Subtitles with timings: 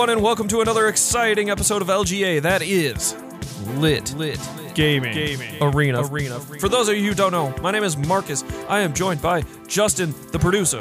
[0.00, 2.40] Hello, everyone, and welcome to another exciting episode of LGA.
[2.40, 3.14] That is
[3.74, 4.40] Lit Lit
[4.72, 6.00] Gaming, Gaming Arena.
[6.06, 6.40] Arena.
[6.40, 8.42] For those of you who don't know, my name is Marcus.
[8.66, 10.80] I am joined by Justin, the producer.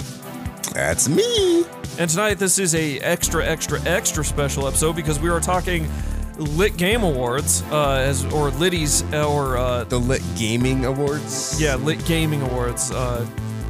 [0.73, 1.65] That's me.
[1.97, 5.85] And tonight, this is a extra, extra, extra special episode because we are talking
[6.37, 11.61] Lit Game Awards, uh, as or Liddy's or uh, The Lit Gaming Awards.
[11.61, 13.25] yeah, Lit Gaming Awards, uh,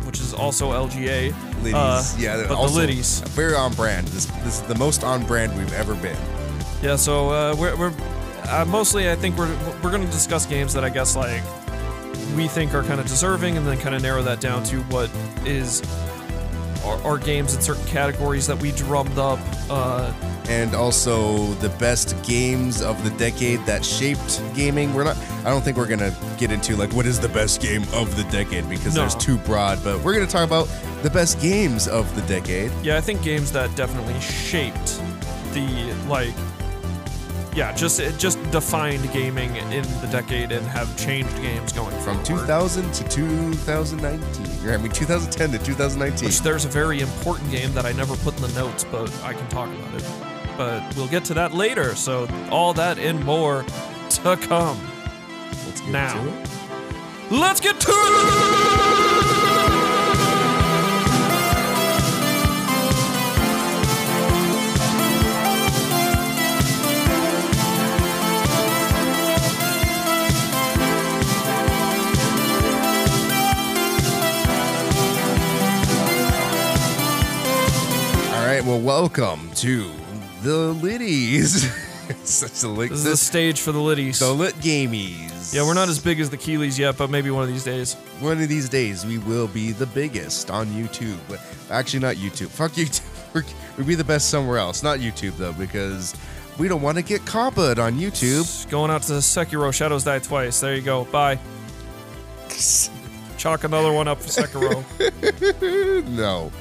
[0.06, 1.34] which is also LGA.
[1.64, 1.74] Liddies.
[1.74, 3.22] Uh, yeah, but also the Liddies.
[3.30, 4.08] Very on brand.
[4.10, 6.18] This, this is the most on brand we've ever been.
[6.82, 7.94] Yeah, so uh, we're, we're
[8.50, 11.44] uh, mostly I think we're we're going to discuss games that I guess like
[12.36, 15.10] we think are kind of deserving, and then kind of narrow that down to what
[15.46, 15.82] is
[16.86, 19.40] our, our games in certain categories that we drummed up.
[19.70, 20.14] Uh,
[20.48, 24.94] And also the best games of the decade that shaped gaming.
[24.94, 25.18] We're not.
[25.46, 28.24] I don't think we're gonna get into like what is the best game of the
[28.26, 29.02] decade because No.
[29.02, 29.84] there's too broad.
[29.84, 30.68] But we're gonna talk about
[31.02, 32.72] the best games of the decade.
[32.84, 35.00] yeah, I think games that definitely shaped
[35.54, 36.34] the like.
[37.56, 42.24] Yeah, just it just defined gaming in the decade and have changed games going From
[42.24, 42.42] forward.
[42.46, 44.70] 2000 to 2019.
[44.70, 46.28] Or, I mean 2010 to 2019.
[46.28, 49.34] Which there's a very important game that I never put in the notes, but I
[49.34, 50.04] can talk about it.
[50.58, 51.96] But we'll get to that later.
[51.96, 53.66] So all that and more
[54.12, 54.80] to come.
[55.70, 56.14] Let's get now.
[56.24, 56.50] to it.
[57.30, 57.96] Let's get to it.
[78.34, 79.92] All right, well, welcome to
[80.42, 81.70] the Liddies.
[82.24, 82.90] Such a lit.
[82.90, 84.18] This is the stage for the Liddies.
[84.18, 85.29] the lit gamies.
[85.52, 87.96] Yeah, we're not as big as the Keighleys yet, but maybe one of these days.
[88.20, 91.18] One of these days, we will be the biggest on YouTube.
[91.72, 92.50] Actually, not YouTube.
[92.50, 93.04] Fuck YouTube.
[93.34, 93.44] We're,
[93.78, 94.84] we'll be the best somewhere else.
[94.84, 96.16] Not YouTube though, because
[96.60, 98.70] we don't want to get copied on YouTube.
[98.70, 100.60] Going out to Sekiro Shadows Die Twice.
[100.60, 101.06] There you go.
[101.06, 101.40] Bye.
[103.38, 104.84] Chalk another one up for Sekiro.
[106.16, 106.52] no,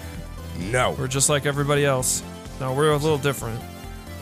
[0.71, 0.93] no.
[0.98, 2.22] we're just like everybody else.
[2.60, 3.60] No, we're a little different.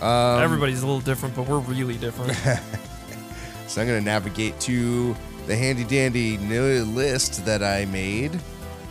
[0.01, 2.37] Um, Everybody's a little different, but we're really different.
[3.67, 5.17] So I'm gonna navigate to
[5.47, 8.39] the handy dandy list that I made.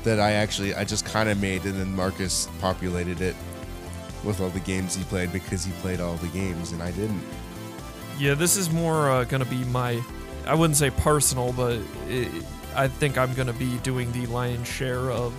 [0.04, 3.36] That I actually I just kind of made, and then Marcus populated it
[4.24, 7.24] with all the games he played because he played all the games and I didn't.
[8.18, 10.02] Yeah, this is more uh, gonna be my,
[10.48, 12.30] I wouldn't say personal, but it,
[12.76, 15.34] I think I'm gonna be doing the lion's share of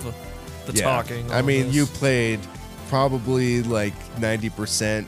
[0.66, 0.84] the Yeah.
[0.84, 1.30] talking.
[1.30, 1.74] I mean, this.
[1.74, 2.40] you played
[2.88, 5.06] probably like 90%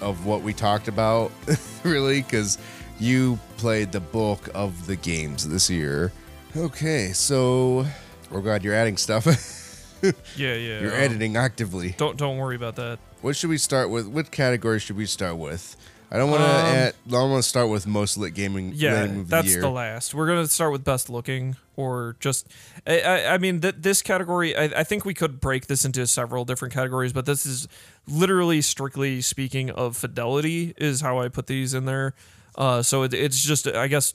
[0.00, 1.32] of what we talked about,
[1.82, 2.58] really, because
[3.02, 6.12] you played the bulk of the games this year.
[6.56, 7.84] Okay, so
[8.30, 9.26] we're glad you're adding stuff.
[10.02, 10.80] yeah, yeah.
[10.80, 11.94] you're um, editing actively.
[11.98, 12.98] Don't don't worry about that.
[13.20, 14.06] What should we start with?
[14.06, 15.76] What category should we start with?
[16.12, 16.48] I don't want to.
[16.48, 18.72] Um, add I want to start with most lit gaming.
[18.74, 19.60] Yeah, that's the, year.
[19.62, 20.14] the last.
[20.14, 22.46] We're gonna start with best looking, or just.
[22.86, 24.54] I, I, I mean, th- this category.
[24.54, 27.66] I, I think we could break this into several different categories, but this is
[28.06, 32.14] literally strictly speaking of fidelity is how I put these in there.
[32.56, 34.14] Uh, so it, it's just, I guess,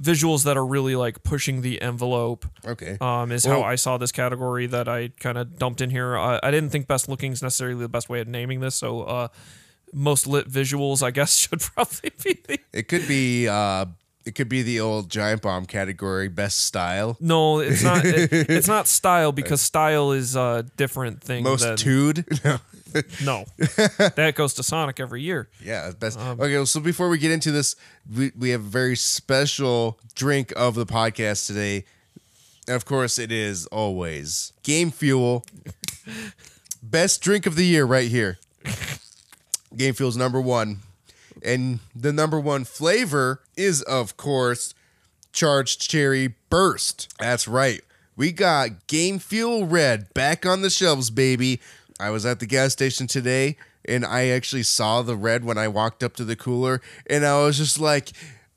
[0.00, 2.46] visuals that are really like pushing the envelope.
[2.66, 2.96] Okay.
[3.00, 6.16] Um, is Well- how I saw this category that I kind of dumped in here.
[6.16, 9.02] Uh, I didn't think best looking is necessarily the best way of naming this, so
[9.02, 9.28] uh,
[9.92, 13.48] most lit visuals, I guess, should probably be the It could be.
[13.48, 13.86] uh
[14.24, 17.16] It could be the old giant bomb category, best style.
[17.20, 18.04] No, it's not.
[18.04, 21.42] it- it's not style because style is a different thing.
[21.44, 22.24] Most than, tude.
[22.44, 22.58] No.
[23.24, 25.48] no, that goes to Sonic every year.
[25.62, 26.18] Yeah, best.
[26.18, 27.76] Um, okay, well, so before we get into this,
[28.14, 31.84] we, we have a very special drink of the podcast today.
[32.66, 35.44] And of course, it is always Game Fuel.
[36.82, 38.38] Best drink of the year, right here.
[39.76, 40.80] Game Fuel's number one.
[41.44, 44.74] And the number one flavor is, of course,
[45.32, 47.12] Charged Cherry Burst.
[47.18, 47.80] That's right.
[48.16, 51.60] We got Game Fuel Red back on the shelves, baby.
[52.00, 55.68] I was at the gas station today and I actually saw the red when I
[55.68, 58.12] walked up to the cooler and I was just like,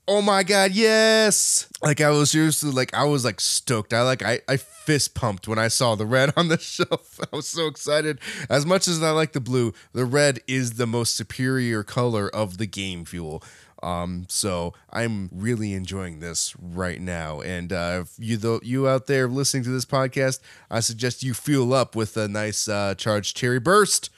[0.08, 1.68] oh my god, yes!
[1.82, 3.94] Like I was seriously like I was like stoked.
[3.94, 7.20] I like I, I fist pumped when I saw the red on the shelf.
[7.34, 8.20] I was so excited.
[8.50, 12.58] As much as I like the blue, the red is the most superior color of
[12.58, 13.44] the game fuel.
[13.86, 17.42] Um, so I'm really enjoying this right now.
[17.42, 20.40] And uh, if you you out there listening to this podcast,
[20.72, 24.10] I suggest you fuel up with a nice uh, charged cherry burst.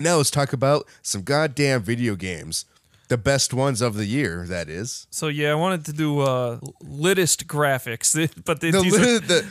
[0.00, 2.64] Now let's talk about some goddamn video games.
[3.08, 5.06] The best ones of the year, that is.
[5.10, 8.14] So yeah, I wanted to do uh, litest graphics,
[8.44, 9.46] but they, The, these are, the,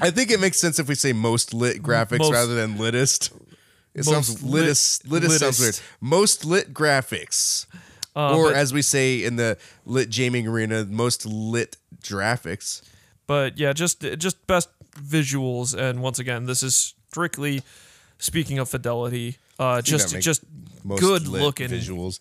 [0.00, 3.30] I think it makes sense if we say most lit graphics Most- rather than litest.
[3.94, 5.68] It Most sounds lit- litest, litest sounds weird.
[5.74, 5.82] litest.
[6.00, 7.66] Most lit graphics.
[8.14, 9.56] Uh, or but- as we say in the
[9.86, 12.82] lit gaming arena, most lit graphics.
[13.26, 15.74] but yeah, just just best visuals.
[15.74, 17.62] And once again, this is strictly
[18.18, 19.36] speaking of fidelity.
[19.58, 20.42] Uh, just just
[20.98, 21.68] good looking.
[21.68, 22.18] visuals.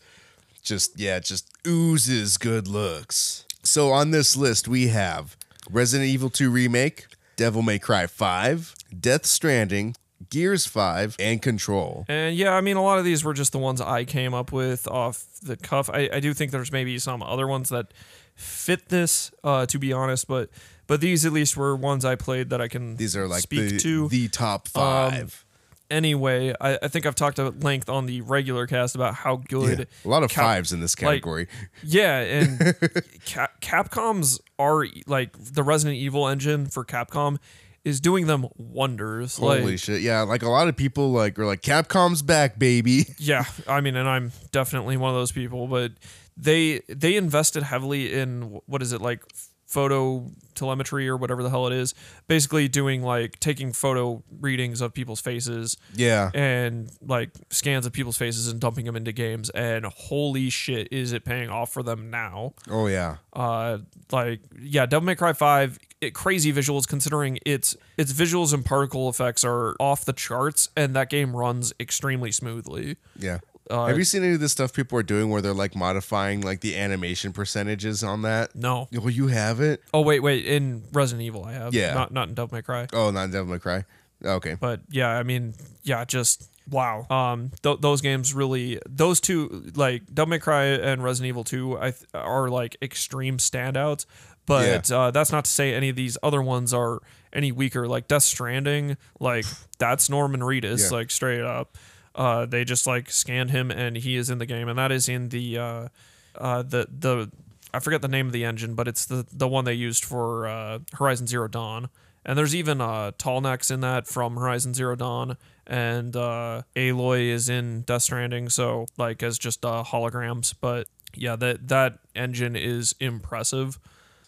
[0.64, 3.46] Just yeah, just oozes good looks.
[3.64, 5.36] So on this list we have
[5.70, 9.96] Resident Evil 2 remake, Devil May Cry 5, Death Stranding,
[10.30, 12.06] Gears 5, and Control.
[12.08, 14.52] And yeah, I mean, a lot of these were just the ones I came up
[14.52, 15.90] with off the cuff.
[15.90, 17.88] I, I do think there's maybe some other ones that
[18.36, 20.50] fit this, uh, to be honest, but
[20.88, 23.70] but these at least were ones I played that I can These are like speak
[23.72, 24.08] the, to.
[24.10, 25.46] the top Um, 5.
[25.90, 29.80] anyway, I, I think I've talked at length on the regular cast about how good.
[29.80, 31.48] Yeah, a lot of Cap- fives in this category.
[31.84, 32.60] Yeah, and
[33.26, 37.38] Cap- Capcom's are like the Resident Evil engine for Capcom
[37.84, 39.38] is doing them wonders.
[39.38, 40.02] Holy like, shit.
[40.02, 43.06] Yeah, like a lot of people like are like Capcom's back, baby.
[43.18, 45.92] Yeah, I mean, and I'm definitely one of those people, but
[46.36, 49.24] they they invested heavily in what is it like
[49.72, 51.96] photo telemetry or whatever the hell it is.
[52.28, 56.30] Basically, doing like taking photo readings of people's faces Yeah.
[56.34, 59.50] and like scans of people's faces and dumping them into games.
[59.52, 62.54] And holy shit, is it paying off for them now?
[62.70, 63.18] Oh yeah.
[63.34, 63.80] Uh,
[64.12, 69.08] like yeah, Devil May Cry Five, it, crazy visuals considering its its visuals and particle
[69.10, 72.98] effects are off the charts, and that game runs extremely smoothly.
[73.18, 73.40] Yeah.
[73.70, 76.42] Uh, Have you seen any of the stuff people are doing where they're like modifying
[76.42, 78.56] like the animation percentages on that?
[78.56, 78.88] No.
[78.92, 79.82] Well, you have it.
[79.94, 80.46] Oh wait, wait.
[80.46, 81.74] In Resident Evil, I have.
[81.74, 81.94] Yeah.
[81.94, 82.88] Not not in Devil May Cry.
[82.92, 83.86] Oh, not in Devil May Cry.
[84.24, 84.56] Okay.
[84.60, 85.54] But yeah, I mean,
[85.84, 87.06] yeah, just wow.
[87.10, 91.78] Um, th- those games really, those two, like Devil May Cry and Resident Evil Two,
[91.78, 94.06] I th- are like extreme standouts.
[94.48, 97.00] But uh, that's not to say any of these other ones are
[97.32, 97.88] any weaker.
[97.88, 99.46] Like Death Stranding, like
[99.78, 100.98] that's Norman Reedus, Yeah.
[100.98, 101.78] like straight up.
[102.14, 105.08] Uh, they just like scanned him and he is in the game, and that is
[105.08, 105.88] in the uh,
[106.36, 107.32] uh, the the
[107.74, 110.48] I forget the name of the engine, but it's the the one they used for
[110.48, 111.90] uh, Horizon Zero Dawn.
[112.24, 117.50] And there's even uh, Tallnecks in that from Horizon Zero Dawn, and uh, Aloy is
[117.50, 120.54] in Death Stranding, so like as just uh, holograms.
[120.60, 123.80] But yeah, that that engine is impressive.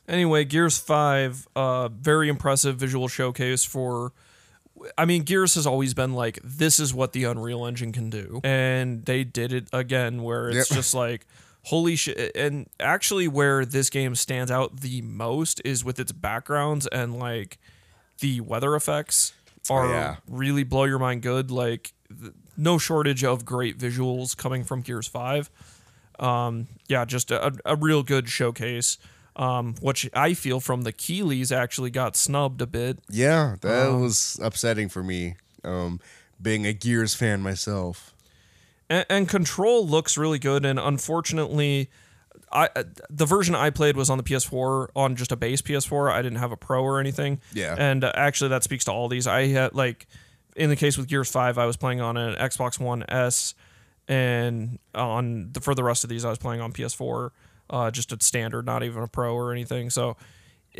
[0.08, 4.12] Anyway, Gears Five, uh, very impressive visual showcase for
[4.98, 8.42] I mean, Gears has always been like, this is what the Unreal Engine can do.
[8.44, 10.78] And they did it again, where it's Yep.
[10.78, 11.26] just like,
[11.64, 12.36] holy shit.
[12.36, 17.58] And actually, where this game stands out the most is with its backgrounds and like
[18.20, 19.34] the weather effects
[19.70, 20.16] are yeah.
[20.28, 21.50] really blow your mind good.
[21.52, 25.50] Like, th- no shortage of great visuals coming from Gears 5.
[26.20, 28.98] Um, yeah, just a, a real good showcase.
[29.36, 34.02] Um, which I feel from the Keighleys actually got snubbed a bit Yeah, that Um,
[34.02, 35.36] was upsetting for me.
[35.64, 36.00] Um,
[36.42, 38.14] being a Gears fan myself.
[38.90, 41.90] and, and control looks really good and unfortunately
[42.52, 46.12] I uh, the version I played was on the PS4 on just a base PS4
[46.12, 47.76] I didn't have a pro or anything Yeah.
[47.78, 50.06] and uh, actually that speaks to all these I had like
[50.56, 53.56] in the case with Gears 5 I was playing on an Xbox One S
[54.08, 57.32] and on the for the rest of these I was playing on PS4
[57.74, 60.16] uh, just a standard not even a pro or anything so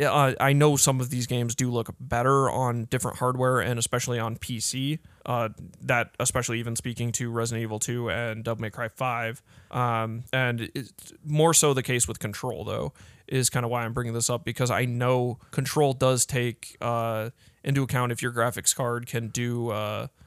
[0.02, 4.20] uh, I know some of these games do look better on different hardware and especially
[4.20, 5.00] on PC.
[5.26, 5.50] Uh,
[5.82, 9.42] that especially even speaking to Resident Evil 2 and Devil May Cry 5.
[9.72, 12.94] Um, and it's more so the case with Control though
[13.28, 17.30] is kind of why I'm bringing this up because I know Control does take uh,
[17.64, 19.72] into account if your graphics card can do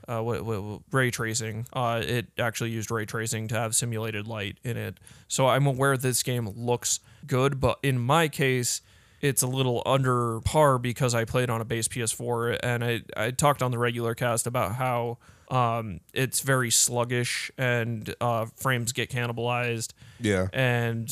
[0.08, 1.66] uh, what, what, ray tracing.
[1.72, 4.98] Uh, it actually used ray tracing to have simulated light in it.
[5.28, 8.82] So I'm aware this game looks good, but in my case
[9.20, 13.30] it's a little under par because I played on a base PS4 and I, I
[13.30, 15.18] talked on the regular cast about how
[15.50, 19.94] um, it's very sluggish and uh, frames get cannibalized.
[20.20, 20.48] Yeah.
[20.52, 21.10] And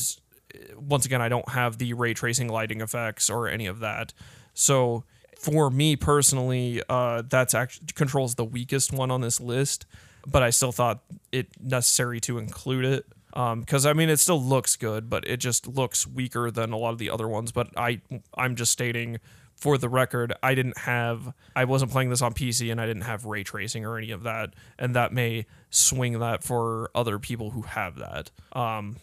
[0.77, 4.13] once again, I don't have the ray tracing lighting effects or any of that.
[4.53, 5.03] So
[5.45, 9.85] for me personally, uh, that's actually controls the weakest one on this list,
[10.25, 14.75] but I still thought it necessary to include it because I mean it still looks
[14.75, 17.51] good, but it just looks weaker than a lot of the other ones.
[17.51, 18.01] But I
[18.35, 19.19] I'm just stating
[19.55, 23.03] for the record, I didn't have I wasn't playing this on PC and I didn't
[23.03, 27.51] have ray tracing or any of that, and that may swing that for other people
[27.51, 28.31] who have that.
[28.53, 28.95] Um,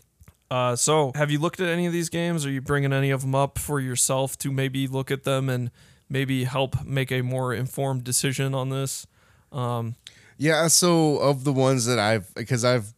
[0.51, 2.45] uh, so have you looked at any of these games?
[2.45, 5.71] Are you bringing any of them up for yourself to maybe look at them and
[6.13, 9.07] maybe help make a more informed decision on this?
[10.39, 12.93] Yeah, so of the ones that I've, because I've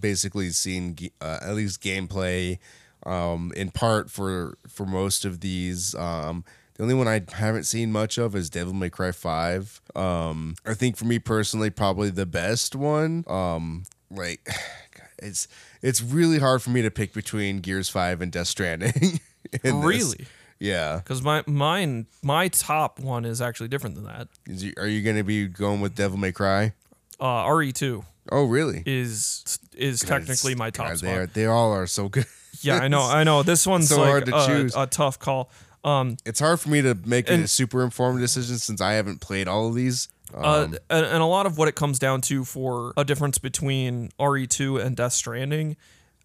[0.00, 2.58] basically seen uh, at least gameplay,
[3.04, 5.94] um, in part for for most of these.
[5.94, 6.44] Um,
[6.76, 9.80] The only one I haven't seen much of is Devil May Cry 5.
[9.94, 13.24] Um, I think for me personally, probably the best one.
[13.26, 14.46] Um, like
[15.18, 15.48] it's
[15.82, 19.20] it's really hard for me to pick between Gears 5 and Death Stranding.
[19.64, 19.80] in
[20.18, 20.26] this.
[20.58, 20.96] Yeah.
[20.98, 24.28] Because my mine my top one is actually different than that.
[24.46, 26.72] Is you, are you going to be going with Devil May Cry?
[27.20, 28.82] Uh, RE2 Oh, really?
[28.86, 31.08] is is technically my top God, spot.
[31.10, 32.26] They, are, they all are so good.
[32.62, 33.42] Yeah, I know, I know.
[33.42, 34.74] This one's So like hard to a, choose.
[34.74, 35.50] a tough call.
[35.84, 39.46] Um, It's hard for me to make a super informed decision since I haven't played
[39.46, 40.08] all of these.
[40.34, 43.38] Um, uh, and, and a lot of what it comes down to for a difference
[43.38, 45.76] between RE2 and Death Stranding,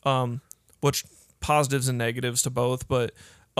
[0.03, 0.41] um,
[0.79, 1.05] which
[1.41, 3.11] positives and negatives to both, but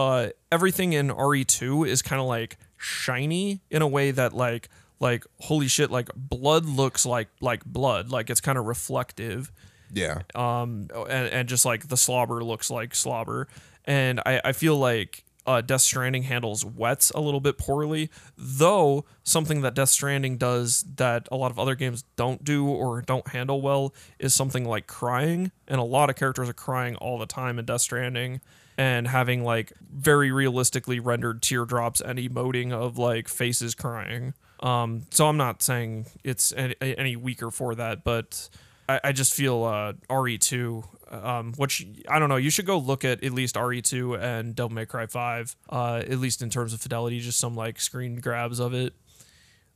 [0.02, 5.26] uh, everything in RE2 is kind of like shiny in a way that like like
[5.40, 9.52] holy shit, like blood looks like like blood, like it's kind of reflective.
[9.94, 10.22] yeah.
[10.36, 13.48] um, and, and just like the slobber looks like slobber.
[13.86, 19.06] And I, I feel like uh, Death Stranding handles wets a little bit poorly, though
[19.24, 23.28] something that Death Stranding does that a lot of other games don't do or don't
[23.30, 25.52] handle well is something like crying.
[25.68, 28.42] And a lot of characters are crying all the time in Death Stranding
[28.82, 34.34] and having like very realistically rendered teardrops and emoting of like faces crying.
[34.60, 38.50] Um, so I'm not saying it's any, weaker for that, but
[38.90, 42.38] I, I just feel uh, RE2, um, which I don't know.
[42.38, 46.18] You should go look at at least RE2 and Devil May Cry 5, uh, at
[46.18, 48.96] least in terms of fidelity, just some like screen grabs of it.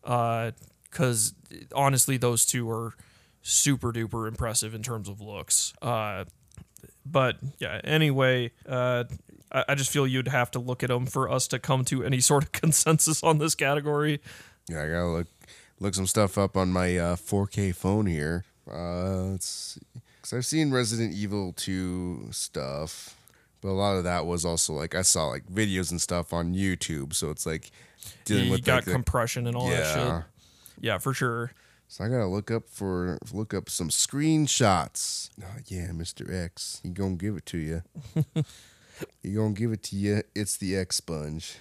[0.01, 1.35] Because
[1.75, 2.95] honestly, those two are
[3.43, 5.73] super duper impressive in terms of looks.
[5.79, 6.25] Uh,
[7.05, 9.05] but yeah, anyway, uh,
[9.51, 12.03] I, I just feel you'd have to look at them for us to come to
[12.03, 14.21] any sort of consensus on this category.
[14.69, 15.27] Yeah, I gotta look
[15.79, 18.45] look some stuff up on my uh, 4K phone here.
[18.71, 19.79] Uh, let's
[20.17, 23.15] because I've seen Resident Evil 2 stuff,
[23.61, 26.55] but a lot of that was also like I saw like videos and stuff on
[26.55, 27.69] YouTube, so it's like
[28.25, 30.17] dealing you with got like, the- compression and all that yeah.
[30.17, 30.25] shit.
[30.81, 31.51] Yeah, for sure.
[31.95, 35.29] So I gotta look up for look up some screenshots.
[35.41, 36.29] Oh, yeah, Mr.
[36.29, 37.83] X, he gonna give it to you.
[39.23, 40.21] he gonna give it to you.
[40.35, 41.55] It's the X sponge.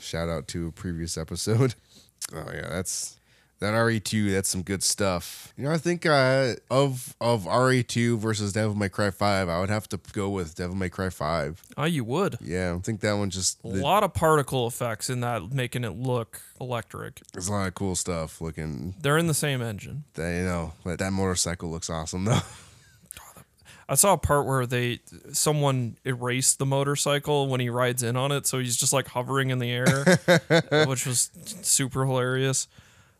[0.00, 1.74] Shout out to a previous episode.
[2.34, 3.18] Oh yeah, that's
[3.60, 4.32] that RE2.
[4.32, 5.52] That's some good stuff.
[5.56, 9.70] You know, I think uh, of of RE2 versus Devil May Cry 5, I would
[9.70, 11.62] have to go with Devil May Cry 5.
[11.78, 12.36] Oh, you would.
[12.40, 15.84] Yeah, I think that one just A the- lot of particle effects in that, making
[15.84, 17.20] it look electric.
[17.32, 18.94] there's a lot of cool stuff looking.
[19.00, 20.04] They're in the same engine.
[20.14, 22.40] That, you know, that, that motorcycle looks awesome though.
[23.88, 24.98] I saw a part where they
[25.32, 29.50] someone erased the motorcycle when he rides in on it, so he's just like hovering
[29.50, 31.30] in the air, which was
[31.62, 32.66] super hilarious.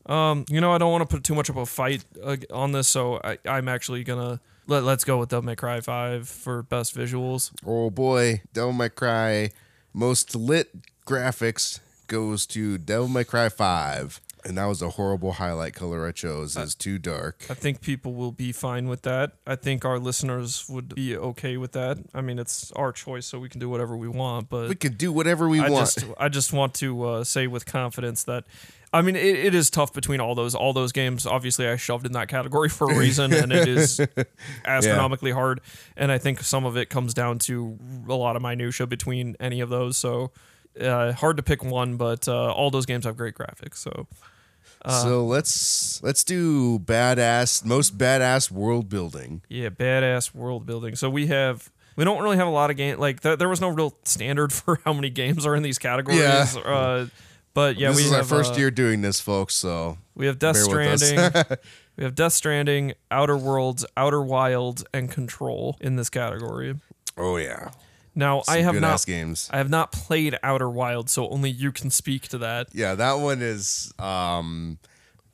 [0.07, 2.73] Um, you know, I don't want to put too much of a fight uh, on
[2.73, 6.63] this, so I, I'm actually gonna let, let's go with Devil May Cry Five for
[6.63, 7.51] best visuals.
[7.67, 9.51] Oh boy, Devil May Cry
[9.93, 10.71] most lit
[11.07, 14.21] graphics goes to Devil May Cry 5.
[14.45, 16.57] And that was a horrible highlight color I chose.
[16.57, 17.45] It's too dark.
[17.51, 19.33] I think people will be fine with that.
[19.45, 21.99] I think our listeners would be okay with that.
[22.15, 24.49] I mean, it's our choice, so we can do whatever we want.
[24.49, 25.87] But We can do whatever we I want.
[25.87, 28.45] just I just want to uh, say with confidence that
[28.93, 31.27] I mean it, it is tough between all those all those games.
[31.27, 34.01] Obviously, I shoved in that category for a reason, and it is
[34.65, 35.61] astronomically hard.
[35.97, 37.79] And I think some of it comes down to
[38.09, 39.97] a lot of minutia between any of those.
[39.97, 40.31] So
[40.81, 43.77] uh, hard to pick one, but uh, all those games have great graphics.
[43.77, 44.07] So
[44.89, 49.43] so let's let's do badass most badass world building.
[49.49, 50.95] yeah, badass world building.
[50.97, 51.71] So we have.
[51.97, 54.53] We don't really have a lot of game like th- there was no real standard
[54.53, 56.21] for how many games are in these categories.
[56.21, 57.07] Yeah.
[57.57, 59.55] But yeah, this we is have, our first uh, year doing this, folks.
[59.55, 61.09] So We have Death Bear with us.
[61.09, 61.57] Stranding.
[61.97, 66.79] we have Death Stranding, Outer Worlds, Outer Wilds, and Control in this category.
[67.17, 67.71] oh yeah,
[68.15, 69.49] Now I have not games.
[69.51, 72.69] I have not played Outer Wilds, so only you can speak to that.
[72.75, 74.77] Yeah, that one is um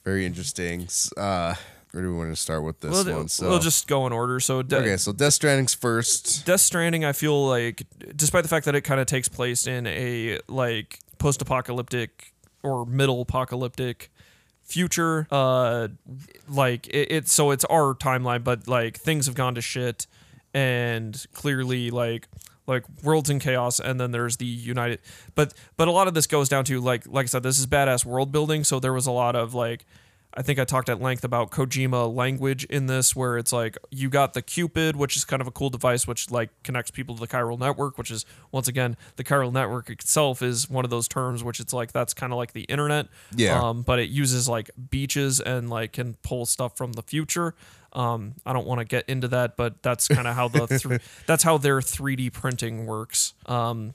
[0.04, 0.86] very interesting.
[1.16, 1.56] Uh,
[1.90, 3.28] where do we want to start with this We'll, one?
[3.28, 4.38] So we'll just go in order.
[4.38, 6.46] So De- okay, so Death Stranding's first.
[6.46, 7.82] Death Stranding, I feel like,
[8.14, 14.10] despite the fact that it kind of takes place in a like post-apocalyptic or middle-apocalyptic
[14.62, 15.88] future, uh,
[16.48, 20.06] like it, it's so it's our timeline, but like things have gone to shit,
[20.52, 22.28] and clearly like
[22.66, 25.00] like worlds in chaos, and then there's the United,
[25.34, 27.66] but but a lot of this goes down to like like I said, this is
[27.66, 29.84] badass world building, so there was a lot of like
[30.34, 34.08] I think I talked at length about Kojima language in this, where it's like you
[34.08, 37.20] got the Q-pid, which is kind of a cool device, which like connects people to
[37.20, 41.08] the chiral network, which is once again the chiral network itself is one of those
[41.08, 43.60] terms which it's like that's kind of like the internet, Yeah.
[43.60, 47.54] Um, but it uses like beaches and like can pull stuff from the future.
[47.92, 50.96] Um, I don't want to get into that, but that's kind of how the thr
[51.26, 53.34] that's how their 3D printing works.
[53.46, 53.94] Um,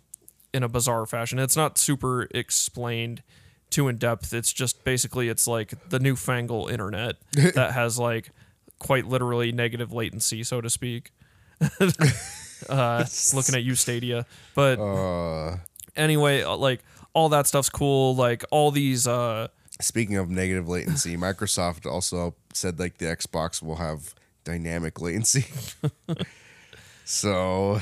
[0.54, 1.40] in a bizarre fashion.
[1.40, 3.22] It's not super explained
[3.70, 4.34] too in depth.
[4.34, 8.32] It's just basically it's like the newfangled internet that has like
[8.80, 11.12] quite literally negative latency, so to speak.
[12.70, 15.58] uh, looking at you, Stadia, but Uh,
[15.96, 16.84] anyway, uh, like
[17.14, 18.16] all that stuff's cool.
[18.16, 19.48] Like all these, uh,
[19.82, 25.46] speaking of negative latency, Microsoft also said like the Xbox will have dynamic latency.
[27.06, 27.82] so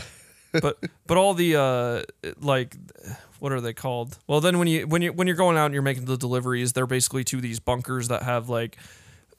[0.61, 0.77] but
[1.07, 2.75] but all the uh, like,
[3.39, 4.17] what are they called?
[4.27, 6.73] Well, then when you when you when you're going out and you're making the deliveries,
[6.73, 8.77] they're basically to these bunkers that have like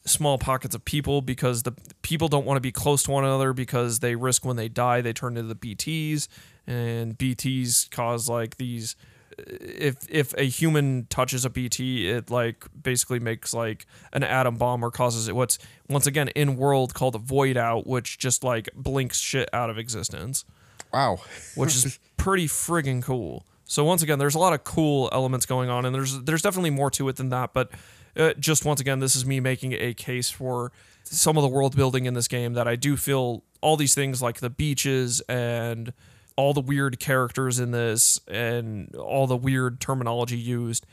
[0.05, 1.73] small pockets of people because the
[2.03, 5.01] people don't want to be close to one another because they risk when they die
[5.01, 6.29] they turn into the BTs
[6.65, 8.95] and BTs cause like these
[9.37, 14.85] if if a human touches a BT it like basically makes like an atom bomb
[14.85, 18.69] or causes it what's once again in world called a void out which just like
[18.77, 20.45] blinks shit out of existence
[20.93, 21.19] wow.
[21.55, 23.47] which is pretty friggin' cool.
[23.69, 26.71] So once again, there's a lot of cool elements going on, and there's there's definitely
[26.71, 27.53] more to it than that.
[27.53, 27.71] But
[28.17, 30.73] uh, just once again, this is me making a case for
[31.05, 34.23] some of the world building in this game that I do feel all these things
[34.23, 35.93] like the beaches and
[36.37, 40.87] all the weird characters in this and all the weird terminology used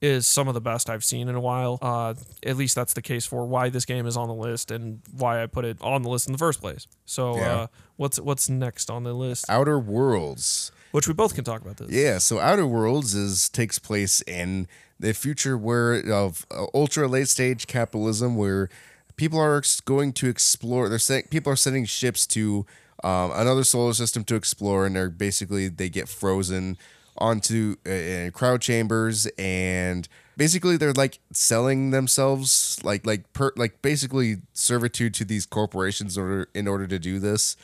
[0.00, 1.78] is some of the best I've seen in a while.
[1.82, 5.00] Uh, at least that's the case for why this game is on the list and
[5.16, 6.86] why I put it on the list in the first place.
[7.06, 7.54] So Yeah.
[7.54, 9.44] uh, what's what's next on the list?
[9.48, 10.72] Outer Worlds.
[10.92, 11.90] Which we both can talk about this.
[11.90, 14.66] Yeah, so Outer Worlds is takes place in
[14.98, 18.68] the future where of uh, ultra late stage capitalism, where
[19.16, 20.88] people are ex- going to explore.
[20.88, 22.66] They're saying people are sending ships to
[23.04, 26.76] um, another solar system to explore, and they're basically they get frozen
[27.18, 34.38] onto uh, cryo chambers, and basically they're like selling themselves, like like per like basically
[34.54, 37.56] servitude to these corporations order in order to do this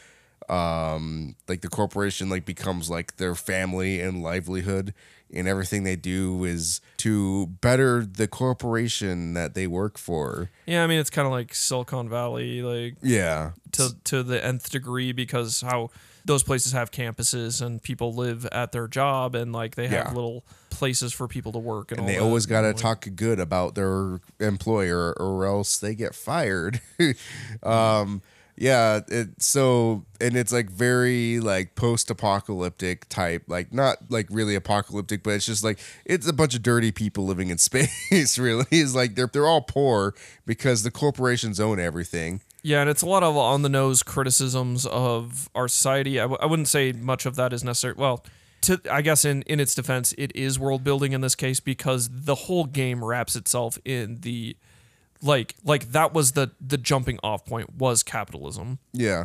[0.49, 4.95] um like the corporation like becomes like their family and livelihood
[5.35, 10.51] and everything they do is to better the corporation that they work for.
[10.67, 13.51] Yeah, I mean it's kind of like Silicon Valley, like yeah.
[13.73, 15.91] to to the nth degree because how
[16.25, 20.13] those places have campuses and people live at their job and like they have Yeah.
[20.13, 23.41] little places for people to work and, and they always got to Like, talk good
[23.41, 26.81] about their employer or else they get fired.
[27.63, 28.23] Um
[28.57, 35.23] yeah it so and it's like very like post-apocalyptic type like not like really apocalyptic
[35.23, 38.95] but it's just like it's a bunch of dirty people living in space really it's
[38.95, 40.15] like they're they're all poor
[40.47, 44.87] because the corporations own everything Yeah, and it's a lot of on the nose criticisms
[44.87, 46.19] of our society.
[46.19, 47.95] I w- I wouldn't say much of that is necessary.
[47.97, 48.25] Well,
[48.63, 52.09] to I guess in in its defense, it is world building in this case because
[52.11, 54.57] the whole game wraps itself in the
[55.27, 58.79] like like that was the the jumping off point was capitalism.
[58.93, 59.25] yeah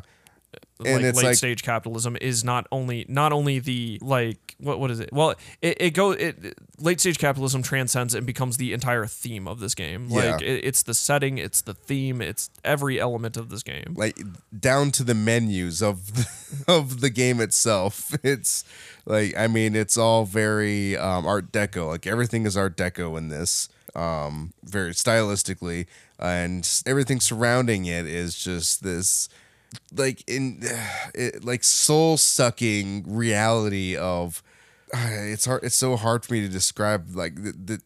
[0.79, 4.79] like And it's late like- stage capitalism is not only not only the like what
[4.79, 5.09] what is it?
[5.13, 9.59] Well, it, it go it late stage capitalism transcends and becomes the entire theme of
[9.59, 10.07] this game.
[10.09, 10.33] Yeah.
[10.33, 13.93] Like it, it's the setting, it's the theme, it's every element of this game.
[13.95, 14.19] like
[14.59, 16.27] down to the menus of the,
[16.67, 18.15] of the game itself.
[18.23, 18.63] It's
[19.05, 21.87] like I mean, it's all very um, Art Deco.
[21.87, 25.87] Like everything is Art Deco in this, um, very stylistically,
[26.19, 29.29] and everything surrounding it is just this
[29.93, 30.59] like in
[31.13, 34.43] it, like soul sucking reality of.
[34.93, 35.63] It's hard.
[35.63, 37.15] It's so hard for me to describe.
[37.15, 37.33] Like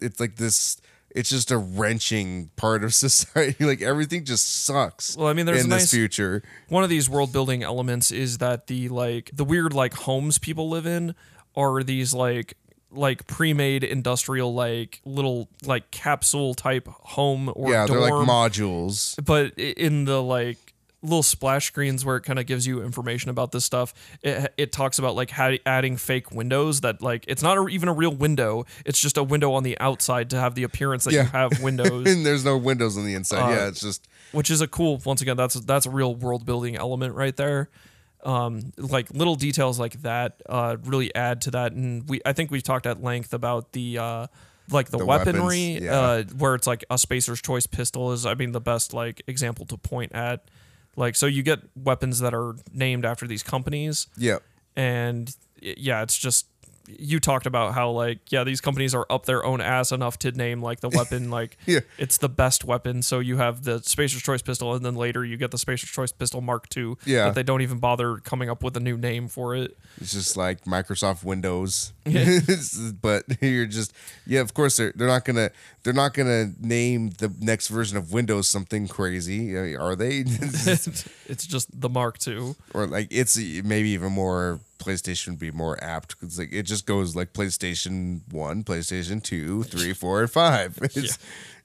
[0.02, 0.82] it's like this.
[1.12, 3.63] It's just a wrenching part of society.
[3.63, 6.41] Like everything just sucks Well, I mean, there's in a this nice future.
[6.68, 10.68] one of these world building elements is that the like the weird like homes people
[10.68, 11.13] live in
[11.56, 12.58] are these like
[12.96, 18.00] like pre-made industrial like little like capsule type home or yeah, dorm.
[18.02, 19.24] they're like modules.
[19.24, 20.58] but in the like
[21.04, 24.72] little splash screens where it kind of gives you information about this stuff it, it
[24.72, 28.10] talks about like how adding fake windows that like it's not a, even a real
[28.16, 31.22] window it's just a window on the outside to have the appearance that Yeah.
[31.26, 33.38] you have windows and there's no windows on the inside.
[33.40, 36.44] Uh, yeah, it's just which is a cool once again that's that's a real world
[36.44, 37.70] building element right there
[38.26, 42.52] um like little details like that uh really add to that and we i think
[42.52, 44.28] we've talked at length about the uh
[44.72, 46.00] like the, The weapons, weaponry yeah.
[46.00, 49.66] uh where it's like a spacer's choice pistol is i mean the best like example
[49.68, 50.50] to point at
[50.96, 54.40] like so you get weapons that are named after these companies yeah.
[54.76, 56.48] and yeah it's just
[56.88, 60.32] you talked about how like yeah these companies are up their own ass enough to
[60.32, 61.80] name like the weapon like Yeah.
[61.98, 65.38] it's the best weapon so you have the spacer's choice pistol and then later you
[65.38, 67.32] get the spacer's choice pistol mark ii Yeah.
[67.32, 70.65] they don't even bother coming up with a new name for it It's just like
[70.65, 71.93] Microsoft Windows.
[73.02, 73.93] but you're just
[74.28, 75.50] yeah, of course they're they're not gonna
[75.84, 80.24] they're not gonna name the next version of Windows something crazy, Uh, are they?
[81.28, 85.82] it's just the mark ii or like it's maybe even more PlayStation would be more
[85.84, 90.80] apt because like it just goes like PlayStation One, PlayStation Two, Three, Four, and Five.
[90.96, 91.18] It's,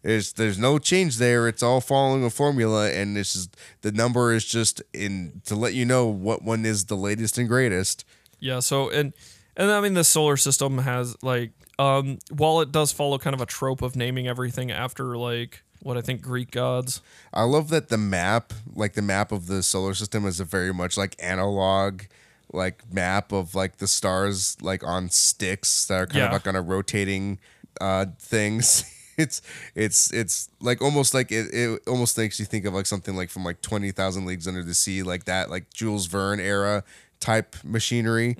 [0.02, 1.46] it's there's no change there.
[1.46, 5.74] It's all following a formula, and it's just the number is just in to let
[5.74, 8.04] you know what one is the latest and greatest.
[8.38, 8.60] Yeah.
[8.60, 9.12] So and
[9.56, 13.42] and I mean the solar system has like um while it does follow kind of
[13.42, 17.00] a trope of naming everything after like what I think Greek gods.
[17.32, 20.72] I love that the map, like the map of the solar system, is a very
[20.72, 22.02] much like analog,
[22.52, 26.56] like map of like the stars, like on sticks that are kind of like on
[26.56, 27.38] a rotating
[27.80, 28.84] uh things.
[29.16, 29.42] It's
[29.74, 33.28] it's it's like almost like it, it almost makes you think of like something like
[33.28, 36.84] from like twenty thousand leagues under the sea, like that, like Jules Verne era
[37.20, 38.34] type machinery.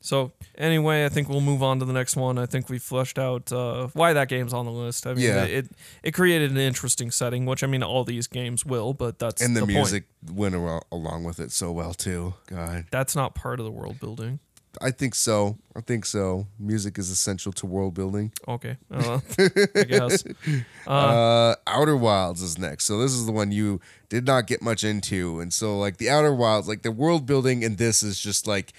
[0.00, 2.38] So anyway, I think we'll move on to the next one.
[2.38, 5.06] I think we fleshed out uh, why that game's on the list.
[5.06, 5.44] I mean, Yeah.
[5.44, 5.68] it
[6.02, 9.54] it created an interesting setting, which I mean, all these games will, but that's And
[9.56, 9.72] the, point.
[9.72, 12.34] music went along with it so well too.
[12.46, 14.40] God, That's not part of the world building.
[14.80, 15.58] I think so.
[15.76, 16.46] I think so.
[16.58, 18.32] Music is essential to world building.
[18.48, 19.20] Okay, uh,
[19.76, 20.24] I guess.
[20.86, 22.84] Uh, Outer Wilds is next.
[22.86, 26.10] So this is the one you did not get much into, and so like the
[26.10, 28.72] Outer Wilds, like the world building in this is just like,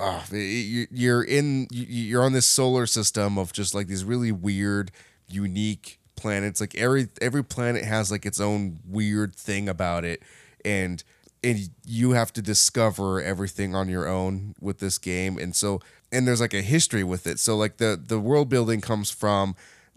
[0.00, 4.90] uh, you- you're in, you're on this solar system of just like these really weird,
[5.28, 6.60] unique planets.
[6.60, 10.22] Like every every planet has like its own weird thing about it,
[10.64, 11.02] and
[11.42, 16.26] and you have to discover everything on your own with this game and so and
[16.26, 19.54] there's like a history with it so like the the world building comes from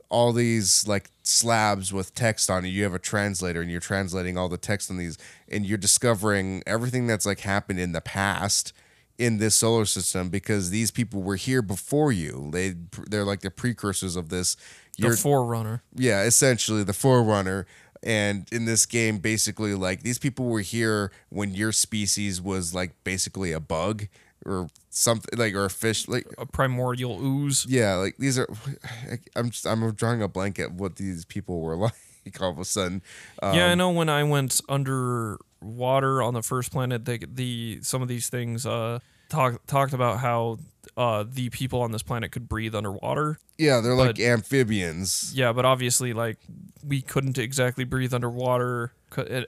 [0.10, 4.38] all these like slabs with text on it you have a translator and you're translating
[4.38, 5.18] all the text on these
[5.50, 8.74] and you're discovering everything that's like happened in the past
[9.18, 12.74] in this solar system because these people were here before you they
[13.08, 14.58] they're like the precursors of this
[14.98, 15.82] The Forerunner.
[15.96, 17.66] yeah, essentially the forerunner.
[18.04, 22.92] And in this game, basically, like these people were here when your species was like
[23.04, 24.08] basically a bug
[24.46, 26.08] or something like or a fish.
[26.08, 27.66] Like a primordial ooze.
[27.68, 28.48] yeah, like these are.
[29.36, 31.76] I'm just, I'm drawing a blank at what these people were
[32.26, 33.02] like all of a sudden.
[33.42, 38.02] Um, yeah, I know when I went underwater on the first planet, the the some
[38.02, 39.00] of these things uh
[39.32, 40.60] talk, talked about how
[40.98, 43.38] uh the people on this planet could breathe underwater.
[43.58, 45.32] yeah, they're like amphibians.
[45.34, 46.38] Yeah, but obviously like
[46.86, 48.94] we couldn't exactly breathe underwater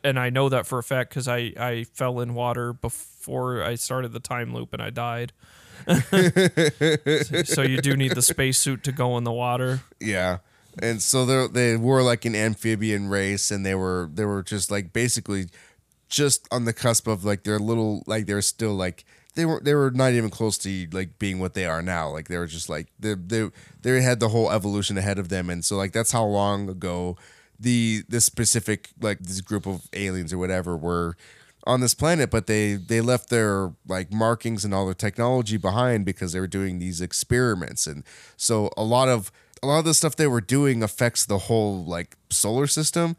[0.03, 3.75] and I know that for a fact cuz I I fell in water before I
[3.75, 5.33] started the time loop and I died.
[7.45, 9.81] so you do need the spacesuit to go in the water.
[9.99, 10.37] Yeah.
[10.81, 14.71] And so they they were like an amphibian race and they were they were just
[14.71, 15.47] like basically
[16.09, 19.03] just on the cusp of like their little like they're still like
[19.35, 22.09] they were they were not even close to like being what they are now.
[22.09, 23.49] Like they were just like they they
[23.81, 25.49] they had the whole evolution ahead of them.
[25.49, 27.17] And so like that's how long ago
[27.59, 31.15] the this specific like this group of aliens or whatever were
[31.65, 32.29] on this planet.
[32.29, 36.47] But they they left their like markings and all their technology behind because they were
[36.47, 37.87] doing these experiments.
[37.87, 38.03] And
[38.37, 39.31] so a lot of
[39.63, 43.15] a lot of the stuff they were doing affects the whole like solar system.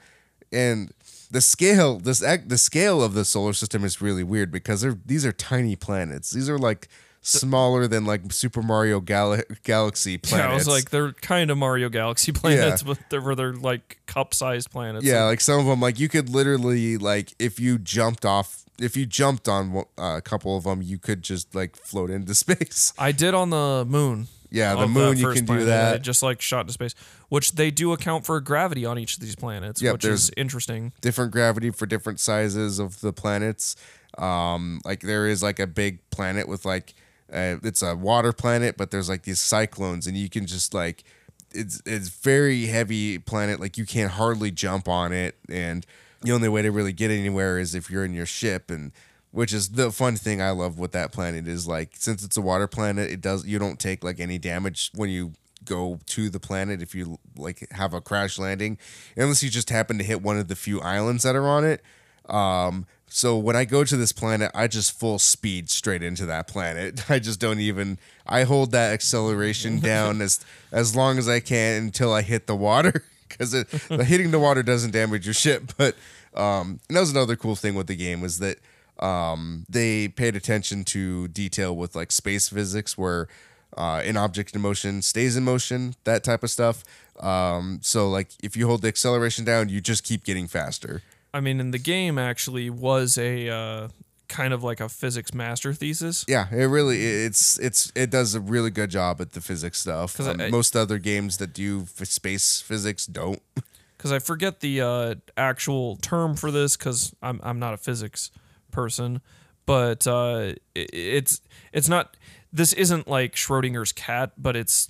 [0.53, 0.93] And
[1.35, 4.99] the scale this act the scale of the solar system is really weird because they're
[5.05, 6.89] these are tiny planets these are like
[7.21, 11.59] smaller than like super mario Gal- galaxy planets Yeah, I was like they're kind of
[11.59, 15.05] Mario Galaxy planets but they're where they're like cup-sized planets.
[15.05, 18.97] Yeah, like some of them, like you could literally, like if you jumped off, if
[18.97, 22.93] you jumped on uh, a couple of them, you could just like float into space.
[22.99, 24.29] I did on the moon.
[24.55, 26.03] Yeah, the moon you can do that.
[26.03, 26.95] Just like shot into space,
[27.29, 30.93] which they do account for gravity on each of these planets, Yep, which is interesting.
[31.01, 33.75] Different gravity for different sizes of the planets.
[34.17, 36.95] Um, like there is like a big planet with like
[37.33, 41.03] uh, it's a water planet, but there's like these cyclones, and you can just like
[41.51, 43.59] it's it's very heavy planet.
[43.59, 45.85] Like you can't hardly jump on it, and
[46.23, 48.93] the only way to really get anywhere is if you're in your ship and
[49.35, 52.41] which is the fun thing I love with that planet is like since it's a
[52.41, 55.33] water planet, it does you don't take like any damage when you
[55.65, 58.79] go to the planet if you like have a crash landing
[59.17, 61.83] unless you just happen to hit one of the few islands that are on it.
[62.29, 66.47] Um so when I go to this planet, I just full speed straight into that
[66.47, 67.11] planet.
[67.11, 71.83] I just don't even I hold that acceleration down as as long as I can
[71.83, 73.53] until I hit the water because
[73.91, 75.73] hitting the water doesn't damage your ship.
[75.77, 75.97] But
[76.35, 78.59] um, and that was another cool thing with the game was that
[79.05, 83.29] um, they paid attention to detail with like space physics, where
[83.77, 86.85] uh, an object in motion stays in motion, that type of stuff.
[87.21, 91.03] Um, so like if you hold the acceleration down, you just keep getting faster.
[91.35, 93.89] I mean, in the game actually was a uh,
[94.29, 96.25] kind of like a physics master thesis.
[96.27, 100.19] Yeah, it really it's it's it does a really good job at the physics stuff.
[100.21, 103.43] Um, I- most other games that do space physics don't.
[103.99, 108.31] because I forget the uh, actual term for this because I'm I'm not a physics
[108.75, 109.23] person,
[109.65, 111.41] but uh, it, it's
[111.73, 112.17] it's not.
[112.53, 114.89] This isn't like Schrodinger's cat, but it's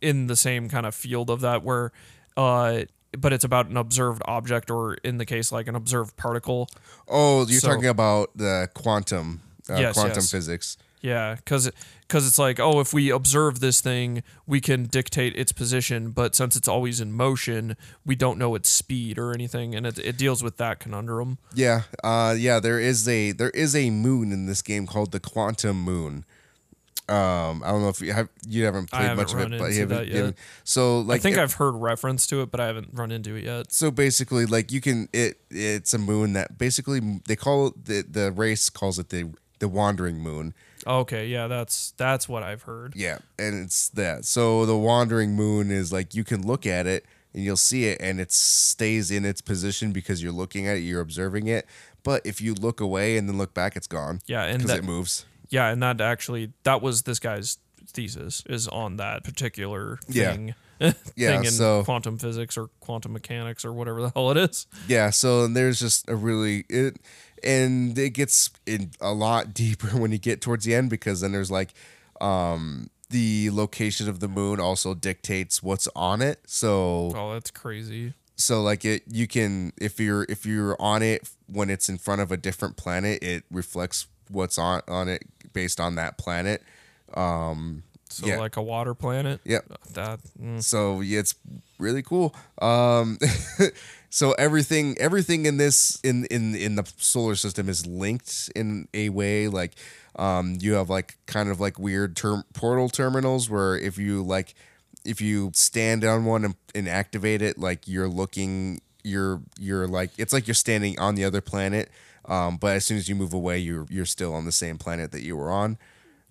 [0.00, 1.90] in the same kind of field of that where,
[2.36, 2.82] uh,
[3.18, 6.68] but it's about an observed object, or in the case like an observed particle.
[7.08, 10.30] Oh, you're So- talking about the quantum, uh, Yes, quantum yes.
[10.30, 10.76] physics.
[11.00, 11.70] Yeah, because
[12.12, 16.34] because it's like oh, if we observe this thing, we can dictate its position, but
[16.34, 20.18] since it's always in motion, we don't know its speed or anything, and it, it
[20.18, 21.38] deals with that conundrum.
[21.54, 22.60] Yeah, uh, yeah.
[22.60, 26.26] There is a there is a moon in this game called the Quantum Moon.
[27.08, 29.72] Um, I don't know if you have you haven't played haven't much of it, but
[29.72, 30.08] you haven't.
[30.08, 32.90] you haven't- so like, I think it- I've heard reference to it, but I haven't
[32.92, 33.72] run into it yet.
[33.72, 38.02] so basically like you can it it's a moon that basically they call it the
[38.02, 40.52] the race calls it the the wandering moon.
[40.86, 42.94] Okay, yeah, that's that's what I've heard.
[42.96, 44.24] Yeah, and it's that.
[44.24, 48.00] So the wandering moon is like you can look at it and you'll see it
[48.00, 51.66] and it stays in its position because you're looking at it, you're observing it.
[52.02, 54.20] But if you look away and then look back, it's gone.
[54.26, 55.24] Yeah, and that it moves.
[55.50, 60.54] yeah, and that actually that was this guy's thesis is on that particular thing.
[60.80, 64.66] Yeah, thing in so- quantum physics or quantum mechanics or whatever the hell it is.
[64.88, 66.96] Yeah, so there's just a really it
[67.44, 71.32] and it gets in a lot deeper when you get towards the end because then
[71.32, 71.74] there's like
[72.20, 76.40] um the location of the moon also dictates what's on it.
[76.46, 78.14] So Oh, that's crazy.
[78.36, 82.20] so like it you can if you're if you're on it when it's in front
[82.22, 86.62] of a different planet, it reflects what's on on it based on that planet.
[87.14, 88.38] Um So Yeah.
[88.38, 89.40] like a water planet.
[89.44, 89.64] Yep.
[89.92, 91.34] That mm, so yeah, it's
[91.78, 93.18] really cool um
[94.12, 99.08] so everything everything in this in in in the solar system is linked in a
[99.08, 99.72] way like
[100.16, 104.54] um you have like kind of like weird term portal terminals where if you like
[105.06, 110.10] if you stand on one and, and activate it like you're looking you're you're like
[110.18, 111.90] it's like you're standing on the other planet
[112.26, 115.10] um but as soon as you move away you're you're still on the same planet
[115.10, 115.78] that you were on.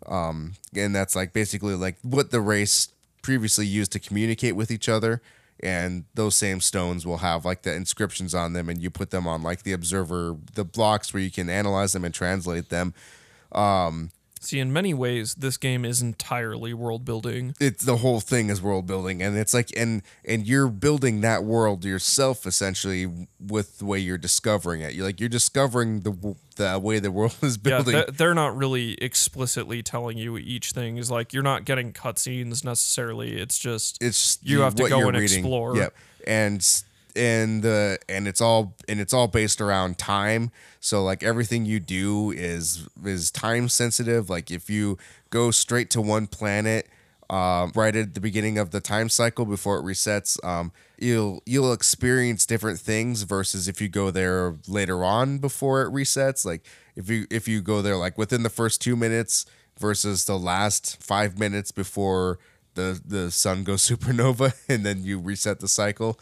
[0.07, 2.87] Um, and that's like basically like what the race
[3.21, 5.21] previously used to communicate with each other
[5.63, 9.27] and those same stones will have like the inscriptions on them and you put them
[9.27, 12.93] on like the observer the blocks where you can analyze them and translate them
[13.51, 14.11] um,
[14.43, 17.53] see in many ways this game is entirely world building.
[17.59, 21.43] it's the whole thing is world building and it's like and and you're building that
[21.43, 23.07] world yourself essentially
[23.39, 27.11] with the way you're discovering it you're like you're discovering the w- the way the
[27.11, 31.33] world is Yeah, building th- they're not really explicitly telling you each thing is like
[31.33, 33.39] you're not getting cutscenes necessarily.
[33.39, 35.39] It's just it's You have to go and reading.
[35.39, 35.77] explore.
[35.77, 35.93] Yep.
[36.27, 36.83] And
[37.15, 40.51] and the and it's all and it's all based around time.
[40.79, 44.29] So like everything you do is is time sensitive.
[44.29, 44.97] Like if you
[45.29, 46.89] go straight to one planet
[47.29, 51.71] um, right at the beginning of the time cycle before it resets, um, you'll you'll
[51.71, 56.45] experience different things versus if you go there later on before it resets.
[56.45, 59.45] Like if you if you go there like within the first two minutes
[59.79, 62.37] versus the last five minutes before
[62.75, 66.19] the the sun goes supernova and then you reset the cycle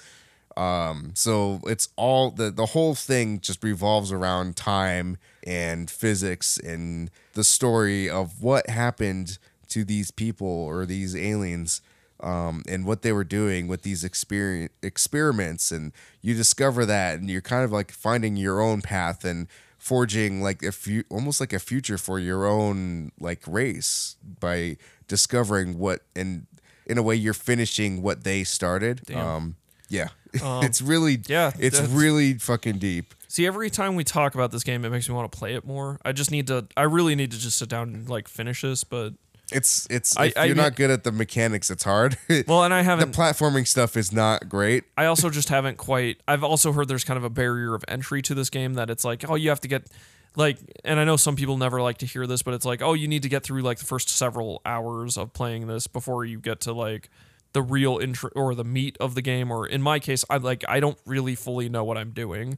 [0.57, 7.09] um so it's all the the whole thing just revolves around time and physics and
[7.33, 9.37] the story of what happened
[9.69, 11.81] to these people or these aliens
[12.21, 15.71] um, and what they were doing with these experience experiments.
[15.71, 20.41] And you discover that and you're kind of like finding your own path and forging
[20.41, 24.75] like a few almost like a future for your own like race by
[25.07, 26.45] discovering what and
[26.85, 29.01] in a way you're finishing what they started.
[29.05, 29.25] Damn.
[29.25, 29.55] um
[29.87, 30.09] yeah
[30.43, 34.63] Um, it's really yeah, it's really fucking deep See, every time we talk about this
[34.63, 35.99] game, it makes me want to play it more.
[36.03, 36.65] I just need to.
[36.75, 38.83] I really need to just sit down and like finish this.
[38.83, 39.13] But
[39.51, 42.73] it's it's I- if you're mean- not good at the mechanics it's hard well, and
[42.73, 43.11] I haven't.
[43.11, 46.19] The platforming stuff is not great I also just haven't quite.
[46.27, 49.05] I've also heard there's kind of a barrier of entry to this game that it's
[49.05, 49.85] like, oh, you have to get
[50.35, 52.93] like, and I know some people never like to hear this, but it's like, oh,
[52.93, 56.39] you need to get through like the first several hours of playing this before you
[56.39, 57.11] get to like
[57.53, 59.51] the real intro or the meat of the game.
[59.51, 62.57] Or in my case, I like I don't really fully know what I'm doing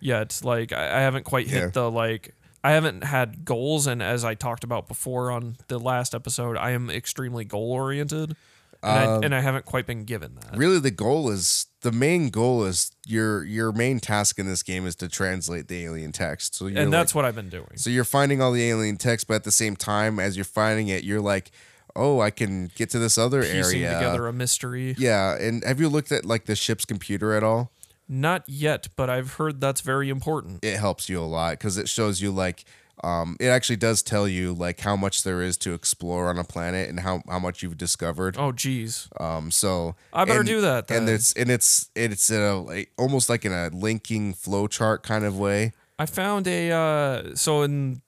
[0.00, 0.40] yet.
[0.44, 1.68] Like I, I haven't quite hit Yeah.
[1.68, 2.34] the like.
[2.62, 6.72] I haven't had goals, and as I talked about before on the last episode, I
[6.72, 8.36] am extremely goal oriented,
[8.82, 10.58] and, I, um, and I haven't quite been given that.
[10.58, 14.86] really the goal is the main goal is your your main task in this game
[14.86, 17.76] is to translate the alien text so and like- that's what I've been doing.
[17.76, 20.88] So you're finding all the alien text, but at the same time, as you're finding
[20.88, 21.52] it, you're like,
[21.96, 23.94] oh, I can get to this other piecing area.
[23.94, 24.94] together a mystery.
[24.98, 27.70] Yeah, and have you looked at like the ship's computer at all?
[28.08, 30.64] Not yet, but I've heard that's very important.
[30.64, 32.64] It helps you a lot because it shows you like,
[33.04, 36.42] um, it actually does tell you like how much there is to explore on a
[36.44, 38.34] planet and how how much you've discovered.
[38.36, 39.08] Oh, geez.
[39.20, 42.90] Um, so I better and- do that And it's and it's it's in a like,
[42.98, 45.72] almost like in a linking flow chart kind of way.
[45.98, 48.02] I found a uh, so in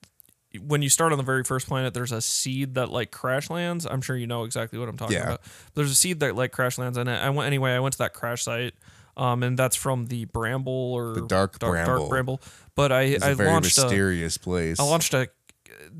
[0.61, 3.85] when you start on the very first planet, there's a seed that like crash lands.
[3.85, 5.23] I'm sure you know exactly what I'm talking Yeah.
[5.23, 5.41] about.
[5.73, 7.71] There's a seed that like crash lands, and I went anyway.
[7.71, 8.73] I went to that crash site,
[9.17, 11.97] um, and that's from the Bramble or The Dark Bramble.
[11.97, 12.41] Dark Bramble.
[12.75, 14.79] But I It's I a very launched a, mysterious place.
[14.79, 15.29] I launched a.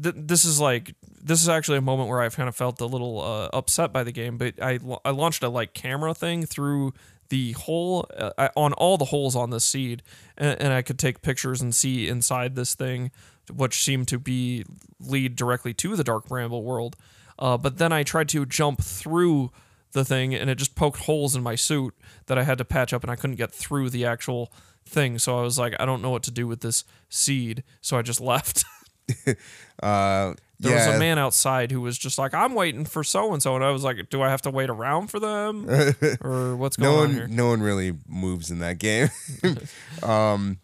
[0.01, 2.85] Th- this is like this is actually a moment where I've kind of felt a
[2.85, 6.93] little uh, upset by the game, but I I launched a like camera thing through
[7.29, 10.03] the hole uh, on all the holes on this seed,
[10.37, 13.09] and, and I could take pictures and see inside this thing,
[13.51, 14.65] which seemed to be
[14.99, 16.95] lead directly to the Dark Bramble world.
[17.39, 19.51] Uh, but then I tried to jump through
[19.91, 21.93] the thing, and it just poked holes in my suit
[22.27, 24.51] that I had to patch up, and I couldn't get through the actual
[24.85, 25.19] thing.
[25.19, 28.01] So I was like, I don't know what to do with this seed, so I
[28.01, 28.63] just left.
[29.83, 33.33] uh, There yeah, was a man outside who was just like, "I'm waiting for so
[33.33, 35.67] and so," and I was like, "Do I have to wait around for them,
[36.21, 39.09] or what's going no on here?" no one really moves in that game.
[40.01, 40.59] um,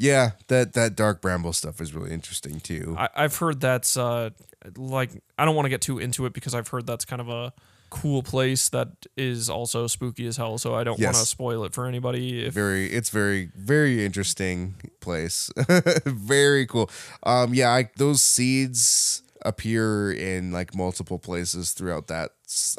[0.00, 2.96] yeah, that that Dark Bramble stuff is really interesting too.
[2.98, 4.30] I, I've heard that's uh,
[4.76, 7.28] like I don't want to get too into it because I've heard that's kind of
[7.28, 7.52] a
[7.90, 10.56] cool place that is also spooky as hell.
[10.56, 12.46] So I don't want to spoil it for anybody.
[12.46, 15.50] If very it's very very interesting place
[16.06, 16.90] very cool
[17.22, 22.30] um yeah I, those seeds appear in like multiple places throughout that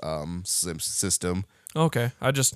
[0.01, 2.55] um system okay, I just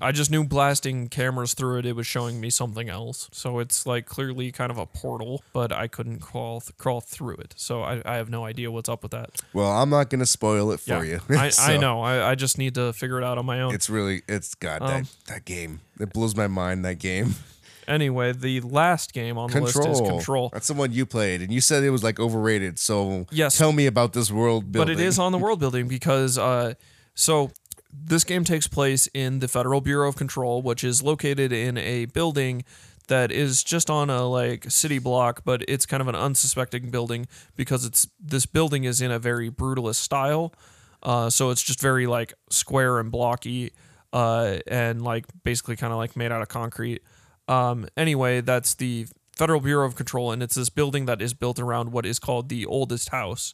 [0.00, 3.28] I just knew blasting cameras through it, it was showing me something else.
[3.32, 7.36] So it's like clearly kind of a portal, but I couldn't crawl th- crawl through
[7.36, 7.54] it.
[7.56, 9.30] So I, I have no idea what's up with that.
[9.52, 12.00] well i'm not gonna spoil it for you I, I know.
[12.02, 13.74] I, I just need to figure it out on my own.
[13.74, 17.34] it's really it's god Um, that that game it blows my mind that game
[17.88, 20.50] Anyway, the last game on the control list is Control.
[20.52, 23.58] that's the one you played and you said it was like overrated so Yes.
[23.58, 26.74] tell me about this world building But it is on the world building because uh
[27.14, 27.50] so
[27.92, 32.06] this game takes place in the Federal Bureau of Control, which is located in a
[32.06, 32.64] building
[33.08, 37.26] that is just on a like city block, but it's kind of an unsuspecting building
[37.56, 40.54] because it's this building is in a very brutalist style.
[41.02, 43.72] Uh, so it's just very like square and blocky,
[44.12, 47.02] uh, and like basically kind of like made out of concrete.
[47.48, 51.58] Um, anyway, that's the Federal Bureau of Control, and it's this building that is built
[51.58, 53.52] around what is called the oldest house.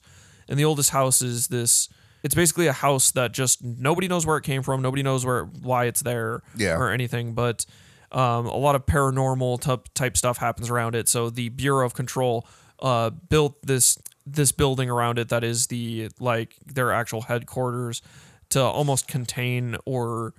[0.48, 1.88] And the oldest house is this.
[2.22, 4.82] It's basically a house that just nobody knows where it came from.
[4.82, 6.76] Nobody knows where why it's there Yeah.
[6.76, 7.34] or anything.
[7.34, 7.64] But
[8.10, 11.08] um, a lot of paranormal type type stuff happens around it.
[11.08, 12.46] So the Bureau of Control
[12.80, 18.02] uh, built this this building around it that is the like their actual headquarters
[18.50, 20.34] to almost contain or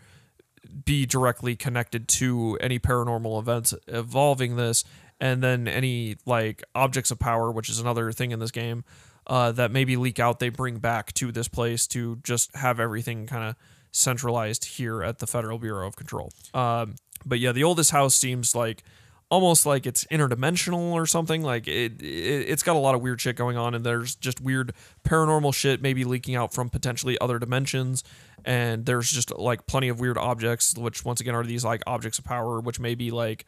[0.86, 4.84] be directly connected to any paranormal events involving this
[5.20, 8.84] and then any like objects of power which is another thing in this game
[9.30, 13.28] uh, that maybe leak out they bring back to this place to just have everything
[13.28, 13.56] kind of
[13.92, 16.32] centralized here at the federal bureau of control.
[16.54, 18.84] Um, but yeah the oldest house seems like
[19.30, 21.44] almost like it's interdimensional or something.
[21.44, 24.42] Like it, it it's got a lot of weird shit going on and there's just
[24.42, 28.04] weird paranormal shit maybe leaking out from potentially other dimensions.
[28.44, 32.18] And there's just like plenty of weird objects which once again are these like objects
[32.18, 33.46] of power which may be like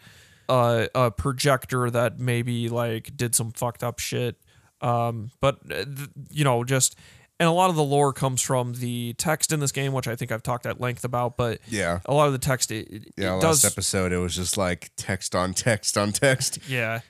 [0.49, 4.35] uh, a projector that maybe like did some fucked up shit
[4.81, 6.95] um but uh, th- you know just
[7.39, 10.15] and a lot of the lore comes from the text in this game which i
[10.15, 13.13] think i've talked at length about but yeah a lot of the text it, it,
[13.17, 17.01] yeah it last does episode it was just like text on text on text yeah.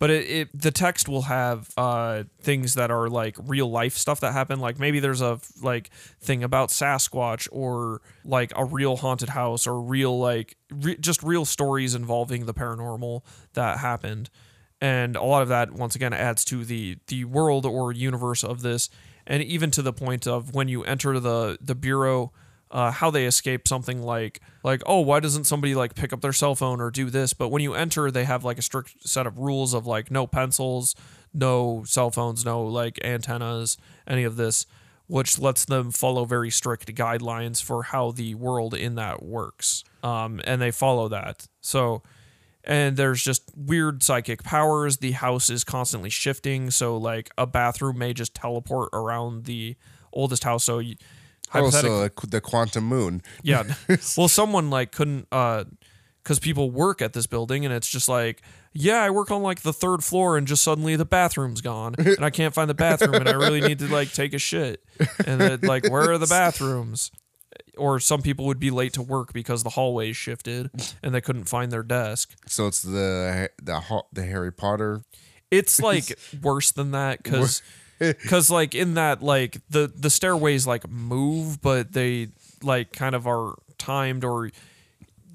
[0.00, 4.20] But it, it the text will have uh, things that are like real life stuff
[4.20, 4.60] that happen.
[4.60, 9.80] Like maybe there's a like thing about Sasquatch or like a real haunted house or
[9.80, 13.22] real like re- just real stories involving the paranormal
[13.54, 14.30] that happened.
[14.80, 18.62] And a lot of that once again adds to the the world or universe of
[18.62, 18.88] this.
[19.26, 22.32] And even to the point of when you enter the the bureau
[22.70, 26.34] uh, how they escape something like like oh why doesn't somebody like pick up their
[26.34, 27.32] cell phone or do this?
[27.32, 30.26] But when you enter they have like a strict set of rules of like no
[30.26, 30.94] pencils
[31.34, 34.66] no cell phones no like antennas any of this
[35.08, 39.82] which lets them follow very strict guidelines for how the world in that works.
[40.02, 41.48] Um, and they follow that.
[41.60, 42.02] So
[42.68, 47.98] and there's just weird psychic powers the house is constantly shifting so like a bathroom
[47.98, 49.74] may just teleport around the
[50.12, 50.94] oldest house so you,
[51.48, 53.64] hypothetically- also the, the quantum moon yeah.
[54.16, 55.64] well, someone like couldn't uh
[56.24, 58.42] cuz people work at this building and it's just like,
[58.74, 62.22] yeah, I work on like the third floor and just suddenly the bathroom's gone and
[62.22, 64.84] I can't find the bathroom and I really need to like take a shit.
[65.26, 67.10] And then like where are the bathrooms?
[67.76, 70.70] Or some people would be late to work because the hallways shifted
[71.02, 72.34] and they couldn't find their desk.
[72.46, 75.02] So it's the the the Harry Potter.
[75.50, 77.62] It's like worse than that cuz
[78.28, 82.28] cuz like in that like the the stairways like move but they
[82.62, 84.50] like kind of are timed or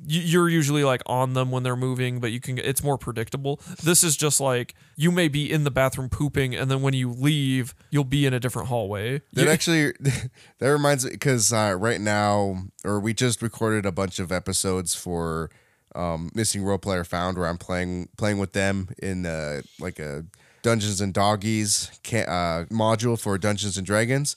[0.05, 3.59] you're usually like on them when they're moving, but you can it's more predictable.
[3.83, 7.09] This is just like you may be in the bathroom pooping, and then when you
[7.11, 9.21] leave, you'll be in a different hallway.
[9.33, 9.93] That actually
[10.59, 14.95] that reminds me because uh, right now, or we just recorded a bunch of episodes
[14.95, 15.49] for
[15.95, 20.25] um, Missing Role Player Found, where I'm playing playing with them in uh, like a
[20.61, 24.35] Dungeons and Doggies ca- uh, module for Dungeons and Dragons,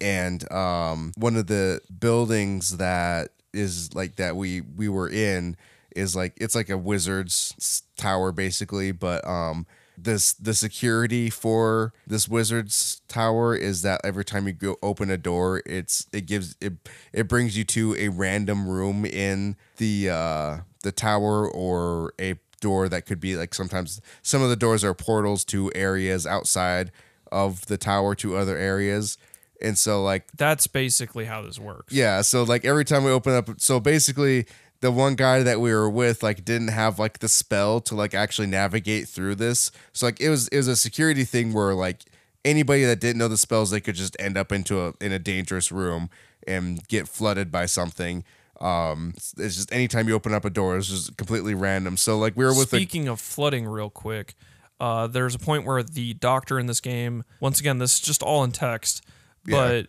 [0.00, 5.56] and um, one of the buildings that is like that we we were in
[5.94, 12.28] is like it's like a wizard's tower basically, but um this the security for this
[12.28, 16.74] wizard's tower is that every time you go open a door, it's it gives it
[17.12, 22.88] it brings you to a random room in the uh the tower or a door
[22.88, 26.90] that could be like sometimes some of the doors are portals to areas outside
[27.30, 29.18] of the tower to other areas.
[29.62, 31.94] And so like that's basically how this works.
[31.94, 34.46] yeah, so like every time we open up, so basically
[34.80, 38.14] the one guy that we were with like didn't have like the spell to like
[38.14, 39.70] actually navigate through this.
[39.92, 42.04] So like it was it was a security thing where like
[42.44, 45.18] anybody that didn't know the spells they could just end up into a in a
[45.20, 46.10] dangerous room
[46.46, 48.24] and get flooded by something.
[48.60, 51.96] Um, it's it's just anytime you open up a door, it's just completely random.
[51.96, 54.34] So like we were with a Speaking of flooding, real quick,
[54.80, 58.22] uh, there's a point where the doctor in this game, once again, this is just
[58.22, 59.04] all in text,
[59.46, 59.88] but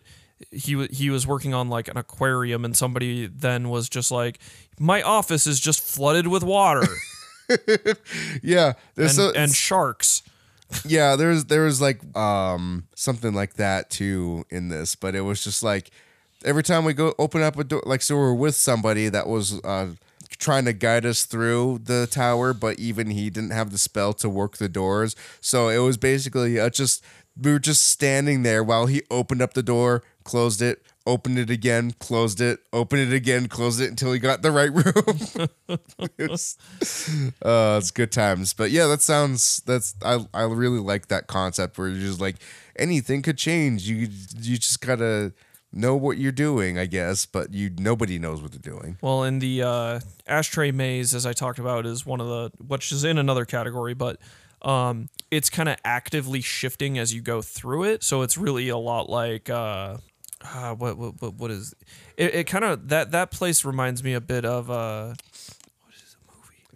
[0.50, 4.38] he he was working on like an aquarium, and somebody then was just like,
[4.78, 6.86] "My office is just flooded with water.
[8.42, 10.22] Yeah, and, there's so, and sharks."
[10.86, 15.44] yeah there's there was like um something like that too in this but it was
[15.44, 15.90] just like
[16.44, 19.62] every time we go open up a door like so we're with somebody that was
[19.62, 19.88] uh
[20.38, 24.28] trying to guide us through the tower but even he didn't have the spell to
[24.28, 25.14] work the doors.
[25.40, 27.04] So it was basically uh, just
[27.40, 31.50] we were just standing there while he opened up the door closed it opened it
[31.50, 35.48] again closed it opened it again closed it until he got the right room
[36.18, 36.56] it's,
[37.42, 38.54] uh, it's good times.
[38.54, 42.36] But yeah, that sounds that's I I really like that concept where you're just like
[42.76, 43.88] anything could change.
[43.88, 44.08] You
[44.40, 45.32] you just gotta
[45.72, 48.96] know what you're doing, I guess, but you nobody knows what they're doing.
[49.00, 52.92] Well, in the uh, ashtray maze, as I talked about, is one of the which
[52.92, 54.18] is in another category, but
[54.64, 58.02] um, it's kind of actively shifting as you go through it.
[58.02, 59.98] So it's really a lot like uh,
[60.42, 61.74] uh, what, what what what is
[62.16, 62.34] it?
[62.34, 65.14] It kind of that that place reminds me a bit of uh,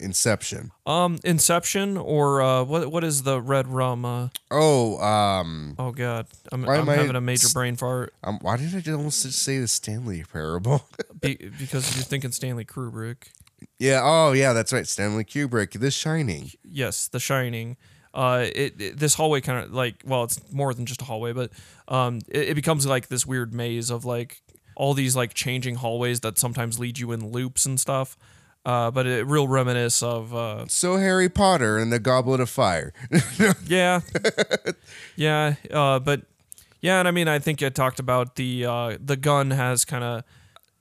[0.01, 0.71] Inception.
[0.85, 4.05] um Inception or uh, what what is the red rum?
[4.05, 8.67] Uh, Oh, um, oh god, I'm, I'm having a major brain fart um, why did
[8.75, 10.87] I just almost say the Stanley Parable?
[11.19, 13.31] be, because you're thinking Stanley Kubrick.
[13.79, 14.01] Yeah.
[14.03, 14.53] Oh, yeah.
[14.53, 14.87] That's right.
[14.87, 15.79] Stanley Kubrick.
[15.79, 16.51] The Shining.
[16.63, 17.77] yes, The Shining.
[18.13, 21.31] Uh, it, it- this hallway kind of like well, it's more than just a hallway,
[21.33, 21.51] but
[21.87, 24.41] um, it, it becomes like this weird maze of like
[24.75, 28.17] all these like changing hallways that sometimes lead you in loops and stuff.
[28.65, 32.93] Uh, but it real reminisce of uh, So Harry Potter and the Goblet of Fire.
[33.67, 34.01] yeah,
[35.15, 35.55] yeah.
[35.71, 36.21] Uh, but
[36.81, 40.03] yeah, and I mean, I think I talked about the uh, the gun has kind
[40.03, 40.23] of.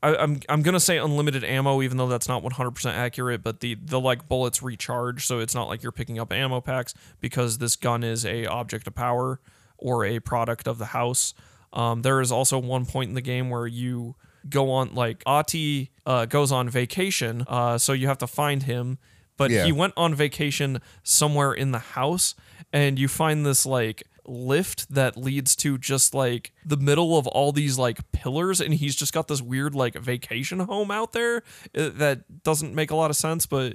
[0.03, 3.43] I'm I'm gonna say unlimited ammo, even though that's not 100 percent accurate.
[3.43, 6.95] But the the like bullets recharge, so it's not like you're picking up ammo packs
[7.21, 9.41] because this gun is a object of power
[9.77, 11.35] or a product of the house.
[11.73, 14.15] Um, there is also one point in the game where you
[14.49, 18.99] go on like Ahti uh, goes on vacation, uh, so you have to find him.
[19.37, 19.65] But Yeah.
[19.67, 22.35] he went on vacation somewhere in the house,
[22.73, 27.53] and you find this like lift that leads to just like the middle of all
[27.53, 31.39] these like pillars and he's just got this weird like vacation home out there
[31.77, 33.73] uh, that doesn't make a lot of sense but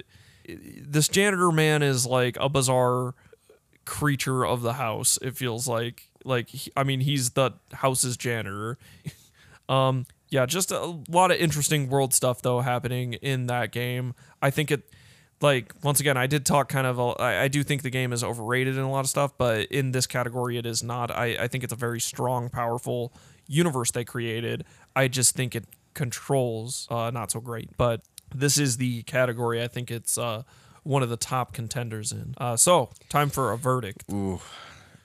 [0.48, 3.14] uh, this janitor man is like a bizarre
[3.84, 6.08] creature of the house it feels like.
[6.26, 8.78] Like i mean he's the house's janitor.
[9.66, 14.14] Um yeah just a lot of interesting world stuff though happening in that game.
[14.42, 14.82] I think it
[15.44, 18.12] like once again i did talk kind of a- I, I do think the game
[18.12, 21.10] is overrated in a lot of stuff but in this category it is not.
[21.10, 23.12] I, I think it's a very strong powerful
[23.46, 24.64] universe they created.
[24.96, 28.00] I just think it controls uh, not so great but
[28.34, 30.42] this is the category i think it's uh,
[30.82, 32.34] one of the top contenders in.
[32.36, 34.04] Uh, so time for a verdict.
[34.12, 34.38] Ooh,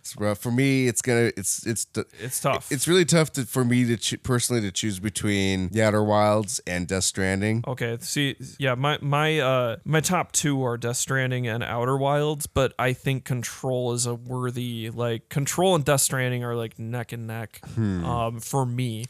[0.09, 0.87] it's rough for me.
[0.87, 1.31] It's gonna.
[1.37, 1.85] It's it's
[2.19, 5.83] it's tough It's really tough to, for me to cho- personally to choose between The
[5.83, 7.63] Outer Wilds and Death Stranding.
[7.67, 12.47] Okay, see, yeah, my my uh my top two are Death Stranding and Outer Wilds,
[12.47, 17.11] but I think Control is a worthy like Control and Death Stranding are like neck
[17.11, 19.05] and neck, um, for me.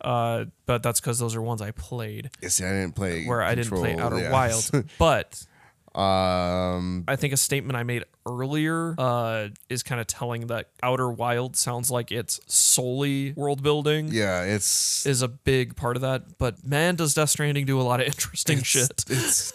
[0.00, 3.40] Uh, but that's because those are ones I played Yeah, see, I didn't play where
[3.42, 4.32] I didn't play Outer yeah.
[4.32, 4.70] Wilds.
[4.98, 5.46] But
[5.94, 11.10] Um, I think a statement I made earlier uh, is kind of telling that Outer
[11.10, 14.08] Wild sounds like it's solely world building.
[14.10, 17.82] yeah, it's Is a big part of that, but man, does Death Stranding do a
[17.82, 19.04] lot of interesting shit.
[19.08, 19.52] It's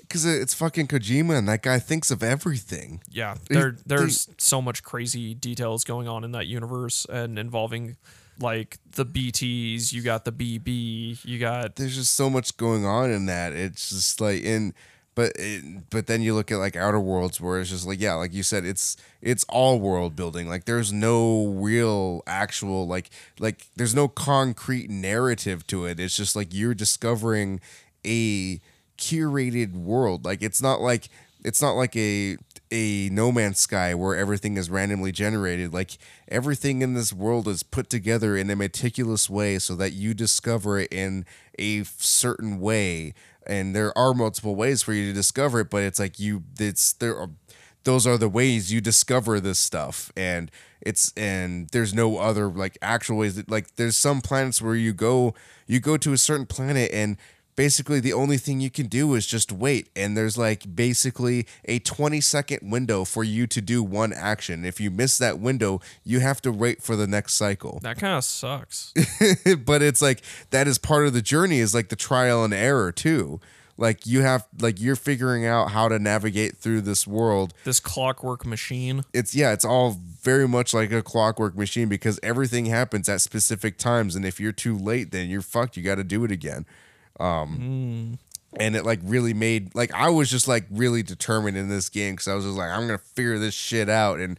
[0.00, 3.00] because it's fucking Kojima, and that guy thinks of everything.
[3.08, 7.96] Yeah, there there's so much crazy details going on in that universe and involving
[8.40, 13.10] like the BTs, you got the BB, you got There's just so much going on
[13.10, 13.52] in that.
[13.52, 14.74] It's just like in.
[15.14, 18.14] But it, but then you look at like Outer Worlds where it's just like yeah
[18.14, 20.48] like you said it's it's all world building.
[20.48, 25.98] Like there's no real actual like like there's no concrete narrative to it.
[26.00, 27.60] It's just like you're discovering
[28.06, 28.60] a
[28.98, 30.24] curated world.
[30.24, 31.08] Like it's not like
[31.44, 32.36] it's not like a
[32.70, 35.72] a no man's sky where everything is randomly generated.
[35.72, 35.98] Like
[36.28, 40.78] everything in this world is put together in a meticulous way so that you discover
[40.78, 41.24] it in
[41.58, 43.14] a certain way
[43.50, 46.92] and there are multiple ways for you to discover it but it's like you it's
[46.94, 47.28] there are
[47.84, 50.12] those are the ways you discover this stuff.
[50.16, 54.74] And it's and there's no other like actual ways that like there's some planets where
[54.74, 55.34] you go
[55.66, 57.16] you go to a certain planet and
[57.56, 59.88] basically the only thing you can do is just wait.
[59.94, 64.64] And there's like basically a 20 second window for you to do one action.
[64.64, 67.80] If you miss that window you have to wait for the next cycle.
[67.82, 68.92] That kind of sucks.
[69.64, 72.92] but it's like that is part of the journey is like the trial and error
[72.92, 73.40] too.
[73.76, 77.54] Like you have like you're figuring out how to navigate through this world.
[77.64, 79.04] This clockwork machine.
[79.12, 83.78] it's yeah it's all very much like a clockwork machine because everything happens at specific
[83.78, 84.14] times.
[84.14, 85.76] And if you're too late then you're fucked.
[85.76, 86.66] You got to do it again
[87.18, 88.18] um
[88.58, 92.14] and it like really made like i was just like really determined in this game
[92.14, 94.38] because i was just like i'm gonna figure this shit out and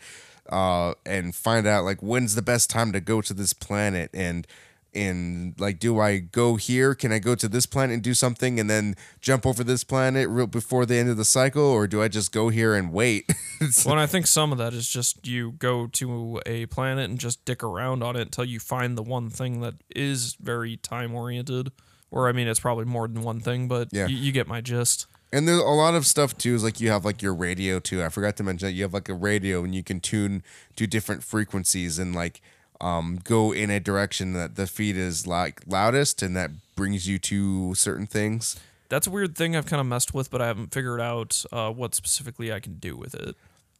[0.49, 4.47] uh and find out like when's the best time to go to this planet and
[4.93, 6.93] and like do i go here?
[6.93, 10.28] Can i go to this planet and do something and then jump over this planet
[10.28, 13.32] real before the end of the cycle or do i just go here and wait?
[13.86, 17.19] Well, and I think some of that is just you go to a planet and
[17.19, 21.13] just dick around on it until you find the one thing that is very time
[21.13, 21.72] oriented.
[22.12, 24.05] Or I mean, it's probably more than one thing, but Yeah.
[24.05, 25.07] y- you get my gist.
[25.34, 26.53] And there's a lot of stuff too.
[26.55, 28.03] Is like you have like your radio too.
[28.03, 30.43] I forgot to mention that you have like a radio and you can tune
[30.76, 32.41] to different frequencies and like
[32.82, 37.18] um, go in a direction that the feed is like loudest and that brings you
[37.20, 38.59] to certain things.
[38.89, 41.72] That's a weird thing I've kind of messed with, but I haven't figured out uh,
[41.72, 43.38] what specifically I can do with it.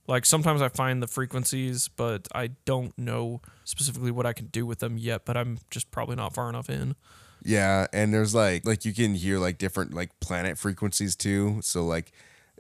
[0.08, 4.66] Like sometimes I find the frequencies, but I don't know specifically what I can do
[4.66, 5.26] with them yet.
[5.26, 6.96] But I'm just probably not far enough in.
[7.44, 11.60] Yeah, and there's like like you can hear like different like planet frequencies too.
[11.62, 12.12] So like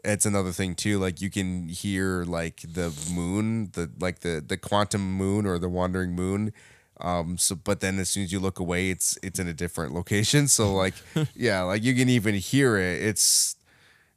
[0.04, 0.98] it's another thing too.
[1.00, 5.70] Like you can hear like the moon, the like the the quantum moon or the
[5.70, 6.54] wandering moon.
[7.00, 9.94] Um so but then as soon as you look away it's it's in a different
[9.94, 10.48] location.
[10.48, 10.96] So like
[11.36, 13.04] yeah, like you can even hear it.
[13.04, 13.56] It's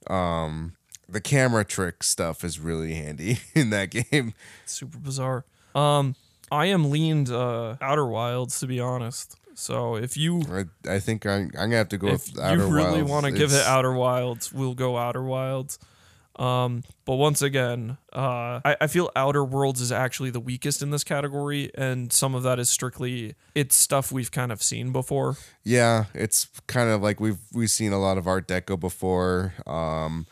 [0.08, 0.74] um
[1.08, 4.32] the camera trick stuff is really handy in that game.
[4.64, 5.44] super bizarre.
[5.74, 6.14] Um,
[6.50, 9.36] I am leaned uh, Outer Wilds to be honest.
[9.54, 12.66] So if you I, I think I'm, I'm gonna have to go if with Outer
[12.66, 15.78] you really want to give it Outer Wilds, we'll go Outer Wilds.
[16.36, 20.90] Um, but once again, uh, I, I feel Outer Worlds is actually the weakest in
[20.90, 25.36] this category, and some of that is strictly it's stuff we've kind of seen before.
[25.62, 29.54] Yeah, it's kind of like we've we've seen a lot of Art Deco before.
[29.66, 30.26] Um,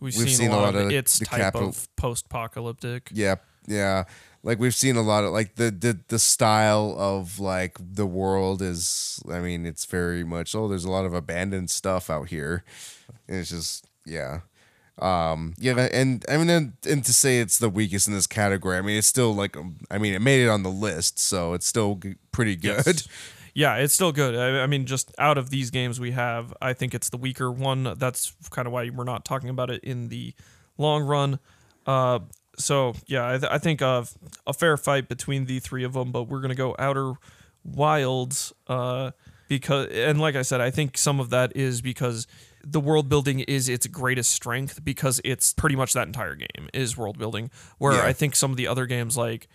[0.00, 3.10] We've, We've seen, a lot, of its the type capital- of post-apocalyptic.
[3.14, 3.36] yeah,
[3.66, 4.04] yeah,
[4.44, 8.62] like we've seen a lot of like the the the style of like the world
[8.62, 9.20] is.
[9.30, 12.62] I mean, it's very much oh, there's a lot of abandoned stuff out here.
[13.26, 14.40] And it's just yeah.
[15.00, 18.78] Um yeah and I mean and, and to say it's the weakest in this category
[18.78, 21.52] I mean it's still like um, I mean it made it on the list so
[21.52, 23.08] it's still g- pretty good Yes.
[23.54, 24.34] Yeah, it's still good.
[24.34, 27.52] I, I mean, just out of these games we have, I think it's the weaker
[27.52, 27.94] one.
[27.96, 30.34] That's kind of why we're not talking about it in the
[30.76, 31.38] long run.
[31.86, 32.18] Uh,
[32.58, 34.04] so yeah, I, th- I think uh,
[34.46, 37.14] a fair fight between the three of them, but we're gonna go Outer
[37.64, 39.10] Wilds uh,
[39.48, 42.26] because, and like I said, I think some of that is because
[42.62, 46.96] the world building is its greatest strength because it's pretty much that entire game is
[46.96, 47.50] world building.
[47.78, 48.06] Where Yeah.
[48.06, 49.48] I think some of the other games like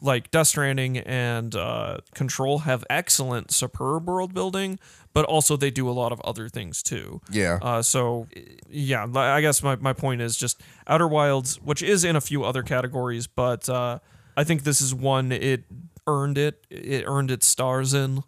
[0.00, 4.78] like Death Stranding and uh, Control have excellent, superb world building,
[5.12, 7.20] but also they do a lot of other things too.
[7.30, 8.26] yeah Uh, so,
[8.68, 12.44] yeah, I guess my, my point is just Outer Wilds, which is in a few
[12.44, 13.98] other categories, but uh,
[14.36, 15.64] I think this is one it
[16.06, 16.66] earned it.
[16.70, 18.24] It earned its stars in.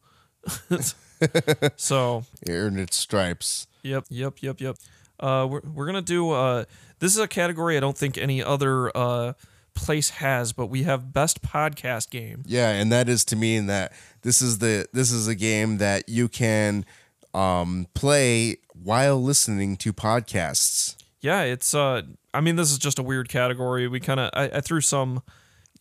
[1.76, 4.76] so, it earned its stripes Yep, yep, yep, yep.
[5.20, 6.30] Uh, we're we're gonna do.
[6.30, 6.64] Uh,
[6.98, 9.32] this is a category I don't think any other uh
[9.76, 12.42] place has, but we have best podcast game.
[12.46, 16.08] Yeah, and that is to mean that this is the this is a game that
[16.08, 16.84] you can
[17.32, 20.96] um, play while listening to podcasts.
[21.20, 22.02] yeah, it's uh
[22.34, 23.86] I mean this is just a weird category.
[23.86, 25.22] We kind of I, I threw some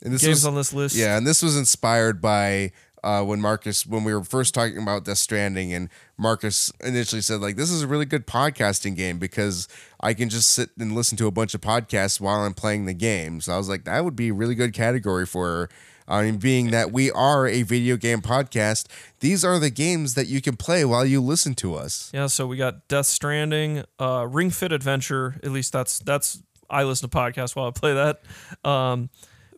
[0.02, 0.96] And this games was, on this list.
[0.96, 2.72] Yeah, and this was inspired by
[3.06, 7.39] uh, when Marcus, when we were first talking about Death Stranding, and Marcus initially said
[7.39, 9.68] like, "This is a really good podcasting game because
[10.01, 12.95] I can just sit and listen to a bunch of podcasts while I'm playing the
[12.95, 15.70] game." So I was like, that would be a really good category for.
[16.08, 18.86] I mean, being that we are a video game podcast,
[19.22, 22.12] these are the games that you can play while you listen to us.
[22.14, 25.39] Yeah, so we got Death Stranding, uh, Ring Fit Adventure.
[25.43, 28.22] At least that's that's I listen to podcasts while I play that.
[28.70, 29.10] Um,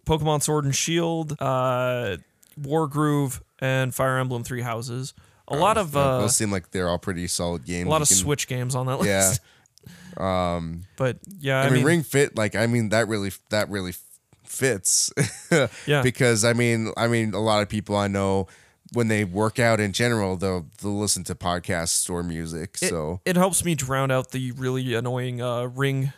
[0.06, 2.16] Pokemon Sword and Shield, uh,
[2.60, 5.14] Wargroove, and Fire Emblem Three Houses.
[5.47, 7.88] A lot of uh, Those seem like they're all pretty solid games.
[7.88, 9.08] a lot You of can- Switch games on that list.
[9.10, 9.30] Yeah.
[9.30, 9.41] list.
[10.97, 13.93] but yeah, I, I, mean, mean, Ring Fit, like I mean that really that really
[14.43, 15.12] fits.
[15.86, 16.01] Yeah.
[16.01, 18.47] Because I mean, I mean, a lot of people I know
[18.93, 22.78] when they work out in general, they'll they'll listen to podcasts or music.
[22.82, 26.12] it, so it helps me drown out the really annoying uh, Ring.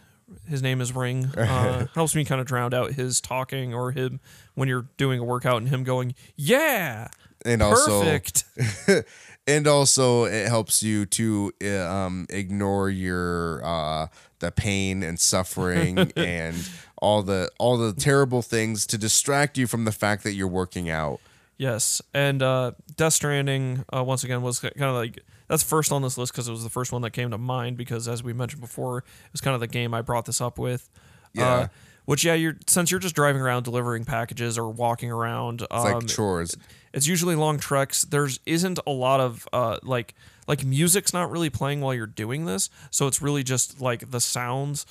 [0.48, 1.32] His name is Ring.
[1.38, 4.20] Uh, helps me kind of drown out his talking or him
[4.56, 7.08] when you're doing a workout and him going, "Yeah,
[7.46, 8.44] and also perfect."
[9.48, 14.08] and also it helps you to uh, um ignore your uh
[14.40, 16.70] the pain and suffering and
[17.02, 20.90] all the all the terrible things to distract you from the fact that you're working
[20.90, 21.20] out.
[21.60, 26.02] Yes, and uh, Death Stranding uh, once again was kind of like that's first on
[26.02, 28.32] this list because it was the first one that came to mind because as we
[28.32, 29.04] mentioned before, it
[29.34, 30.90] was kind of the game I brought this up with.
[31.34, 31.54] Yeah.
[31.54, 31.68] Uh,
[32.06, 35.62] which yeah, you're since you're just driving around delivering packages or walking around.
[35.64, 36.56] It's Um, like chores.
[36.94, 38.04] it's usually long treks.
[38.04, 40.16] There's isn't a lot of uh like
[40.48, 44.22] like music's not really playing while you're doing this, so it's really just like the
[44.22, 44.86] sounds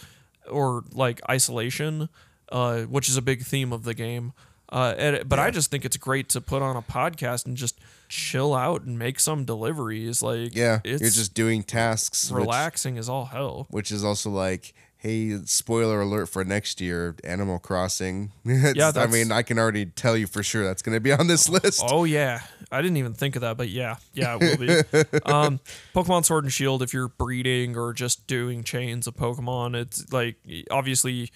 [0.50, 2.08] or like isolation,
[2.52, 4.32] uh, which is a big theme of the game.
[4.70, 7.78] Uh, and, but I just think it's great to put on a podcast and just
[8.08, 10.22] chill out and make some deliveries.
[10.22, 12.30] Like Yeah, it's you're just doing tasks.
[12.30, 13.66] which- relaxing as all hell.
[13.70, 18.32] which is also like, hey, spoiler alert for next year, Animal Crossing.
[18.44, 21.28] It's- I mean, I can already tell you for sure that's going to be on
[21.28, 21.82] this list.
[21.88, 22.40] Oh yeah,
[22.70, 25.22] I didn't even think of that, but yeah, yeah, it will be.
[25.24, 25.60] um,
[25.94, 26.82] Pokemon Sword and Shield.
[26.82, 30.36] If you're breeding or just doing chains of Pokemon, it's like
[30.70, 31.30] obviously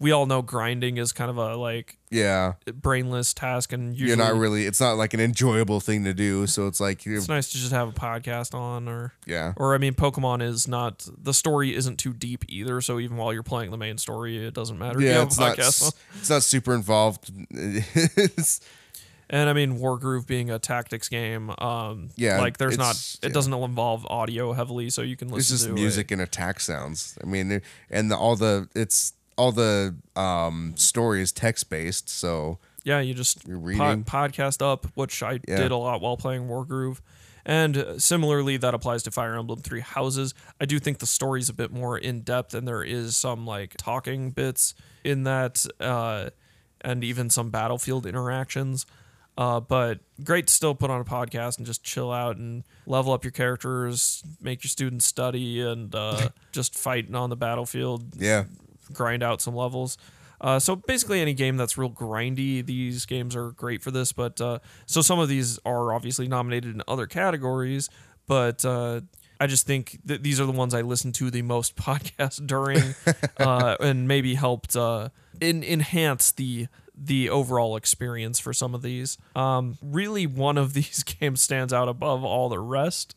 [0.00, 4.16] we all know grinding is kind of a like Yeah, brainless task, and usually you're
[4.16, 4.66] not really.
[4.66, 6.46] It's not like an enjoyable thing to do.
[6.46, 9.74] So it's like, you're- it's nice to just have a podcast on, or yeah, or
[9.74, 12.80] I mean, Pokemon is not the story isn't too deep either.
[12.80, 15.00] So even while you're playing the main story, it doesn't matter.
[15.00, 15.22] yeah.
[15.22, 15.58] It's not.
[15.58, 15.64] on.
[16.18, 17.30] It's not super involved.
[19.30, 23.28] And I mean, Wargroove being a tactics game, um, Yeah, like there's not, it yeah.
[23.28, 27.18] doesn't involve audio heavily, so you can listen it's just to music and attack sounds.
[27.22, 27.60] I mean,
[27.90, 32.08] and the, all the it's all the um story is text based.
[32.10, 34.04] So Yeah, you just You're po- reading.
[34.04, 35.56] podcast up, which I Yeah.
[35.58, 37.00] did a lot while playing Wargroove.
[37.46, 40.34] And similarly, that applies to Fire Emblem Three Houses.
[40.60, 43.74] I do think the story's a bit more in depth, and there is some like
[43.78, 46.28] talking bits in that, uh,
[46.82, 48.84] and even some battlefield interactions.
[49.38, 53.12] Uh, but great to still put on a podcast and just chill out and level
[53.12, 58.44] up your characters, make your students study, and uh, just fighting on the battlefield yeah,
[58.92, 59.98] grind out some levels.
[60.40, 64.12] Uh, so basically, any game that's real grindy, these games are great for this.
[64.12, 67.90] But uh, so some of these are obviously nominated in other categories,
[68.26, 69.00] but uh,
[69.40, 72.94] I just think that these are the ones I listen to the most podcast during,
[73.38, 75.08] uh, and maybe helped uh,
[75.40, 76.68] in, enhance the
[77.00, 79.18] the overall experience for some of these.
[79.36, 83.14] Um, really, one of these games stands out above all the rest.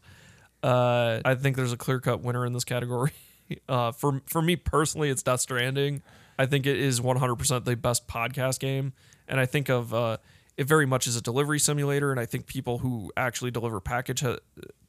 [0.63, 3.11] Uh, I think there's a clear cut winner in this category.
[3.67, 6.01] Uh, for for me personally, it's Death Stranding.
[6.37, 8.93] I think it is 100% the best podcast game,
[9.27, 10.17] and I think of uh,
[10.57, 12.09] it very much as a delivery simulator.
[12.11, 14.37] And I think people who actually deliver package ha-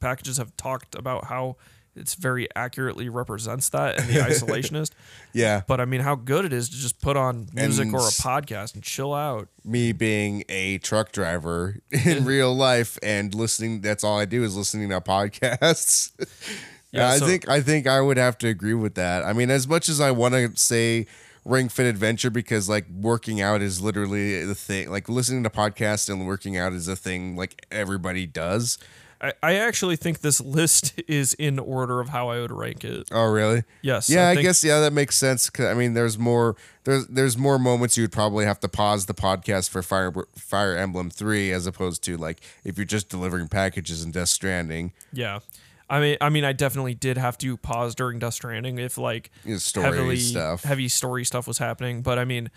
[0.01, 1.57] packages have talked about how
[1.95, 4.93] it's very accurately represents that and the isolationist.
[5.35, 5.61] yeah.
[5.67, 8.11] But I mean, how good it is to just put on music And or a
[8.11, 9.49] podcast and chill out.
[9.63, 14.57] me being a truck driver in real life and listening that's all I do is
[14.57, 16.13] listening to podcasts.
[16.93, 19.25] Yeah, I so- think I think I would have to agree with that.
[19.25, 21.07] I mean, as much as I want to say
[21.45, 24.91] Ring Fit Adventure because like working out is literally the thing.
[24.91, 28.79] Like listening to podcasts and working out is a thing like everybody does.
[29.21, 33.09] I, I actually think this list is in order of how I would rank it.
[33.13, 33.63] Oh, really?
[33.81, 34.11] Yes.
[34.11, 35.49] Yeah, I, think- guess yeah, that makes sense.
[35.49, 39.07] 'cause, I mean, there's more there's there's more moments you would probably have to pause
[39.07, 43.49] the podcast for Fire Fire Emblem Three as opposed to like if you're just delivering
[43.49, 44.93] packages in Death Stranding.
[45.13, 45.39] Yeah.
[45.93, 49.31] I mean, I mean, I definitely did have to pause during Dust Stranding if like
[49.59, 50.65] story heavily stuff.
[50.65, 52.01] heavy story stuff was happening.
[52.01, 52.51] But I mean,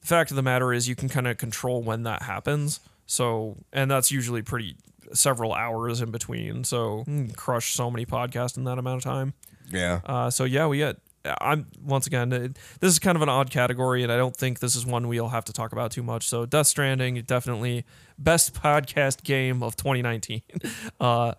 [0.00, 2.78] the fact of the matter is, you can kind of control when that happens.
[3.06, 4.76] So, and that's usually pretty
[5.12, 6.62] several hours in between.
[6.62, 9.34] So, mm, crush so many podcasts in that amount of time.
[9.68, 10.98] Yeah, Uh, so yeah, we got
[11.40, 14.60] I'm once again, it, this is kind of an odd category, and I don't think
[14.60, 16.28] this is one we'll have to talk about too much.
[16.28, 17.84] So, Death Stranding, definitely
[18.16, 20.42] best podcast game of 2019.
[21.00, 21.32] uh,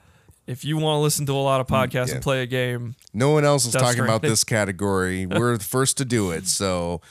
[0.47, 2.15] if you want to listen to a lot of podcasts yeah.
[2.15, 5.25] and play a game, No one else is talking about this category.
[5.27, 7.01] We're the first to do it, so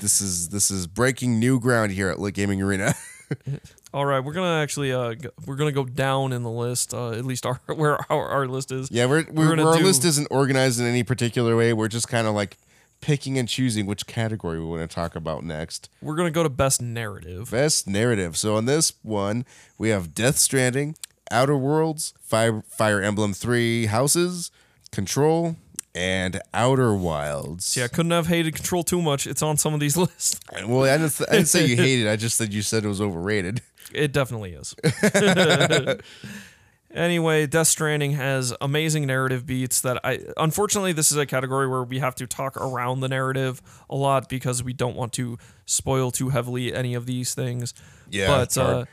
[0.00, 2.94] this is this is breaking new ground here at Lit Gaming Arena.
[3.94, 5.14] all right, we're gonna actually uh,
[5.46, 6.94] we're gonna go down in the list.
[6.94, 8.90] Uh, at least our where our, our list is.
[8.90, 11.72] yeah, we're, we're, gonna our do- list isn't organized in any particular way.
[11.72, 12.56] We're just kind of like
[13.00, 15.90] picking and choosing which category we want to talk about next.
[16.00, 17.50] We're gonna go to best narrative.
[17.50, 18.36] Best narrative.
[18.36, 19.44] So on this one,
[19.78, 20.96] we have Death Stranding,
[21.30, 24.50] Outer Worlds, Fire, Fire Emblem Three Houses,
[24.92, 25.56] Control,
[25.94, 27.76] and Outer Wilds.
[27.76, 29.26] Yeah, I couldn't have hated Control too much.
[29.26, 30.40] It's on some of these lists.
[30.66, 32.08] Well, I didn't, I didn't say you hated.
[32.08, 33.60] I just said you said it was overrated.
[33.92, 34.74] It definitely is.
[36.94, 41.84] anyway, Death Stranding has amazing narrative beats that I unfortunately this is a category where
[41.84, 46.10] we have to talk around the narrative a lot because we don't want to spoil
[46.10, 47.74] too heavily any of these things.
[48.10, 48.76] Yeah, it's but hard.
[48.76, 48.84] uh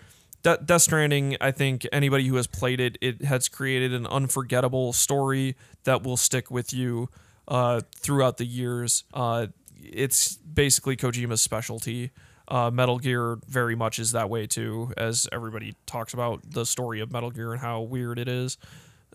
[0.44, 4.94] De- Death Stranding, I think anybody who has played it, it has created an unforgettable
[4.94, 7.10] story that will stick with you
[7.48, 9.04] uh, throughout the years.
[9.14, 9.48] Uh,
[9.84, 12.12] it's basically Kojima's specialty.
[12.48, 17.00] Uh, Metal Gear very much is that way too, as everybody talks about the story
[17.00, 18.58] of Metal Gear and how weird it is.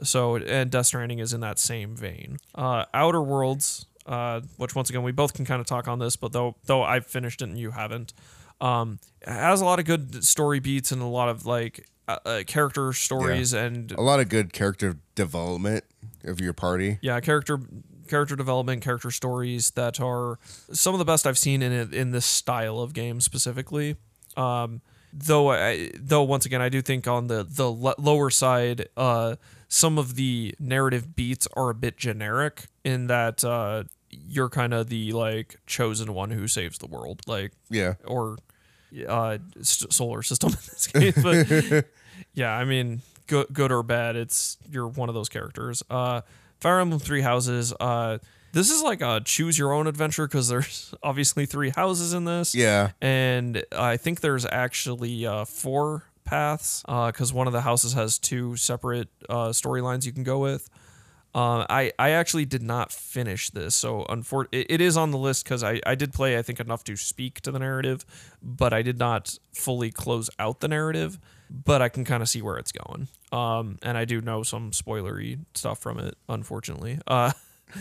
[0.02, 2.38] So, and Death Stranding is in that same vein.
[2.54, 6.16] Uh, Outer Worlds, uh, which once again we both can kind of talk on this,
[6.16, 8.12] but though though I've finished it and you haven't,
[8.60, 12.42] um, has a lot of good story beats and a lot of like uh, uh,
[12.46, 15.84] character stories and a lot of good character development
[16.24, 16.98] of your party.
[17.02, 17.58] yeah character
[18.08, 20.38] character development character stories that are
[20.72, 23.96] some of the best i've seen in it in this style of game specifically
[24.36, 24.80] um
[25.12, 29.34] though i though once again i do think on the the lower side uh
[29.68, 34.88] some of the narrative beats are a bit generic in that uh you're kind of
[34.88, 38.36] the like chosen one who saves the world like Yeah, or
[39.08, 41.22] uh, solar system in this case.
[41.22, 41.86] But
[42.34, 45.82] yeah, I mean, good, good or bad, it's you're one of those characters.
[45.90, 46.22] Uh,
[46.60, 47.72] Fire Emblem Three Houses.
[47.78, 48.18] Uh,
[48.52, 52.54] this is like a choose your own adventure because there's obviously three houses in this.
[52.54, 57.92] yeah, And I think there's actually uh, four paths Uh because one of the houses
[57.92, 60.68] has two separate uh, storylines you can go with.
[61.36, 65.18] Uh, I, I actually did not finish this, so unfor- it, it is on the
[65.18, 68.06] list because I, I did play I think enough to speak to the narrative,
[68.42, 71.18] but I did not fully close out the narrative.
[71.50, 74.70] But I can kind of see where it's going, um, and I do know some
[74.70, 76.98] spoilery stuff from it, unfortunately.
[77.06, 77.32] Uh,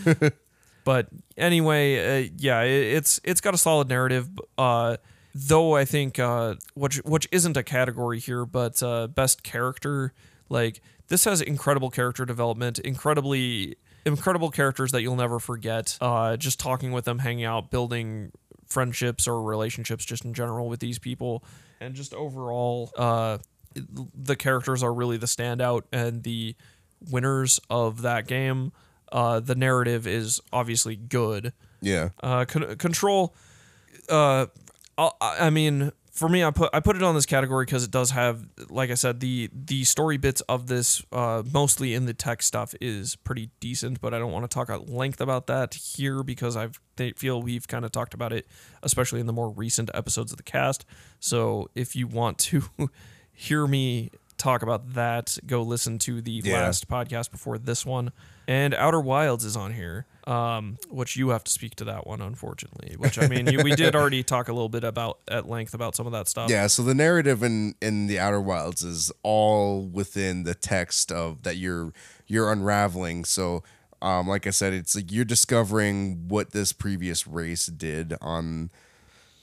[0.84, 4.28] but anyway, uh, yeah, it, it's it's got a solid narrative.
[4.56, 4.98] Uh,
[5.34, 10.12] though I think uh, which which isn't a category here, but uh, best character,
[10.48, 15.98] like this has incredible character development, incredibly incredible characters that you'll never forget.
[16.00, 18.32] Uh, just talking with them, hanging out, building
[18.66, 21.44] friendships or relationships, just in general with these people,
[21.80, 23.38] and just overall, uh,
[23.74, 26.54] the characters are really the standout and the
[27.10, 28.72] winners of that game.
[29.12, 31.52] Uh, the narrative is obviously good.
[31.80, 32.08] yeah.
[32.22, 33.34] Uh, con- control.
[34.08, 34.46] Uh,
[34.98, 37.90] I, I mean, for me, I put I put it on this category because it
[37.90, 42.14] does have, like I said, the the story bits of this, uh, mostly in the
[42.14, 44.00] tech stuff, is pretty decent.
[44.00, 46.70] But I don't want to talk at length about that here because I
[47.16, 48.46] feel we've kind of talked about it,
[48.82, 50.86] especially in the more recent episodes of the cast.
[51.20, 52.62] So if you want to
[53.32, 56.54] hear me talk about that, go listen to the Yeah.
[56.62, 58.12] last podcast before this one.
[58.48, 62.20] And Outer Wilds is on here, um, which you have to speak to that one,
[62.20, 62.94] unfortunately.
[62.96, 65.96] Which I mean, you, we did already talk a little bit about at length about
[65.96, 66.48] some of that stuff.
[66.50, 71.42] Yeah, so the narrative in in the Outer Wilds is all within the text of
[71.42, 71.92] that you're
[72.28, 73.24] you're unraveling.
[73.24, 73.64] So,
[74.00, 78.70] um, like I said, it's like you're discovering what this previous race did on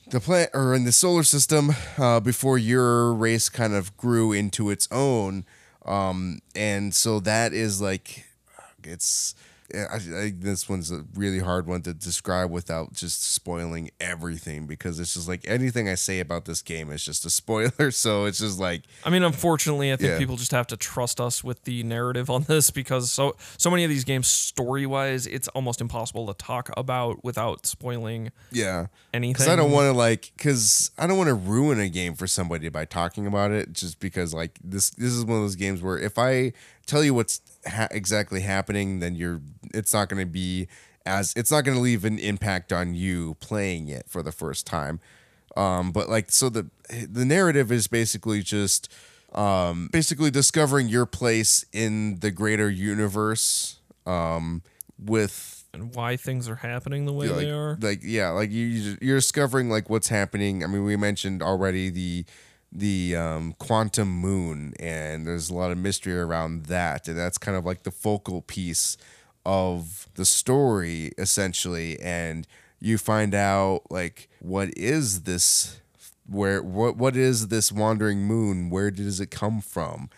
[0.09, 4.69] the planet or in the solar system uh, before your race kind of grew into
[4.69, 5.45] its own.
[5.85, 8.25] Um, and so that is like
[8.83, 9.35] it's.
[9.73, 14.99] I, I, this one's a really hard one to describe without just spoiling everything because
[14.99, 17.91] it's just like anything I say about this game is just a spoiler.
[17.91, 20.17] So it's just like I mean, unfortunately, I think Yeah.
[20.17, 23.83] people just have to trust us with the narrative on this because so so many
[23.83, 29.49] of these games, story wise, it's almost impossible to talk about without spoiling yeah, anything.
[29.49, 32.69] I don't want to like because I don't want to ruin a game for somebody
[32.69, 33.73] by talking about it.
[33.73, 36.53] Just because like this this is one of those games where if I
[36.85, 39.41] tell you what's ha- exactly happening, then you're
[39.73, 40.67] it's not going to be
[41.05, 44.65] as it's not going to leave an impact on you playing it for the first
[44.65, 44.99] time.
[45.55, 46.69] Um, but like so the
[47.07, 48.91] the narrative is basically just
[49.33, 54.61] um, basically discovering your place in the greater universe um,
[54.99, 57.77] with and why things are happening the way like, they are.
[57.81, 60.63] like yeah, like you- you're discovering like what's happening.
[60.63, 62.25] I mean, we mentioned already the
[62.75, 67.55] the um, quantum moon, and there's a lot of mystery around that, and that's kind
[67.55, 68.97] of like the focal piece
[69.45, 72.47] of the story essentially, and
[72.79, 75.79] you find out like what is this
[76.27, 78.69] where what what is this wandering moon?
[78.69, 80.09] Where does it come from?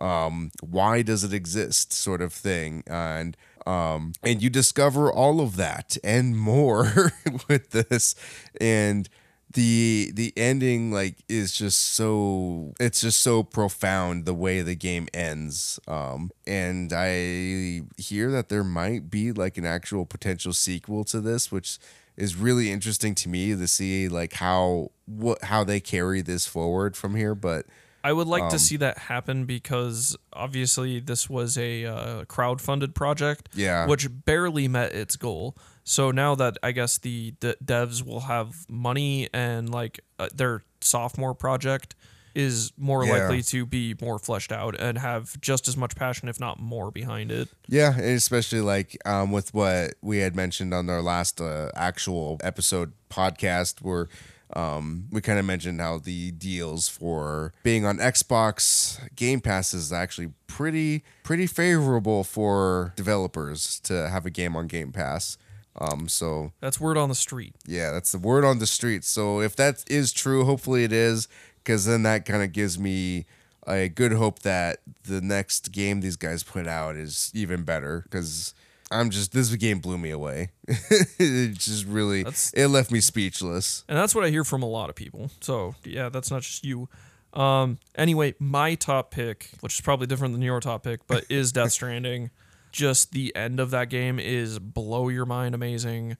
[0.00, 3.36] Um why does it exist sort of thing and
[3.66, 7.12] um and you discover all of that and more
[7.48, 8.14] with this
[8.60, 9.08] and
[9.54, 15.08] the the ending like is just so it's just so profound the way the game
[15.14, 21.20] ends um and i hear that there might be like an actual potential sequel to
[21.20, 21.78] this which
[22.16, 26.96] is really interesting to me to see like how what how they carry this forward
[26.96, 27.64] from here but
[28.04, 32.94] I would like Um, to see that happen because obviously this was a uh, crowd-funded
[32.94, 33.86] project, Yeah.
[33.86, 35.56] which barely met its goal.
[35.84, 40.62] So now that I guess the d- devs will have money and like uh, their
[40.82, 41.94] sophomore project
[42.34, 43.12] is more Yeah.
[43.14, 46.90] likely to be more fleshed out and have just as much passion, if not more,
[46.90, 47.48] behind it.
[47.68, 52.38] Yeah, and especially like um, with what we had mentioned on our last uh, actual
[52.42, 54.08] episode podcast, where
[54.54, 59.92] um, we kind of mentioned how the deals for being on Xbox Game Pass is
[59.92, 65.36] actually pretty pretty favorable for developers to have a game on Game Pass.
[65.76, 67.54] Um, so That's word on the street.
[67.66, 69.02] yeah, that's the word on the street.
[69.04, 71.26] So if that is true, hopefully it is,
[71.58, 73.26] because then that kind of gives me
[73.66, 78.02] a good hope that the next game these guys put out is even better.
[78.04, 78.54] Because
[78.94, 80.50] I'm just this game blew me away.
[80.68, 83.84] it just really That's- it left me speechless.
[83.88, 85.30] And that's what I hear from a lot of people.
[85.40, 86.88] So yeah, that's not just you.
[87.32, 91.50] Um, anyway, my top pick, which is probably different than your top pick, but is
[91.52, 92.30] Death Stranding.
[92.70, 96.16] Just the end of that game is blow your mind amazing.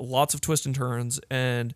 [0.00, 1.74] Lots of twists and turns, and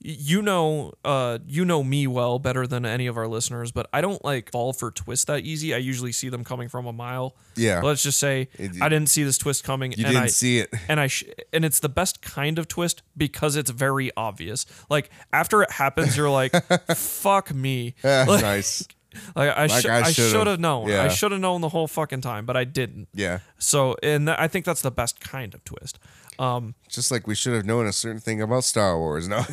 [0.00, 4.00] you know, uh, you know me well better than any of our listeners, but I
[4.00, 5.74] don't like fall for twists that easy.
[5.74, 7.34] I usually see them coming from a mile.
[7.56, 7.80] Yeah.
[7.82, 10.58] Let's just say It- I didn't see this twist coming, You and didn't I see
[10.60, 10.72] it.
[10.88, 14.66] and I sh- and it's the best kind of twist because it's very obvious.
[14.88, 16.52] Like after it happens, you're like,
[16.96, 18.86] "Fuck me!" Like, nice.
[19.34, 20.88] like, I, Like sh- I should have known.
[20.88, 21.02] Yeah.
[21.02, 23.08] I should have known the whole fucking time, but I didn't.
[23.14, 23.40] Yeah.
[23.58, 25.98] So, and th- I think that's the best kind of twist.
[26.38, 29.28] Um, Just like we should have known a certain thing about Star Wars.
[29.28, 29.44] No.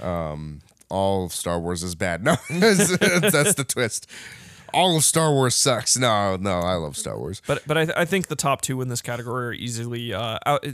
[0.06, 2.22] um, all of Star Wars is bad.
[2.24, 4.08] No, that's the twist.
[4.72, 5.96] All of Star Wars sucks.
[5.96, 7.40] No, no, I love Star Wars.
[7.46, 10.38] but but I, th- I think the top two in this category are easily uh,
[10.46, 10.64] out.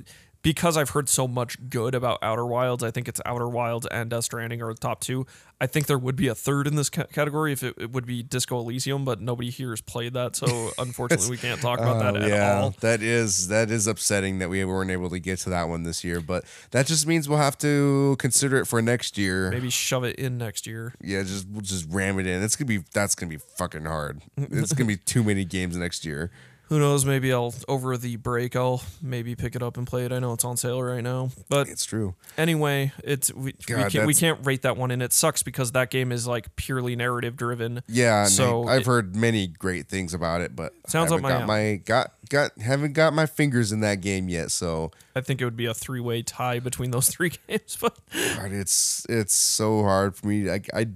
[0.43, 4.09] Because I've heard so much good about Outer Wilds, I think it's Outer Wilds and
[4.09, 5.27] Death Stranding are the top two.
[5.61, 8.07] I think there would be a third in this ca- category if it, it would
[8.07, 11.97] be Disco Elysium, but nobody here has played that, so unfortunately we can't talk about
[11.97, 12.71] oh, that Oh, at yeah, all.
[12.81, 16.03] that is that is upsetting that we weren't able to get to that one this
[16.05, 16.21] year.
[16.23, 19.51] But that just means we'll have to consider it for next year.
[19.51, 20.95] Maybe shove it in next year.
[21.03, 22.43] Yeah, just we'll just ram it in.
[22.43, 24.23] It's gonna be that's gonna be fucking hard.
[24.39, 26.31] It's gonna be too many games next year.
[26.71, 27.05] Who knows?
[27.05, 28.55] Maybe I'll over the break.
[28.57, 30.13] I'll maybe pick it up and play it.
[30.13, 32.15] I know it's on sale right now, but It's true.
[32.39, 35.91] anyway, it's we, we can't we can't rate that one, and it sucks because that
[35.91, 37.83] game is like purely narrative driven.
[37.89, 41.29] Yeah, So I, I've it- heard many great things about it, but Sounds haven't my
[41.31, 44.53] got my um, got got haven't got my fingers in that game yet.
[44.53, 47.99] So I think it would be a three way tie between those three games, but
[48.15, 50.45] God, it's it's so hard for me.
[50.49, 50.87] Like I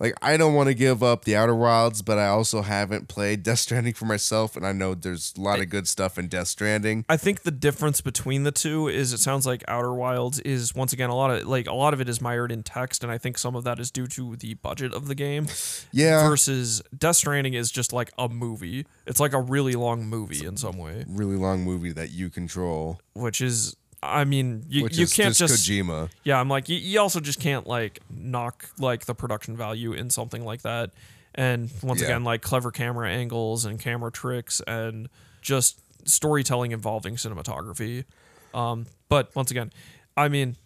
[0.00, 3.42] like I don't want to give up the Outer Wilds, but I also haven't played
[3.44, 6.48] Death Stranding for myself, and I know there's a lot of good stuff in Death
[6.48, 7.04] Stranding.
[7.08, 10.94] I think the difference between the two is it sounds like Outer Wilds is once
[10.94, 13.18] again a lot of like a lot of it is mired in text, and I
[13.18, 15.46] think some of that is due to the budget of the game.
[15.92, 18.86] Yeah, Versus Death Stranding is just like a movie.
[19.06, 23.00] It's like a really long movie in some way, really long movie that you control,
[23.12, 23.76] which is.
[24.02, 26.10] I mean, you, which you is can't just, Kojima.
[26.24, 30.08] Yeah, I'm like, you, you also just can't like knock like the production value in
[30.10, 30.90] something like that.
[31.34, 32.08] And once Yeah.
[32.08, 35.08] again, like clever camera angles and camera tricks and
[35.42, 38.04] just storytelling involving cinematography.
[38.54, 39.70] Um, but once again,
[40.16, 40.56] I mean,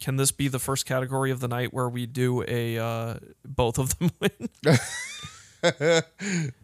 [0.00, 3.14] can this be the first category of the night where we do a uh,
[3.44, 4.48] both of them win?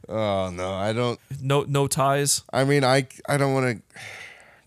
[0.09, 1.19] Oh no, I don't.
[1.43, 2.43] no, no ties.
[2.53, 3.83] I mean, I I don't want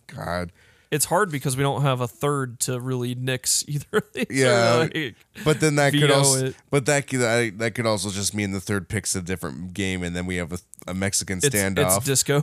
[0.07, 0.15] to.
[0.15, 0.51] God,
[0.91, 3.85] It's hard because we don't have a third to really nix either.
[3.99, 4.25] of these.
[4.31, 4.87] Yeah.
[4.93, 6.55] Like, but then that could also, it.
[6.71, 10.01] but that could that, that could also just mean the third pick's a different game,
[10.03, 12.03] and then we have a, a Mexican it's, it's standoff.
[12.05, 12.41] disco.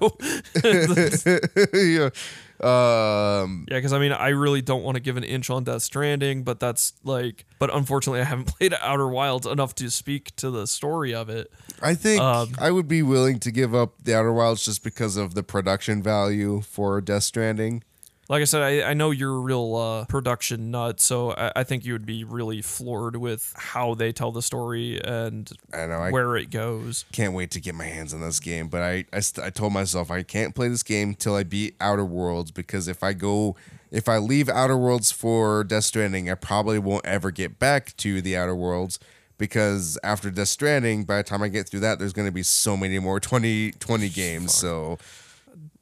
[1.75, 2.11] yeah.
[2.59, 3.67] Um.
[3.69, 6.43] Yeah, because I mean, I really don't want to give an inch on Death Stranding,
[6.43, 10.67] but that's like, but unfortunately, I haven't played Outer Wilds enough to speak to the
[10.67, 11.51] story of it.
[11.83, 15.17] I think Um, I would be willing to give up the Outer Wilds just because
[15.19, 17.83] of the production value for Death Stranding.
[18.29, 21.65] Like I said, I, I know you're a real uh, production nut, so I, I
[21.65, 25.99] think you would be really floored with how they tell the story and I know
[25.99, 27.05] I where it goes.
[27.13, 28.67] can't wait to get my hands on this game.
[28.69, 31.77] But I, I, st- I told myself I can't play this game till I beat
[31.81, 33.55] Outer Worlds because if I go,
[33.93, 38.21] if I leave Outer Worlds for Death Stranding, I probably won't ever get back to
[38.21, 38.99] the Outer Worlds
[39.39, 42.43] because after Death Stranding, by the time I get through that, there's going to be
[42.43, 44.53] so many more 20, 20 games.
[44.55, 44.99] So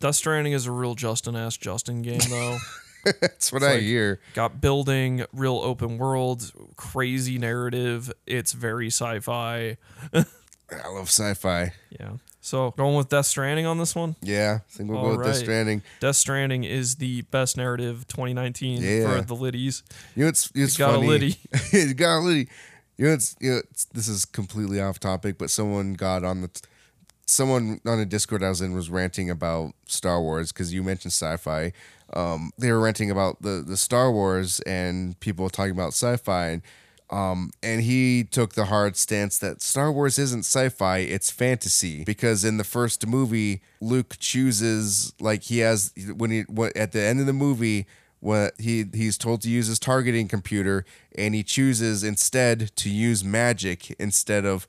[0.05, 2.59] Death Stranding is a real Justin ass Justin game though.
[3.23, 4.21] that's what I like- hear.
[4.35, 8.13] Got building, real open world, crazy narrative.
[8.27, 9.79] It's very sci-fi.
[10.13, 11.73] I love sci-fi.
[11.89, 12.11] Yeah.
[12.43, 14.15] So going with Death Stranding on this one.
[14.21, 15.37] Yeah, I think we'll All go with Death.
[15.37, 15.81] Stranding.
[16.01, 19.23] Death Stranding is the best narrative 2019 Yeah.
[19.23, 19.83] for the Liddies.
[20.15, 21.09] You know, it's it's got a funny.
[21.09, 21.37] Liddy.
[21.73, 22.51] it got a Liddy.
[22.99, 26.43] You know, it's, you know it's, this is completely off topic, but someone got on
[26.43, 26.51] the
[27.27, 31.13] someone on a Discord I was in was ranting about Star Wars because you mentioned
[31.13, 31.73] sci-fi.
[32.13, 36.63] Um, they were ranting about the the Star Wars and people talking about sci-fi and.
[37.11, 42.03] Um, and he took the hard stance that Star Wars isn't sci-fi, it's fantasy.
[42.03, 47.03] Because in the first movie, Luke chooses like he has when he what at the
[47.03, 47.87] end of the movie,
[48.21, 53.23] what he he's told to use his targeting computer, and he chooses instead to use
[53.23, 54.67] magic instead of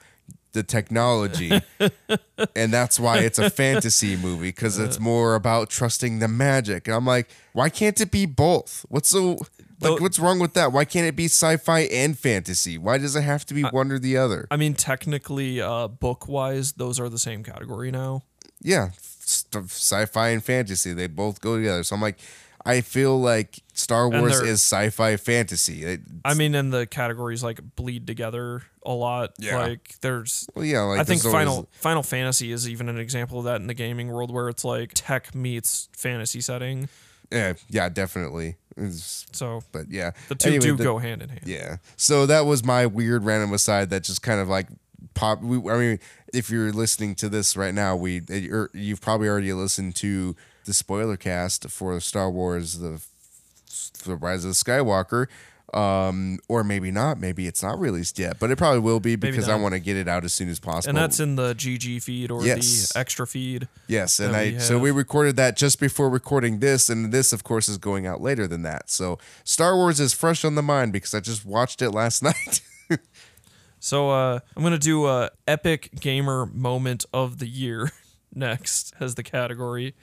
[0.55, 1.51] the technology,
[2.55, 6.87] and that's why it's a fantasy movie because it's more about trusting the magic.
[6.87, 8.83] And I'm like, why can't it be both?
[8.89, 9.37] What's so
[9.81, 9.99] like?
[10.01, 10.71] What's wrong with that?
[10.71, 12.77] Why can't it be sci-fi and fantasy?
[12.79, 14.47] Why does it have to be one or the other?
[14.49, 18.23] I mean, technically, uh, book wise, those are the same category now.
[18.61, 21.83] yeah, sci-fi and fantasy they both go together.
[21.83, 22.17] So I'm like,
[22.65, 25.83] I feel like Star Wars is sci-fi fantasy.
[25.83, 29.33] It, I mean, and the categories like bleed together a lot.
[29.37, 29.59] Yeah.
[29.59, 33.37] Like there's, well, yeah, like I think Final always- Final Fantasy is even an example
[33.39, 36.89] of that in the gaming world, where it's like tech meets fantasy setting.
[37.31, 38.55] yeah, yeah, definitely.
[38.77, 41.41] It's- So but yeah, the two Anyway, do the- go hand in hand.
[41.45, 41.77] Yeah.
[41.97, 44.67] So that was my weird random aside that just kind of like
[45.13, 45.41] pop.
[45.43, 45.99] We, I mean,
[46.33, 48.21] if you're listening to this right now, we
[48.73, 50.35] you've probably already listened to
[50.65, 53.01] the spoiler cast for Star Wars: The
[54.05, 55.27] The Rise of the Skywalker.
[55.73, 57.19] Um, or maybe not.
[57.19, 59.97] Maybe it's not released yet, but it probably will be because I want to get
[59.97, 60.89] it out as soon as possible.
[60.89, 62.93] And that's in the GG feed or Yes.
[62.93, 63.67] the extra feed.
[63.87, 67.43] Yes, and I we so we recorded that just before recording this, and this of
[67.43, 68.89] course is going out later than that.
[68.89, 72.61] So Star Wars is fresh on the mind because I just watched it last night.
[73.79, 77.91] So uh, I'm gonna do a epic gamer moment of the year
[78.33, 79.93] next as the category.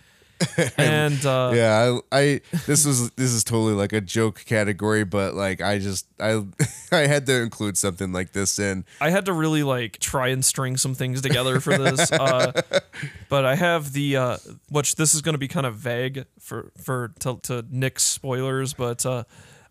[0.76, 5.34] and uh, yeah, I, I this was this is totally like a joke category, but
[5.34, 6.44] like I just I
[6.92, 8.84] I had to include something like this in.
[9.00, 12.10] I had to really like try and string some things together for this.
[12.12, 12.52] Uh,
[13.28, 14.36] but I have the uh,
[14.68, 18.74] which this is going to be kind of vague for for to, to Nick's spoilers,
[18.74, 19.24] but uh,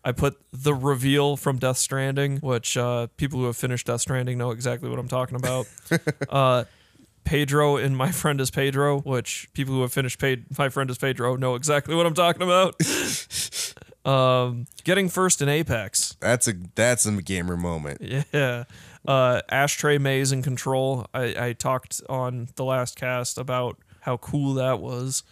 [0.04, 4.36] I put the reveal from Death Stranding, which uh, people who have finished Death Stranding
[4.36, 5.66] know exactly what I'm talking about.
[6.28, 6.64] uh,
[7.24, 10.98] Pedro in My Friend is Pedro, which people who have finished paid My Friend is
[10.98, 12.74] Pedro know exactly what I'm talking about.
[14.04, 16.16] um, getting first in Apex.
[16.20, 18.00] That's a that's a gamer moment.
[18.32, 18.64] Yeah.
[19.06, 21.06] Uh, Ashtray Maze in Control.
[21.12, 25.22] I, I talked on the last cast about how cool that was.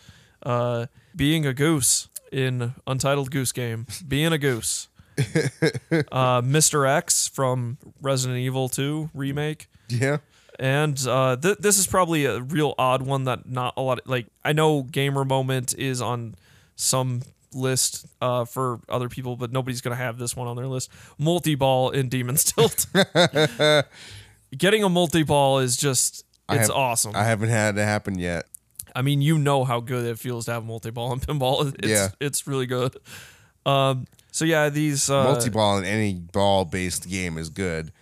[0.43, 3.87] Uh, being a goose in Untitled Goose Game.
[4.07, 4.89] Being a goose.
[5.19, 6.89] uh, Mr.
[6.89, 9.69] X from Resident Evil 2 remake.
[9.89, 10.19] Yeah,
[10.61, 14.27] And uh, th- this is probably a real odd one that not a lot like
[14.45, 16.35] I know gamer moment is on
[16.77, 17.23] some
[17.55, 20.91] list uh, for other people, but nobody's gonna have this one on their list.
[21.19, 22.87] Multi ball in Demon's Tilt.
[24.57, 27.13] Getting a multi ball is just I it's have- awesome.
[27.15, 28.45] I haven't had it happen yet.
[28.95, 31.73] I mean, you know how good it feels to have multi ball and pinball.
[31.79, 32.09] It's, Yeah.
[32.21, 32.97] it's really good.
[33.65, 37.93] Um, so yeah, these uh, Multi ball in any ball based game is good.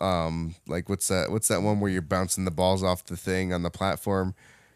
[0.00, 1.30] Um, like what's that?
[1.30, 4.34] What's that one where you're bouncing the balls off the thing on the platform?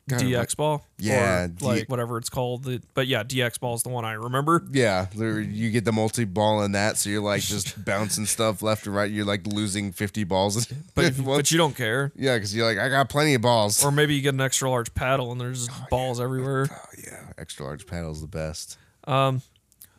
[0.09, 2.66] God, DX ball, Yeah, or D- like whatever it's called.
[2.94, 4.64] But yeah, DX ball is the one I remember.
[4.72, 8.86] Yeah, you get the multi ball in that, so you're like just bouncing stuff left
[8.86, 9.11] and right.
[9.11, 10.66] You're like losing 50 balls.
[10.94, 12.11] But but you don't care.
[12.16, 13.84] yeah, because you're like, I got plenty of balls.
[13.84, 16.68] Or maybe you get an extra large paddle and there's just balls everywhere.
[16.72, 18.78] oh, yeah, extra large paddle's the best.
[19.04, 19.42] Um,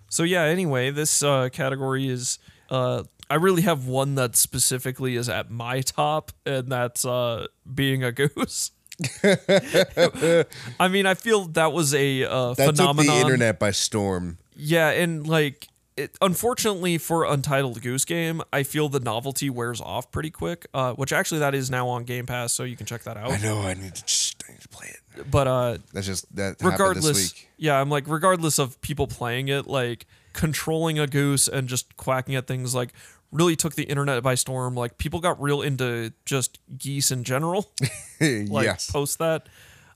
[0.09, 2.39] so yeah, anyway, this uh, category is
[2.71, 8.03] uh, I really have one that specifically is at my top, and that's uh, being
[8.03, 8.71] a goose.
[9.23, 13.05] I mean, I feel that was a uh, That phenomenon.
[13.05, 14.37] took the internet by storm.
[14.55, 20.11] Yeah, and like it, unfortunately for Untitled Goose Game, I feel the novelty wears off
[20.11, 20.67] pretty quick.
[20.73, 23.31] Uh, which actually that is now on Game Pass, so you can check that out.
[23.31, 23.59] I know.
[23.61, 24.05] I need to.
[24.05, 25.31] Just, I need to play it.
[25.31, 29.47] but uh, That's just that happened this regardless, yeah, I'm like regardless of people playing
[29.49, 32.93] it, like controlling a goose and just quacking at things, like
[33.31, 34.75] really took the internet by storm.
[34.75, 37.71] Like people got real into just geese in general.
[38.21, 38.91] Like yes.
[38.91, 39.47] post that.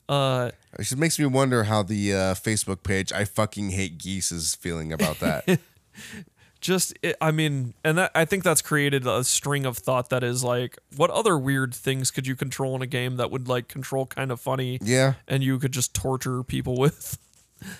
[0.07, 4.31] Uh, It just makes me wonder how the uh, Facebook page "I fucking hate geese"
[4.31, 5.59] is feeling about that.
[6.63, 10.23] just it, i mean and that i think that's created a string of thought that
[10.23, 13.67] is like what other weird things could you control in a game that would like
[13.67, 17.19] control kind of funny yeah, and you could just torture people with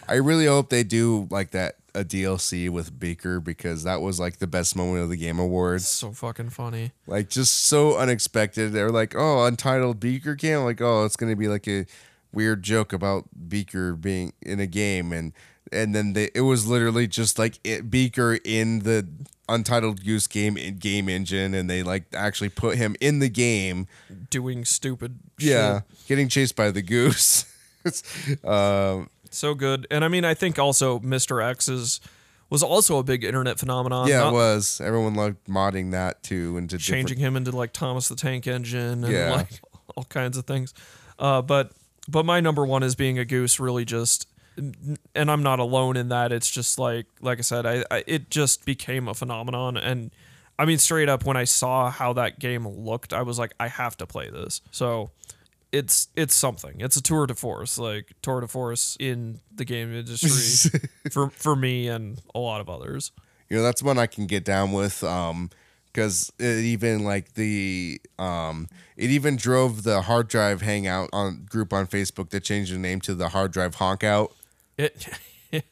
[0.08, 4.38] I really hope they do like that a DLC with Beaker because that was like
[4.38, 5.88] the best moment of the Game Awards.
[5.88, 8.74] so fucking funny Like just so unexpected.
[8.74, 11.86] They're like, "Oh, Untitled Beaker game." Like, "Oh, it's gonna be like a
[12.32, 15.34] weird joke about Beaker being in a game," and
[15.72, 19.08] and then they, it was literally just like it, Beaker in the
[19.50, 23.88] Untitled Goose game in game engine, and they like actually put him in the game.
[24.32, 26.08] doing stupid Yeah, shit.
[26.08, 27.46] getting chased by the goose.
[28.46, 29.88] Um, so good.
[29.92, 32.00] And i mean i think also mr x is
[32.50, 34.80] was also a big internet phenomenon yeah, not it was.
[34.80, 39.12] Everyone loved modding that too into changing him into like thomas the tank engine and
[39.14, 39.32] Yeah.
[39.32, 39.60] like
[39.96, 40.74] all kinds of things.
[41.20, 41.72] Uh, but
[42.08, 44.28] but my number one is being a goose really just
[45.16, 46.32] and i'm not alone in that.
[46.32, 49.78] It's just like like i said I, I it just became a phenomenon.
[49.78, 50.12] And
[50.60, 53.68] i mean straight up when i saw how that game looked i was like i
[53.68, 54.62] have to play this.
[54.70, 55.10] So
[55.74, 56.80] it's it's something.
[56.80, 60.80] It's a tour de force like tour de force in the game industry
[61.12, 63.12] for for me and a lot of others.
[63.50, 65.50] You know that's one I can get down with um
[65.92, 71.74] because it even like the um it even drove the hard drive hangout on group
[71.74, 74.32] on Facebook to change the name to the hard drive honk out
[74.78, 75.08] It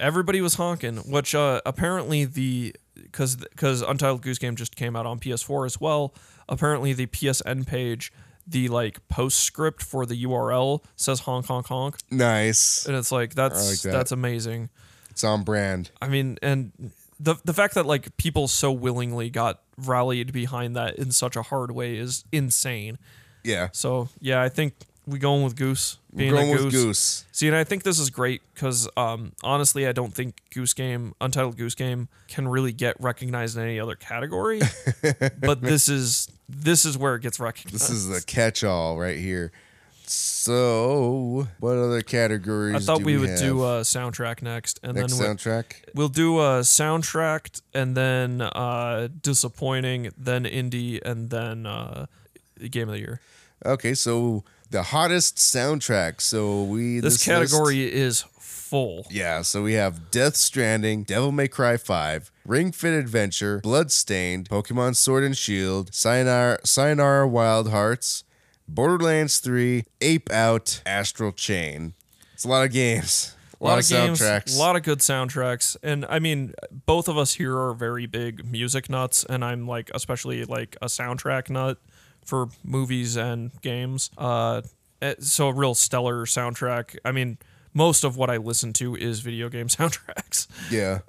[0.00, 5.06] everybody was honking, which uh, apparently the because because Untitled Goose Game just came out
[5.06, 6.14] on PS4 as well.
[6.48, 8.12] Apparently the PSN page,
[8.46, 13.70] the like postscript for the URL says honk honk honk, nice and it's like that's
[13.70, 13.92] like that.
[13.96, 14.68] that's amazing.
[15.10, 16.72] it's on brand I mean, and
[17.20, 21.42] the the fact that like people so willingly got rallied behind that in such a
[21.42, 22.98] hard way is insane.
[23.44, 24.74] yeah So yeah, I think
[25.06, 27.98] we going with Goose being We're going a with goose See, and I think this
[27.98, 32.72] is great because um, honestly, I don't think Goose Game, Untitled Goose Game, can really
[32.72, 34.60] get recognized in any other category.
[35.40, 37.74] but this is this is where it gets recognized.
[37.74, 39.52] this is the catch-all right here
[40.04, 43.38] so what other categories I thought do we, would have?
[43.38, 48.42] do a soundtrack next, and next then soundtrack we'll, we'll do a soundtrack, and then
[48.42, 52.06] uh, disappointing, then indie, and then uh,
[52.70, 53.20] game of the year.
[53.64, 59.06] okay so the hottest soundtrack so we This, list- category is full.
[59.10, 64.96] Yeah, so we have Death Stranding, Devil May Cry 5, Ring Fit Adventure, Bloodstained, Pokemon
[64.96, 68.24] Sword and Shield, Sayonara, Sayonara Wild Hearts,
[68.66, 71.92] Borderlands 3, Ape Out, Astral Chain.
[72.32, 73.36] It's a lot of games.
[73.60, 74.56] A A lot, of games, soundtracks.
[74.56, 76.52] a lot of good soundtracks, and I mean,
[76.86, 80.86] both of us here are very big music nuts, and I'm like, especially like a
[80.86, 81.78] soundtrack nut
[82.24, 84.10] for movies and games.
[84.16, 84.62] Uh,
[85.18, 86.96] so a real stellar soundtrack.
[87.04, 87.38] I mean,
[87.74, 91.00] most of what I listen to is video game soundtracks, yeah.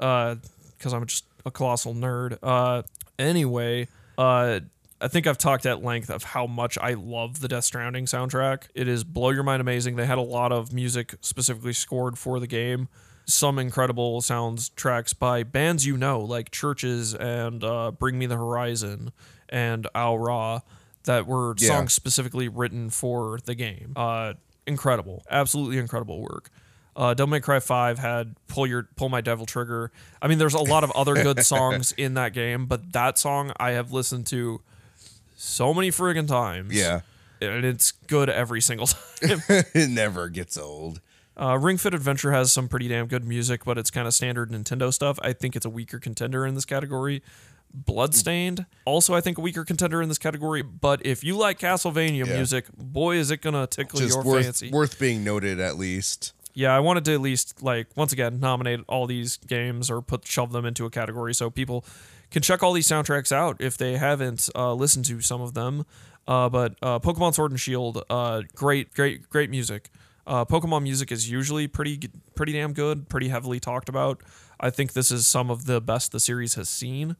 [0.77, 2.37] because I'm just a colossal nerd.
[2.41, 2.83] Uh,
[3.17, 3.87] anyway,
[4.17, 4.59] uh.
[5.01, 8.69] I think I've talked at length of how much I love the Death Stranding soundtrack.
[8.73, 9.97] It is blow your mind amazing.
[9.97, 12.87] They had a lot of music specifically scored for the game.
[13.25, 18.37] Some incredible sounds tracks by bands you know, like Churches and uh, Bring Me the
[18.37, 19.11] Horizon
[19.49, 20.61] and Low Roar,
[21.05, 21.67] that were Yeah.
[21.69, 23.93] songs specifically written for the game.
[23.95, 24.33] Uh,
[24.65, 26.49] incredible, absolutely incredible work.
[26.95, 29.91] Uh, Devil May Cry Five had pull your pull my devil trigger.
[30.21, 33.51] I mean, there's a lot of other good songs in that game, but that song
[33.57, 34.61] I have listened to
[35.35, 36.73] so many friggin' times.
[36.73, 37.01] Yeah.
[37.41, 39.41] and it's good every single time.
[39.49, 41.01] it never gets old.
[41.35, 44.51] Uh, Ring Fit Adventure has some pretty damn good music, but it's kind of standard
[44.51, 45.17] Nintendo stuff.
[45.23, 47.23] I think it's a weaker contender in this category.
[47.73, 50.61] Bloodstained, also I think a weaker contender in this category.
[50.61, 52.35] But if you like Castlevania Yeah.
[52.35, 54.69] music, boy is it gonna tickle Just your worth, fancy.
[54.71, 56.33] worth being noted at least.
[56.53, 60.27] yeah, I wanted to at least like once again nominate all these games or put
[60.27, 61.83] shove them into a category so people
[62.29, 65.85] can check all these soundtracks out if they haven't uh, listened to some of them.
[66.27, 69.89] Uh, but uh, Pokemon Sword and Shield, uh, great, great, great music.
[70.25, 71.99] Uh, Pokemon music is usually pretty,
[72.33, 74.21] pretty damn good, pretty heavily talked about.
[74.59, 77.17] I think this is some of the best the series has seen,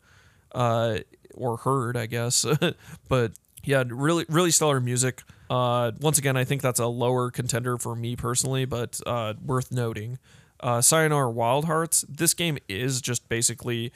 [0.54, 0.98] uh,
[1.36, 2.46] or heard, I guess.
[3.10, 5.24] but yeah, really, really stellar music.
[5.50, 9.72] Uh, once again, I think that's a lower contender for me personally, but uh, worth
[9.72, 10.20] noting.
[10.60, 12.06] Uh, Sayonara Wild Hearts.
[12.10, 13.92] This game is just basically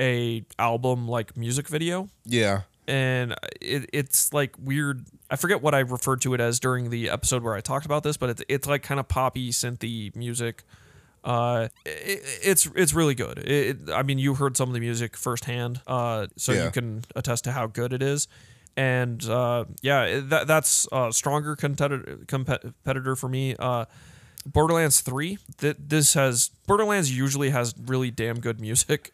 [0.00, 2.62] a album like music video Yeah.
[2.88, 5.04] and it, it's like weird.
[5.30, 8.02] I forget what I referred to it as during the episode where I talked about
[8.02, 10.64] this, but it's it's like kind of poppy synthy music.
[11.22, 13.38] Uh, it, it's it's really good.
[13.38, 16.64] It, I mean, you heard some of the music firsthand, uh, so Yeah.
[16.66, 18.26] you can attest to how good it is.
[18.76, 23.54] And uh, yeah, that that's a stronger competitor competitor for me.
[23.58, 23.84] Uh,
[24.46, 25.38] Borderlands Three.
[25.58, 29.12] Th- this has Borderlands usually has really damn good music.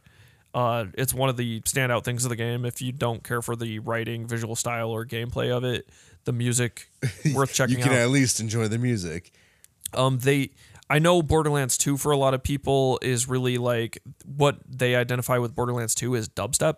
[0.55, 2.65] Uh, it's one of the standout things of the game.
[2.65, 5.89] If you don't care for the writing, visual style, or gameplay of it,
[6.25, 6.89] the music
[7.35, 7.79] worth checking out.
[7.79, 7.99] you can out.
[8.05, 9.33] at least enjoy the music.
[9.93, 10.51] Um, they,
[10.89, 15.39] I know Borderlands 2 for a lot of people is really like what they identify
[15.39, 16.77] with Borderlands 2 is dubstep,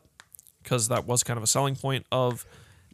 [0.63, 2.47] because that was kind of a selling point of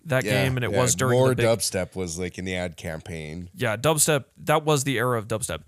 [0.06, 2.54] that game, and it yeah, was during more the big, dubstep was like in the
[2.54, 3.48] ad campaign.
[3.54, 4.24] yeah, dubstep.
[4.36, 5.62] That was the era of dubstep.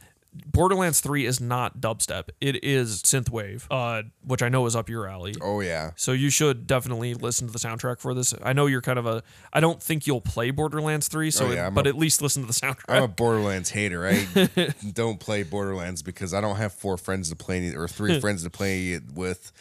[0.47, 5.07] Borderlands 3 is not dubstep; it is synthwave, uh, which I know is up your
[5.09, 5.35] alley.
[5.41, 8.35] Oh yeah, So you should definitely listen to the soundtrack for this.
[8.43, 9.23] I know you're kind of a.
[9.53, 12.21] I don't think you'll play Borderlands 3, so Oh, yeah, it- but a- at least
[12.23, 12.85] listen to the soundtrack.
[12.89, 14.07] I'm a Borderlands hater.
[14.07, 18.43] I don't play Borderlands because I don't have four friends to play or three friends
[18.43, 19.53] to play it with,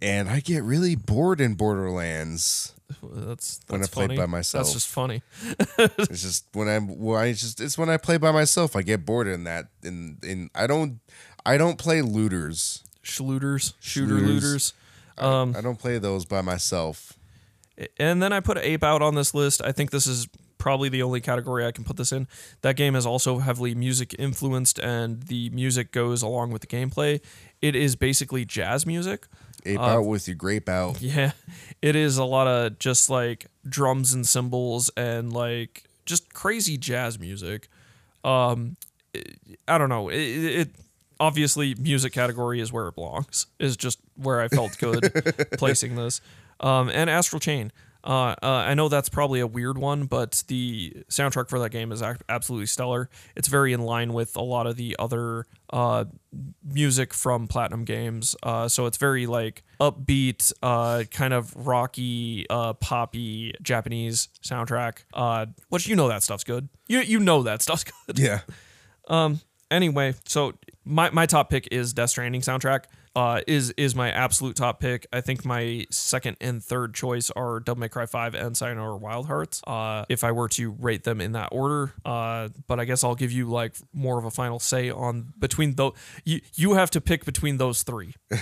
[0.00, 2.74] and I get really bored in Borderlands.
[3.02, 4.16] That's, that's when I played funny.
[4.16, 4.64] by myself.
[4.64, 5.22] That's just funny.
[5.78, 9.04] It's just when I'm well, I just it's when I play by myself I get
[9.04, 11.00] bored in that in in I don't
[11.44, 12.84] I don't play looters.
[13.02, 14.26] Schlooters, shooter Schlooters.
[14.26, 14.74] looters.
[15.18, 17.14] Um, I don't play those by myself.
[17.98, 19.62] And then I put Ape Out on this list.
[19.64, 20.28] I think this is
[20.60, 22.28] probably the only category I can put this in.
[22.60, 27.20] That game is also heavily music influenced, and the music goes along with the gameplay.
[27.60, 29.26] It is basically jazz music.
[29.66, 31.00] Ape Uh, out with your grape out.
[31.02, 31.32] Yeah,
[31.82, 37.18] it is a lot of just like drums and cymbals and like just crazy jazz
[37.18, 37.68] music.
[38.24, 38.76] Um,
[39.12, 40.08] it- I don't know.
[40.08, 40.68] It, it
[41.18, 43.46] obviously music category is where it belongs.
[43.58, 45.12] Is just where I felt good
[45.58, 46.20] placing this.
[46.60, 47.72] Um, and Astral Chain.
[48.02, 51.92] Uh, uh, I know that's probably a weird one, but the soundtrack for that game
[51.92, 53.10] is absolutely stellar.
[53.36, 56.06] It's very in line with a lot of the other uh,
[56.64, 58.34] music from Platinum games.
[58.42, 65.04] Uh, so it's very like upbeat, uh, kind of rocky, uh, poppy Japanese soundtrack.
[65.12, 66.68] Uh, which you know that stuff's good.
[66.88, 68.18] You you know that stuff's good.
[68.18, 68.40] Yeah.
[69.70, 70.54] Anyway, so
[70.84, 72.84] my, my top pick is Death Stranding soundtrack.
[73.16, 75.04] Uh, is is my absolute top pick.
[75.12, 79.26] I think my second and third choice are Devil May Cry 5 and Sayonara Wild
[79.26, 79.60] Hearts.
[79.66, 83.16] Uh, if I were to rate them in that order, uh, but I guess I'll
[83.16, 85.94] give you like more of a final say on between those.
[86.24, 88.14] You you have to pick between those three.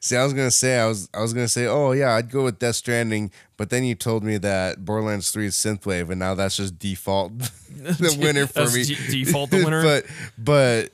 [0.00, 2.44] See, I was gonna say I was I was gonna say, oh yeah, I'd go
[2.44, 6.34] with Death Stranding, but then you told me that Borderlands Three is synthwave, and now
[6.34, 7.36] that's just default
[7.70, 8.84] the winner for That's me.
[8.84, 9.82] de- default the winner.
[9.82, 10.06] but
[10.38, 10.90] but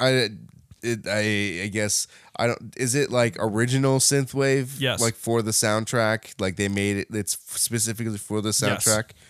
[0.00, 0.30] I
[0.86, 2.06] it I I guess
[2.36, 2.74] I don't.
[2.76, 4.80] Is it like original synthwave?
[4.80, 5.00] Yes.
[5.00, 7.08] Like for the soundtrack, like they made it.
[7.12, 9.04] It's specifically for the soundtrack.
[9.10, 9.22] Yes.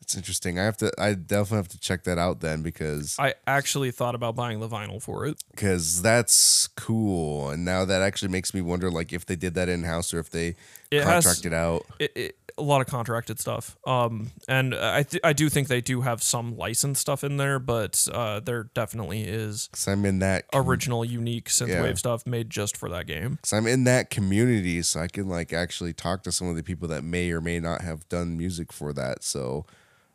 [0.00, 0.58] It's interesting.
[0.58, 0.90] I have to.
[0.98, 4.68] I definitely have to check that out then because I actually thought about buying the
[4.68, 5.42] vinyl for it.
[5.50, 7.50] because that's cool.
[7.50, 10.18] And now that actually makes me wonder, like if they did that in house or
[10.18, 10.56] if they
[10.90, 11.84] It has- contracted out.
[11.98, 13.76] it, it, a lot of contracted stuff.
[13.86, 17.58] Um, and I th- I do think they do have some licensed stuff in there,
[17.58, 20.44] but uh, there definitely is Because I'm in that.
[20.52, 21.94] original, unique synthwave Yeah.
[21.94, 23.36] stuff made just for that game.
[23.36, 26.62] Because I'm in that community, so I can like actually talk to some of the
[26.62, 29.22] people that may or may not have done music for that.
[29.24, 29.64] So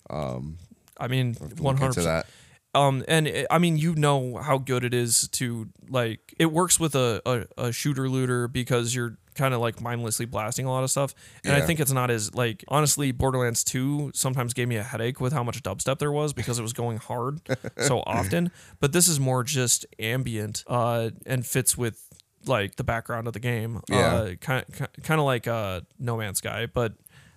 [0.09, 0.57] um,
[0.99, 2.25] I mean, one hundred percent.
[2.25, 2.79] that.
[2.79, 6.33] Um, and it, I mean, you know how good it is to like.
[6.39, 10.65] It works with a a, a shooter looter because you're kind of like mindlessly blasting
[10.65, 11.13] a lot of stuff.
[11.43, 15.19] And I think it's not as like honestly, Borderlands Two sometimes gave me a headache
[15.19, 17.41] with how much dubstep there was because it was going hard
[17.79, 18.51] so often.
[18.79, 22.07] But this is more just ambient, uh, and fits with
[22.45, 23.81] like the background of the game.
[23.89, 24.13] Yeah.
[24.13, 24.65] Uh, kind
[25.03, 26.93] kind of like uh No Man's Sky, but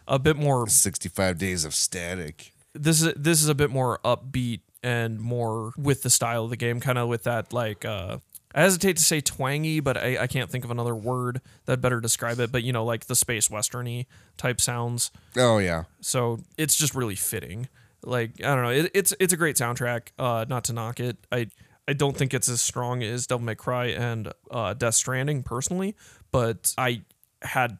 [0.09, 2.53] a bit more 65 days of static.
[2.75, 6.57] this is this is a bit more upbeat and more with the style of the
[6.57, 8.19] game, kind of with that like uh
[8.57, 12.01] I hesitate to say twangy, but I, I can't think of another word that better
[12.01, 12.51] describe it.
[12.51, 14.07] But you know, like the space westerny
[14.39, 15.11] type sounds.
[15.37, 15.85] Oh yeah.
[16.01, 17.69] So it's just really fitting.
[18.03, 20.09] Like I don't know, it, it's it's a great soundtrack.
[20.19, 21.49] Uh, not to knock it, I
[21.87, 25.95] I don't think it's as strong as Devil May Cry and uh, Death Stranding personally,
[26.33, 27.03] but I
[27.43, 27.79] had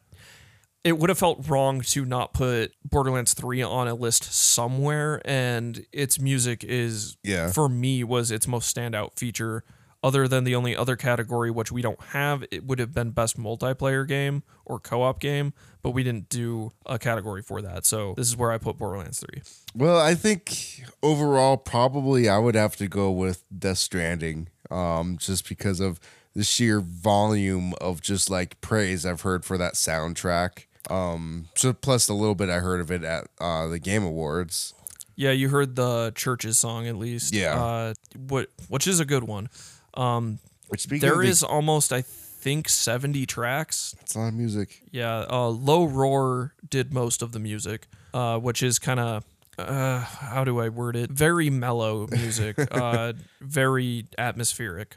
[0.83, 5.85] it would have felt wrong to not put Borderlands 3 on a list somewhere and
[5.91, 7.51] its music is Yeah.
[7.51, 9.65] for me was its most standout feature
[10.07, 13.37] other than the only other category which we don't have it would have been best
[13.37, 18.27] multiplayer game or co-op game but we didn't do a category for that so this
[18.27, 19.41] is where I put Borderlands 3
[19.75, 25.47] Well, I think overall, probably I would have to go with Death Stranding, um, just
[25.47, 25.99] because of
[26.33, 30.65] the sheer volume of just like praise I've heard for that soundtrack.
[30.89, 34.73] Um, so plus a little bit I heard of it at uh, the Game Awards.
[35.15, 37.33] Yeah, you heard the church's song at least.
[37.33, 37.55] Yeah.
[37.61, 37.93] Uh,
[38.27, 39.49] what which is a good one.
[39.97, 43.95] Um, Which speaking there of the- is almost I think 70 tracks.
[44.01, 44.81] it's a lot of music.
[44.91, 49.25] Yeah, uh, Low Roar did most of the music, uh, which is kind of
[49.57, 51.09] uh, how do I word it?
[51.09, 54.95] Very mellow music, uh, very atmospheric.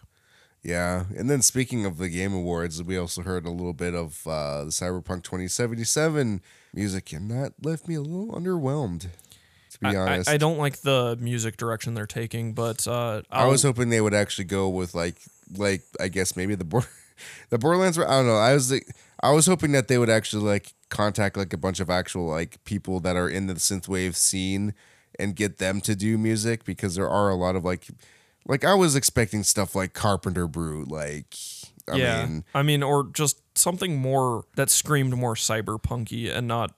[0.62, 4.27] Yeah, and then speaking of the Game Awards, we also heard a little bit of
[4.27, 6.43] uh, the Cyberpunk 2077
[6.74, 9.06] music, and that left me a little underwhelmed.
[9.82, 13.23] To be I, I, honest, I don't like the music direction they're taking, but uh,
[13.31, 15.16] I was hoping they would actually go with like
[15.57, 16.89] like I guess maybe the Bor-
[17.51, 17.98] the Borderlands.
[17.98, 18.36] I don't know.
[18.36, 18.86] I was like,
[19.23, 22.62] I was hoping that they would actually like contact like a bunch of actual like
[22.65, 24.74] people that are in the synthwave scene
[25.19, 27.86] and get them to do music because there are a lot of like
[28.47, 31.36] like I was expecting stuff like Carpenter Brut like
[31.90, 36.73] I yeah, mean I mean, or just something more that screamed more cyberpunky and not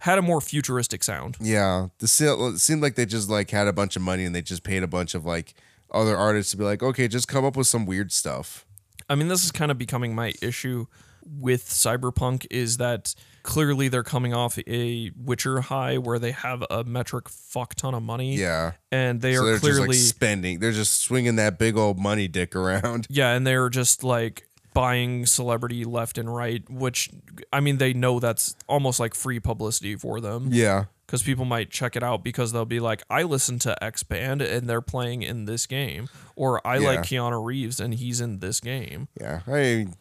[0.00, 1.36] had a more futuristic sound.
[1.40, 4.62] yeah the seemed like they just like had a bunch of money and they just
[4.62, 5.54] paid a bunch of like
[5.92, 8.64] other artists to be like okay just come up with some weird stuff
[9.08, 10.86] I mean, this is kind of becoming my issue
[11.26, 13.12] with Cyberpunk is that
[13.42, 18.04] clearly they're coming off a Witcher high where they have a metric fuck ton of
[18.04, 18.36] money.
[18.36, 21.98] yeah And they so are clearly just like spending they're just swinging that big old
[21.98, 27.10] money dick around Yeah, and they're just like buying celebrity left and right, which
[27.52, 30.48] I mean they know that's almost like free publicity for them.
[30.50, 34.02] yeah Because people might check it out because they'll be like, I listen to X
[34.02, 36.08] band and they're playing in this game.
[36.36, 39.08] Or I like Keanu Reeves and he's in this game.
[39.20, 39.94] Yeah, I mean,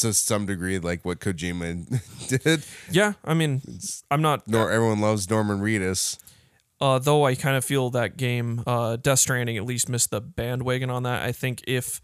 [0.00, 2.64] to some degree, like what Kojima did.
[2.90, 3.62] Yeah, I mean
[4.10, 6.18] I'm not Nor everyone loves Norman Reedus.
[6.80, 10.20] Uh, though I kind of feel that game, uh, Death Stranding, at least missed the
[10.20, 11.24] bandwagon on that.
[11.24, 12.00] I think if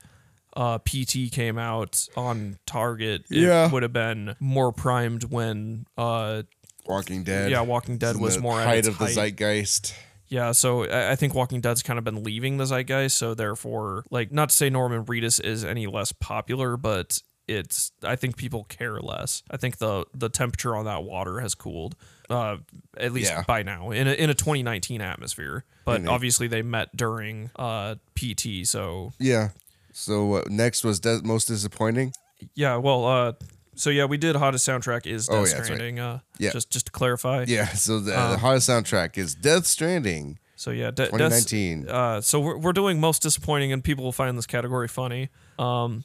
[0.57, 3.71] uh, PT came out on Target, it Yeah.
[3.71, 6.43] would have been more primed when, uh,
[6.87, 7.51] Walking Dead.
[7.51, 9.15] yeah, Walking Dead was the more at height its of the height.
[9.15, 9.95] zeitgeist.
[10.29, 13.17] Yeah, so I I think Walking Dead's kind of been leaving the zeitgeist.
[13.17, 18.17] So therefore, like, not to say Norman Reedus is any less popular, but it's I
[18.17, 19.43] think people care less.
[19.51, 21.95] I think the the temperature on that water has cooled,
[22.31, 22.57] uh,
[22.97, 23.45] at least Yeah.
[23.47, 25.65] by now in a, in a 2019 atmosphere.
[25.85, 29.51] But And it- obviously they met during uh, PT, so Yeah.
[29.97, 32.13] So uh, next was most disappointing.
[32.55, 32.77] yeah.
[32.77, 33.33] Well, uh,
[33.77, 35.65] so yeah, we did hottest soundtrack is Death Oh, yeah, that's right.
[35.67, 36.01] Stranding.
[36.01, 36.51] Uh, Yeah.
[36.51, 37.45] just just to clarify.
[37.49, 37.67] Yeah.
[37.69, 41.89] So the, Um, the hottest soundtrack is Death Stranding, So yeah, De- Death- 2019.
[41.89, 45.29] uh, so we're, we're doing most disappointing, and people will find this category funny.
[45.59, 46.05] Um,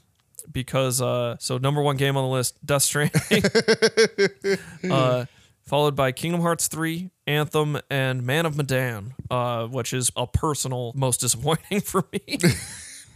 [0.51, 3.43] because uh, so number one game on the list, Death Stranding,
[4.91, 5.25] uh,
[5.65, 10.91] followed by Kingdom Hearts three, Anthem, and Man of Medan, uh, which is a personal
[10.95, 12.37] most disappointing for me.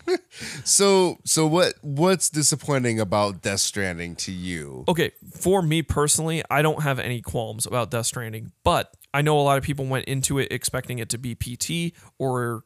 [0.64, 4.84] So so what what's disappointing about Death Stranding to you?
[4.88, 9.40] okay, for me personally, I don't have any qualms about Death Stranding, but I know
[9.40, 12.64] a lot of people went into it expecting it to be PT or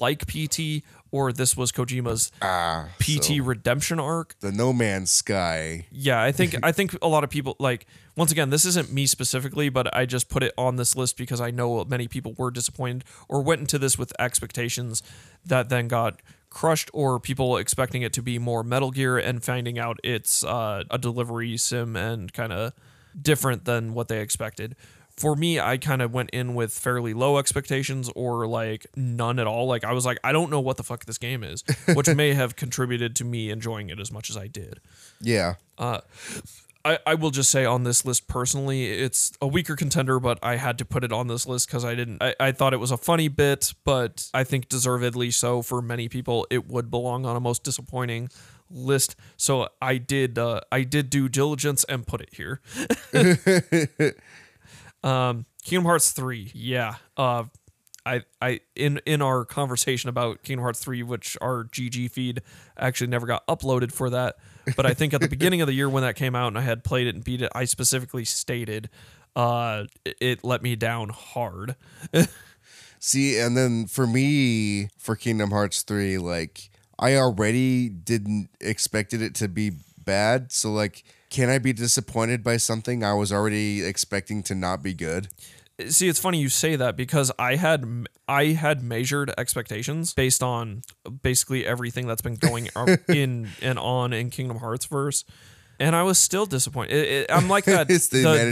[0.00, 0.82] like PT,
[1.12, 4.34] or this was Kojima's Ah, PT so redemption arc.
[4.40, 5.86] the No Man's Sky.
[5.90, 7.86] Yeah, I think I think a lot of people like
[8.16, 11.40] once again, this isn't me specifically, but I just put it on this list because
[11.40, 15.02] I know many people were disappointed or went into this with expectations
[15.46, 16.20] that then got
[16.58, 20.82] crushed or people expecting it to be more Metal Gear and finding out it's uh,
[20.90, 22.72] a delivery sim and kind of
[23.20, 24.74] different than what they expected.
[25.16, 29.46] For me, I kind of went in with fairly low expectations or like none at
[29.46, 29.68] all.
[29.68, 31.62] Like I was like, I don't know what the fuck this game is,
[31.94, 34.80] which may have contributed to me enjoying it as much as I did.
[35.20, 35.54] Yeah.
[36.84, 40.56] I, I will just say on this list personally, it's a weaker contender, but I
[40.56, 42.22] had to put it on this list because I didn't.
[42.22, 46.08] I, I thought it was a funny bit, but I think deservedly so for many
[46.08, 48.30] people, it would belong on a most disappointing
[48.70, 49.16] list.
[49.36, 50.38] So I did.
[50.38, 52.60] Uh, I did due diligence and put it here.
[55.02, 56.96] um, Kingdom Hearts three, yeah.
[57.16, 57.44] Uh,
[58.08, 62.42] I, I in in our conversation about Kingdom Hearts 3, which our GG feed
[62.78, 64.36] actually never got uploaded for that.
[64.76, 66.62] But I think at the beginning of the year when that came out and I
[66.62, 68.88] had played it and beat it, I specifically stated
[69.36, 71.76] uh, it- let me down hard.
[73.00, 79.34] See, and then for me, for Kingdom Hearts 3, like I already didn't expected it
[79.36, 79.72] to be
[80.04, 80.50] bad.
[80.50, 84.94] So like can I be disappointed by something I was already expecting to not be
[84.94, 85.28] good?
[85.86, 90.82] See, it's funny you say that because I had I had measured expectations based on
[91.22, 92.68] basically everything that's been going
[93.08, 95.24] in and on in Kingdom Hearts verse,
[95.78, 96.94] and I was still disappointed.
[96.96, 97.94] It, it, I'm like that the,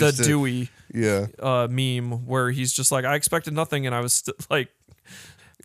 [0.00, 1.26] the to- Dewey Yeah.
[1.40, 4.68] uh, meme where he's just like, I expected nothing, and I was st- like,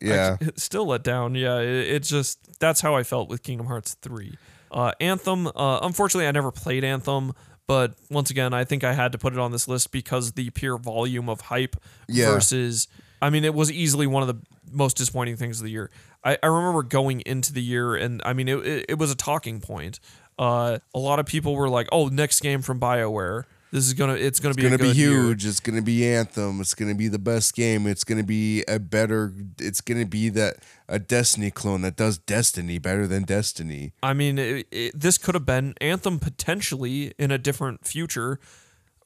[0.00, 0.38] Yeah.
[0.56, 1.36] still let down.
[1.36, 4.36] Yeah, it, it's just that's how I felt with Kingdom Hearts three.
[4.72, 5.46] Uh, Anthem.
[5.46, 7.34] Uh, unfortunately, I never played Anthem,
[7.68, 10.50] But once again, I think I had to put it on this list because the
[10.50, 11.76] pure volume of hype
[12.08, 12.26] Yeah.
[12.32, 12.88] versus.
[13.20, 15.90] I mean, it was easily one of the most disappointing things of the year.
[16.24, 19.14] I, I remember going into the year, and I mean, it, it, it was a
[19.14, 20.00] talking point.
[20.38, 23.44] Uh, a lot of people were like, "Oh, next game from Bioware.
[23.72, 24.14] This is gonna.
[24.14, 25.46] It's gonna be gonna a be good year." huge.
[25.46, 26.60] It's gonna be Anthem.
[26.60, 27.86] It's gonna be the best game.
[27.86, 29.32] It's gonna be a better.
[29.58, 30.56] It's gonna be that
[30.88, 33.94] a Destiny clone that does Destiny better than Destiny.
[34.02, 38.38] I mean, it, it, this could have been Anthem potentially in a different future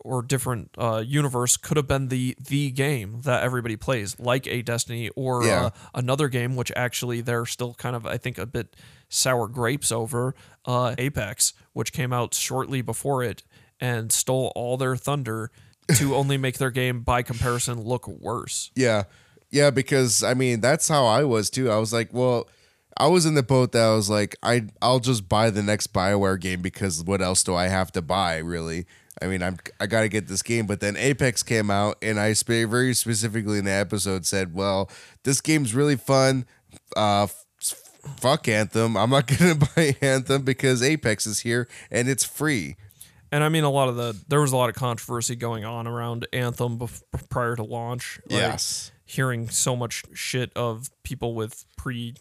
[0.01, 4.63] or different uh, universe could have been the the game that everybody plays, like a
[4.63, 5.67] Destiny or Yeah.
[5.67, 8.75] uh, another game, which actually they're still kind of I think a bit
[9.09, 10.35] sour grapes over
[10.65, 13.45] uh, Apex, which came out shortly before it
[13.81, 15.51] and stole all their thunder
[15.97, 18.71] to only make their game by comparison look worse.
[18.75, 19.05] Yeah,
[19.51, 19.71] yeah.
[19.71, 21.71] Because I mean, that's how I was too.
[21.71, 22.49] I was like, well.
[22.99, 25.93] I was in the boat that I was like, I I'll just buy the next
[25.93, 28.87] Bioware game because what else do I have to buy really?
[29.21, 32.21] I mean, I'm I got to get this game, but then Apex came out, and
[32.21, 34.91] I spe- very specifically in the episode said, well,
[35.23, 36.45] this game's really fun.
[36.97, 37.45] Uh, f-
[38.19, 38.97] fuck Anthem.
[38.97, 42.77] I'm not gonna buy Anthem because Apex is here and it's free.
[43.33, 45.87] And I mean, a lot of the there was a lot of controversy going on
[45.87, 48.21] around Anthem bef- prior to launch.
[48.31, 48.93] Like, Yes.
[49.05, 52.15] hearing so much shit of people with pre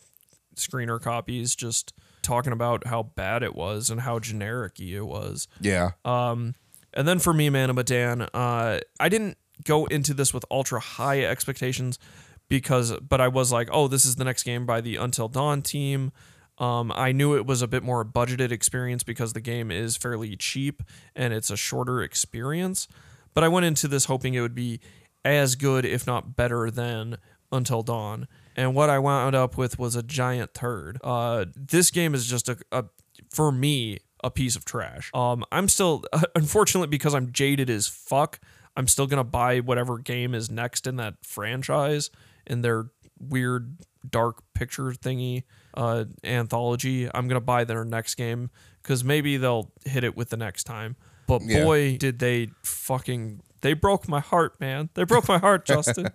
[0.56, 5.48] screener copies just talking about how bad it was and how generic it was.
[5.60, 5.91] Yeah.
[6.03, 6.56] Um,
[6.94, 10.80] and then for me, Man of Medan, uh, I didn't go into this with ultra
[10.80, 11.99] high expectations
[12.48, 15.61] because, but I was like, oh, this is the next game by the Until Dawn
[15.61, 16.11] team.
[16.57, 20.36] Um, I knew it was a bit more budgeted experience because the game is fairly
[20.36, 20.84] cheap
[21.15, 22.88] and it's a shorter experience.
[23.34, 24.80] But I went into this hoping it would be
[25.26, 27.18] as good, if not better, than
[27.52, 28.27] Until Dawn.
[28.56, 30.99] And what I wound up with was a giant turd.
[31.03, 32.86] Uh, this game is just a, a
[33.30, 35.11] for me a piece of trash.
[35.14, 36.03] Um, I'm still
[36.36, 38.40] unfortunately because I'm jaded as fuck.
[38.77, 42.10] I'm still gonna buy whatever game is next in that franchise
[42.48, 42.88] in their
[43.19, 43.77] weird
[44.10, 45.44] dark picture thingy
[45.76, 47.10] uh, anthology.
[47.14, 48.49] I'm gonna buy their next game
[48.81, 50.95] because maybe they'll hit it with the next time.
[51.27, 51.64] But Yeah.
[51.64, 54.89] boy, did they fucking they broke my heart, man.
[54.93, 56.07] They broke my heart, Justin.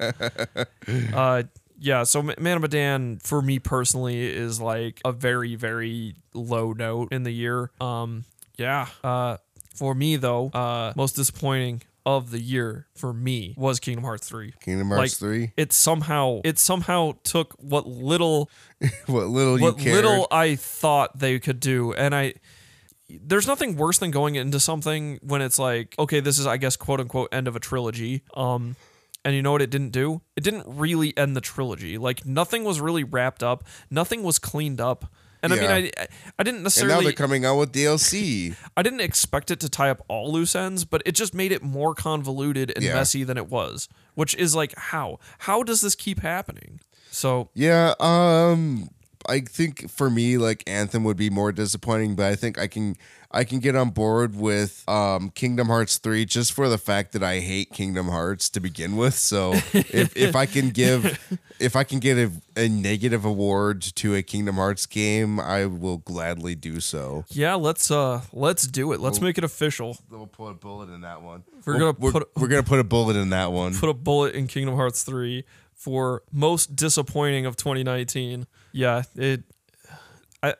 [1.13, 1.43] uh,
[1.81, 7.13] yeah, so Man of Medan for me personally is like a very very low note
[7.13, 7.71] in the year.
[7.81, 8.25] Um,
[8.59, 8.87] yeah.
[9.03, 9.39] Uh,
[9.75, 14.55] for me though, uh, most disappointing of the year for me was Kingdom Hearts 3.
[14.61, 15.53] Kingdom Hearts Like, 3.
[15.57, 18.51] It somehow it somehow took what little
[19.07, 22.35] What little you what little I thought they could do, and I.
[23.09, 26.77] There's nothing worse than going into something when it's like, okay, this is, I guess,
[26.77, 28.23] quote unquote, end of a trilogy.
[28.35, 28.77] Um,
[29.25, 30.23] and you know what it didn't do?
[30.37, 31.99] It didn't really end the trilogy.
[31.99, 33.65] Like nothing was really wrapped up.
[33.91, 35.13] Nothing was cleaned up.
[35.43, 36.07] And I mean, I
[36.39, 36.95] I didn't necessarily.
[36.95, 38.55] and now they're coming out with DLC.
[38.77, 41.63] I didn't expect it to tie up all loose ends, but it just made it
[41.63, 42.95] more convoluted and Yeah.
[42.95, 43.89] messy than it was.
[44.15, 45.19] Which is like, how?
[45.41, 46.81] How does this keep happening?
[47.11, 48.91] So Yeah, um
[49.29, 52.97] I think for me like Anthem would be more disappointing, but I think I can
[53.33, 57.23] I can get on board with um Kingdom Hearts 3 just for the fact that
[57.23, 59.15] I hate Kingdom Hearts to begin with.
[59.15, 61.19] So if if I can give
[61.61, 65.99] if I can get a, a negative award to a Kingdom Hearts game, I will
[65.99, 67.25] gladly do so.
[67.29, 69.01] yeah, let's uh let's do it.
[69.01, 69.97] Let's make it official.
[70.11, 71.45] We'll put a bullet in that one.
[71.65, 73.75] We're gonna we're, put- we're gonna put a bullet in that one.
[73.77, 75.45] Put a bullet in Kingdom Hearts 3
[75.75, 78.47] for most disappointing of 2019.
[78.73, 79.45] Yeah, it
[80.43, 80.55] I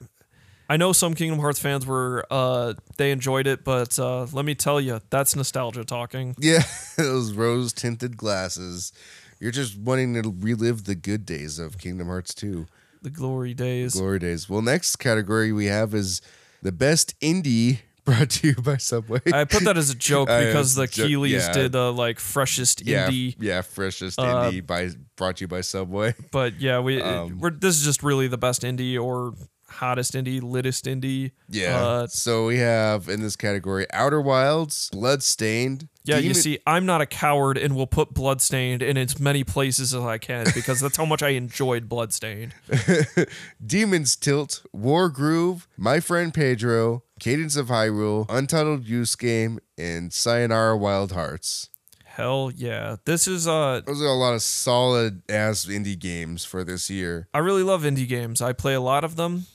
[0.71, 4.55] I know some Kingdom Hearts fans were uh they enjoyed it, but uh let me
[4.55, 6.37] tell you, that's nostalgia talking.
[6.39, 6.63] Yeah,
[6.97, 8.93] those rose tinted glasses.
[9.41, 12.67] You're just wanting to relive the good days of Kingdom Hearts 2.
[13.03, 13.95] The glory days.
[13.95, 14.49] Glory days.
[14.49, 16.21] Well, next category we have is
[16.63, 19.21] the best indie brought to you by Subway.
[19.33, 21.53] I put that as a joke because the jo- Keighleys yeah.
[21.53, 23.35] did the like freshest yeah, indie.
[23.41, 26.15] yeah, freshest Uh, indie by brought to you by Subway.
[26.31, 29.35] But yeah, we Um, we're this is just really the best indie or
[29.71, 31.33] hottest indie, littest indie.
[31.49, 31.81] Yeah.
[31.83, 35.89] Uh, so we have in this category Outer Wilds, Bloodstained.
[36.05, 39.95] yeah, you see, I'm not a coward and will put Bloodstained in as many places
[39.95, 42.55] as I can because that's how much I enjoyed Bloodstained.
[43.65, 51.13] Demon's Tilt, Wargroove, My Friend Pedro, Cadence of Hyrule, Untitled Goose Game, and Sayonara Wild
[51.13, 51.69] Hearts.
[52.05, 52.97] Hell yeah.
[53.05, 57.29] This is uh Those are a lot of solid ass indie games for this year.
[57.33, 58.43] I really love indie games.
[58.43, 59.47] I play a lot of them.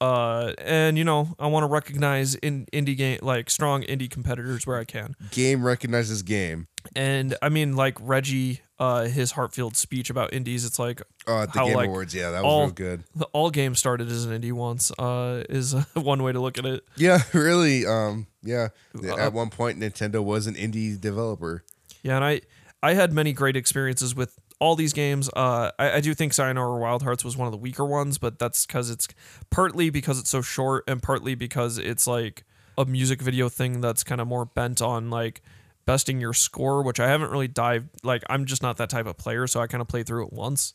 [0.00, 4.66] Uh and you know, I want to recognize in indie game like strong indie competitors
[4.66, 5.14] where I can.
[5.30, 6.68] Game recognizes game.
[6.94, 11.52] And I mean like Reggie uh his heartfelt speech about indies, it's like Oh, at
[11.52, 13.04] the How, Game like, Awards, yeah, that was all- real good.
[13.32, 14.92] all games started as an indie once.
[14.98, 16.84] Uh, is one way to look at it.
[16.96, 17.84] Yeah, really.
[17.86, 18.68] Um, yeah.
[19.02, 21.64] Uh, At one point, Nintendo was an indie developer.
[22.02, 22.42] Yeah, and I
[22.82, 25.28] I had many great experiences with all these games.
[25.34, 28.38] Uh, I, I do think Sayonara Wild Hearts was one of the weaker ones, but
[28.38, 29.08] that's because it's
[29.50, 32.44] partly because it's so short, and partly because it's like
[32.78, 35.42] a music video thing that's kind of more bent on like
[35.84, 37.88] besting your score, which I haven't really dived.
[38.02, 40.32] Like I'm just not that type of player, so I kind of played through it
[40.32, 40.74] once.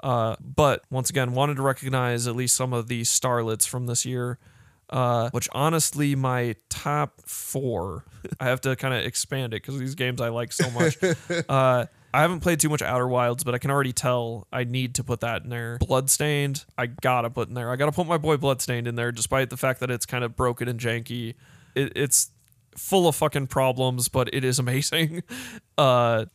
[0.00, 4.06] Uh, but once again, wanted to recognize at least some of the starlets from this
[4.06, 4.38] year.
[4.90, 8.06] Uh, which honestly, my top four,
[8.40, 10.96] I have to kind of expand it because these games I like so much.
[11.48, 14.94] uh, I haven't played too much Outer Wilds, but I can already tell I need
[14.96, 15.78] to put that in there.
[15.78, 17.70] Bloodstained, I gotta put in there.
[17.70, 20.36] I gotta put my boy Bloodstained in there, despite the fact that it's kind of
[20.36, 21.34] broken and janky.
[21.74, 22.30] It, it's
[22.76, 25.22] full of fucking problems, but it is amazing.
[25.76, 26.26] Uh,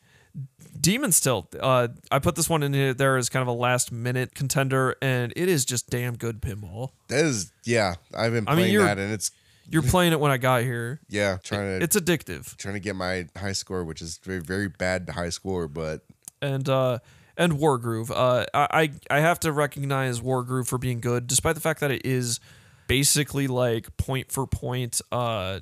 [0.80, 4.34] Demon's Tilt, uh, I put this one in there as kind of a last minute
[4.34, 6.90] contender, and it is just damn good pinball.
[7.08, 7.96] That is, yeah.
[8.16, 9.32] I've been I mean, playing that, and it's
[9.70, 11.00] You're playing it when I got here.
[11.10, 12.56] yeah, trying to It's addictive.
[12.58, 16.02] trying to get my high score, which is very very bad high score, but
[16.42, 17.00] and uh
[17.38, 18.12] and Wargroove.
[18.12, 22.06] Uh I I have to recognize Wargroove for being good, despite the fact that it
[22.06, 22.40] is
[22.88, 25.62] basically like point for point uh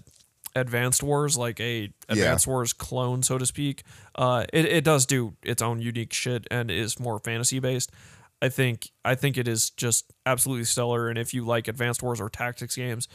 [0.54, 3.84] Advanced Wars, like a Advanced Wars clone, so to speak.
[4.16, 7.92] Uh it, it does do its own unique shit and is more fantasy based.
[8.42, 12.20] I think I think it is just absolutely stellar and if you like Advanced Wars
[12.20, 13.08] or tactics games,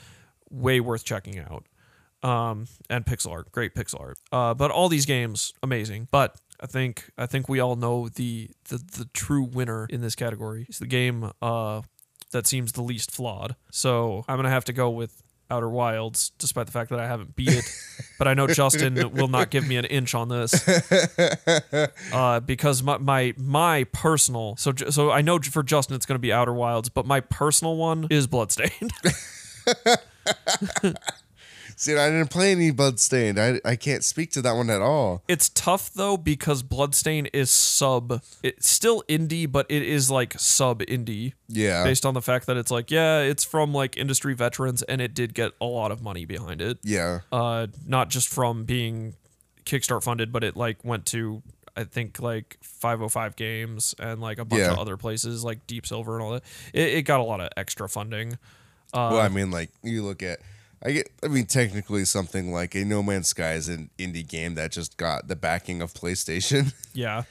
[0.50, 1.64] way worth checking out
[2.22, 4.18] um, and pixel art, great pixel art.
[4.32, 6.08] Uh, but all these games, amazing.
[6.10, 10.14] But I think I think we all know the the, the true winner in this
[10.14, 11.82] category is the game uh,
[12.32, 13.56] that seems the least flawed.
[13.70, 17.36] So I'm gonna have to go with Outer Wilds, despite the fact that I haven't
[17.36, 17.64] beat it.
[18.18, 20.68] but I know Justin will not give me an inch on this
[22.12, 26.32] uh, because my, my my personal so so I know for Justin it's gonna be
[26.32, 28.92] Outer Wilds, but my personal one is Bloodstained.
[31.76, 33.38] see, I didn't play any Bloodstained.
[33.38, 35.22] I I can't speak to that one at all.
[35.28, 38.22] It's tough though because Bloodstain is sub.
[38.42, 42.56] It's still indie, but it is like sub indie Yeah, based on the fact that
[42.56, 46.02] it's like yeah, it's from like industry veterans and it did get a lot of
[46.02, 46.78] money behind it.
[46.82, 49.14] yeah, Uh, not just from being
[49.64, 51.42] Kickstart funded, but it like went to
[51.78, 54.72] I think like 505 Games and like a bunch Yeah.
[54.72, 56.42] of other places like Deep Silver and all that.
[56.72, 58.38] It, it got a lot of extra funding.
[58.92, 60.40] Uh, well, I mean, like you look at,
[60.82, 64.54] I get, I mean, technically something like a No Man's Sky is an indie game
[64.54, 66.72] that just got the backing of PlayStation.
[66.94, 67.24] Yeah.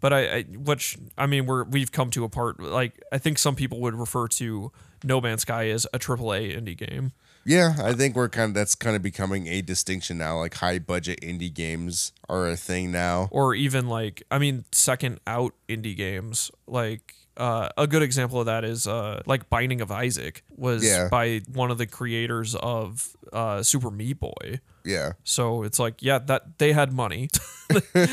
[0.00, 3.38] But I, I which I mean we're we've come to a part like I think
[3.38, 4.72] some people would refer to
[5.04, 7.12] No Man's Sky as a AAA indie game.
[7.44, 10.38] yeah, I think we're kind of that's kind of becoming a distinction now.
[10.38, 13.28] Like high budget indie games are a thing now.
[13.30, 16.50] Or even like I mean second out indie games.
[16.66, 21.08] Like uh, a good example of that is uh, like Binding of Isaac was Yeah.
[21.10, 24.60] by one of the creators of uh, Super Meat Boy.
[24.84, 27.28] Yeah, So it's like, yeah, that they had money.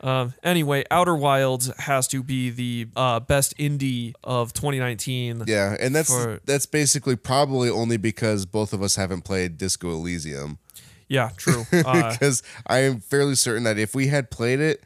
[0.00, 5.44] um, anyway, Outer Wilds has to be the uh, best indie of 2019.
[5.46, 9.90] yeah, and that's For- that's basically probably only because both of us haven't played Disco
[9.90, 10.58] Elysium.
[11.08, 11.64] Yeah, true.
[11.72, 14.82] Uh, Because I am fairly certain that if we had played it,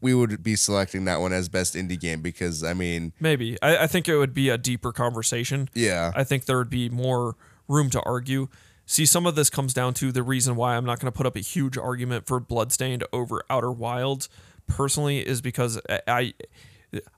[0.00, 2.22] we would be selecting that one as best indie game.
[2.22, 3.56] Because I mean, maybe.
[3.62, 5.68] I, I think it would be a deeper conversation.
[5.74, 7.36] yeah, I think there would be more
[7.68, 8.48] room to argue.
[8.86, 11.24] See, some of this comes down to the reason why I'm not going to put
[11.24, 14.28] up a huge argument for Bloodstained over Outer Wilds
[14.66, 16.34] personally is because I- I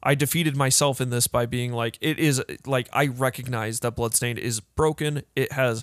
[0.02, 4.38] I defeated myself in this by being like it is like I recognize that Bloodstained
[4.38, 5.22] is broken.
[5.34, 5.82] It has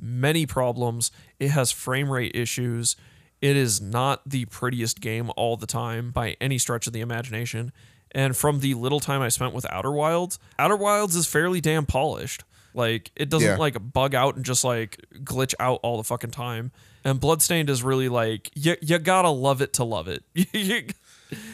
[0.00, 1.10] many problems.
[1.38, 2.96] It has frame rate issues.
[3.46, 7.70] It is not the prettiest game all the time by any stretch of the imagination.
[8.12, 11.86] And from the little time I spent with Outer Wilds, Outer Wilds is fairly damn
[11.86, 12.42] polished.
[12.74, 13.56] Like it doesn't Yeah.
[13.56, 16.72] like bug out and just like glitch out all the fucking time.
[17.04, 20.24] And Bloodstained is really like you you gotta love it to love it.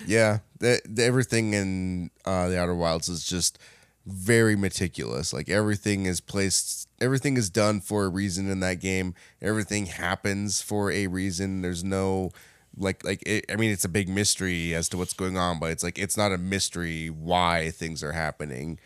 [0.06, 3.58] yeah, the, the- everything in uh, the Outer Wilds is just
[4.06, 5.32] very meticulous.
[5.32, 9.14] Like everything is placed, everything is done for a reason in that game.
[9.42, 11.60] Everything happens for a reason.
[11.60, 12.30] There's no
[12.76, 15.70] like like it, I mean, it's a big mystery as to what's going on, but
[15.72, 18.78] it's like it's not a mystery why things are happening.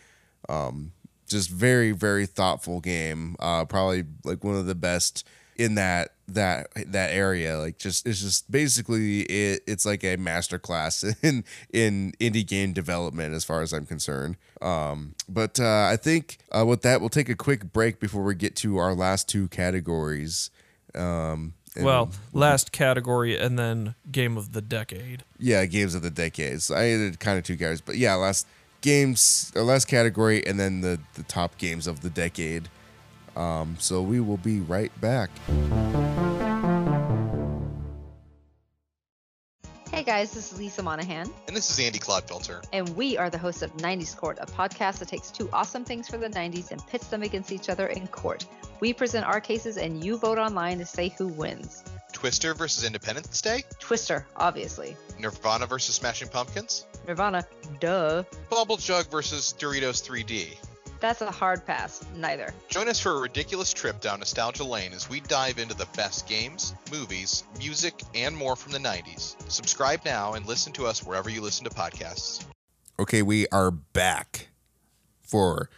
[0.48, 0.92] Um,
[1.28, 3.36] just very very thoughtful game.
[3.38, 5.26] Uh, probably like one of the best
[5.56, 7.58] in that that that area.
[7.58, 9.62] Like just it's just basically it.
[9.66, 14.36] It's like a master class in in indie game development as far as I'm concerned.
[14.60, 18.34] Um, but uh, I think uh, with that we'll take a quick break before we
[18.34, 20.50] get to our last two categories.
[20.94, 25.24] Um, Well, last category and then game of the decade.
[25.38, 26.70] yeah, games of the decades.
[26.70, 28.46] I did kind of two categories, but yeah, last
[28.80, 32.68] games, or last category, and then the the top games of the decade.
[33.36, 35.30] Um, so we will be right back.
[39.90, 42.62] Hey guys, this is Lisa Monahan, And this is Andy Clodfilter.
[42.72, 46.06] and we are the hosts of 90s Court, a podcast that takes two awesome things
[46.08, 48.44] from the 90s and pits them against each other in court.
[48.80, 51.82] We present our cases, and you vote online to say who wins.
[52.12, 53.62] Twister versus Independence Day.
[53.78, 54.96] Twister, obviously.
[55.18, 56.86] Nirvana versus Smashing Pumpkins.
[57.06, 57.46] Nirvana,
[57.80, 58.22] duh.
[58.50, 60.56] Bubble Jug versus Doritos 3D.
[61.00, 62.04] That's a hard pass.
[62.16, 62.52] Neither.
[62.68, 66.26] Join us for a ridiculous trip down nostalgia lane as we dive into the best
[66.28, 69.34] games, movies, music, and more from the 90s.
[69.50, 72.44] Subscribe now and listen to us wherever you listen to podcasts.
[72.98, 74.48] Okay, we are back
[75.22, 75.68] for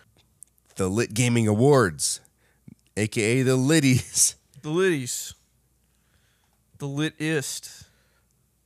[0.77, 2.21] the Lit Gaming Awards,
[2.97, 5.35] aka the Litties, The Liddies.
[6.79, 7.85] The litist.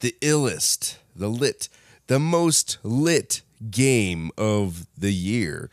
[0.01, 1.69] the illest, the lit,
[2.09, 5.71] the most lit game of the year.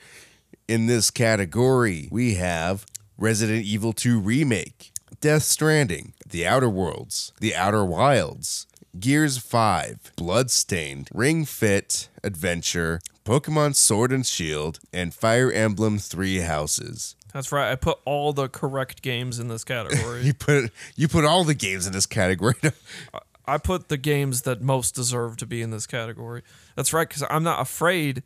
[0.69, 2.85] In this category, we have
[3.17, 8.67] Resident Evil 2 Remake, Death Stranding, The Outer Worlds, The Outer Wilds,
[8.99, 17.15] Gears 5, Bloodstained, Ring Fit Adventure, Pokemon Sword and Shield, and Fire Emblem Three Houses.
[17.33, 17.71] That's right.
[17.71, 20.21] I put all the correct games in this category.
[20.23, 22.53] You put you put all the games in this category.
[23.47, 26.43] I put the games that most deserve to be in this category.
[26.75, 28.21] That's right, because I'm not afraid.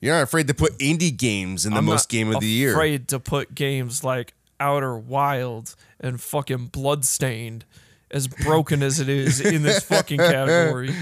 [0.00, 2.70] You're not afraid to put indie games in the I'm most game of the year.
[2.72, 7.64] Afraid to put games like Outer Wild and fucking Bloodstained,
[8.10, 10.94] as broken as it is, in this fucking category.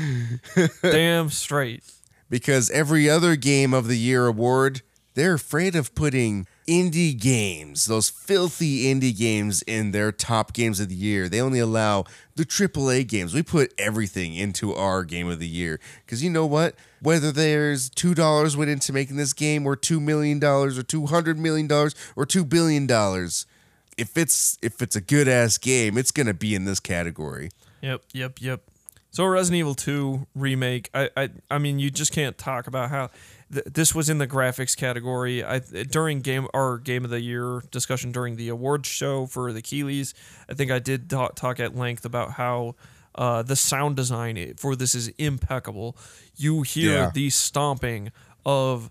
[0.83, 1.85] Damn straight.
[2.31, 4.81] because every other game of the year award,
[5.15, 10.89] they're afraid of putting indie games, those filthy indie games in their top games of
[10.89, 11.29] the year.
[11.29, 13.35] They only allow the AAA games.
[13.35, 16.75] We put everything into our game of the year because you know what?
[17.01, 21.07] Whether there's two dollars went into making this game, or two million dollars, or two
[21.07, 23.47] hundred million dollars, or two billion dollars,
[23.97, 27.51] if it's if it's a good ass game, it's gonna be in this category.
[27.83, 28.63] Yep, yep, yep.
[29.17, 30.91] So Resident Evil 2 remake.
[30.93, 33.09] I, I, I mean, you just can't talk about how
[33.53, 35.43] th- this was in the graphics category.
[35.45, 39.63] I during game our game of the year discussion during the awards show for the
[39.63, 40.15] Keighleys.
[40.49, 42.75] I think I did talk, talk at length about how
[43.15, 45.97] uh, the sound design for this is impeccable.
[46.37, 47.11] You hear Yeah.
[47.15, 48.13] the stomping
[48.45, 48.91] of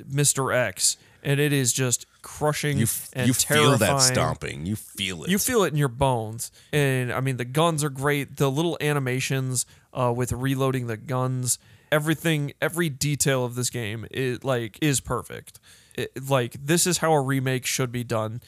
[0.00, 0.54] Mr.
[0.54, 4.66] X, and it is just crushing You f- and you feel that stomping.
[4.66, 5.30] You feel it.
[5.30, 6.50] You feel it in your bones.
[6.72, 8.36] And I mean, the guns are great.
[8.36, 11.58] The little animations uh, with reloading the guns,
[11.90, 15.60] everything, every detail of this game is like is perfect.
[15.94, 18.40] It, like this is how a remake should be done.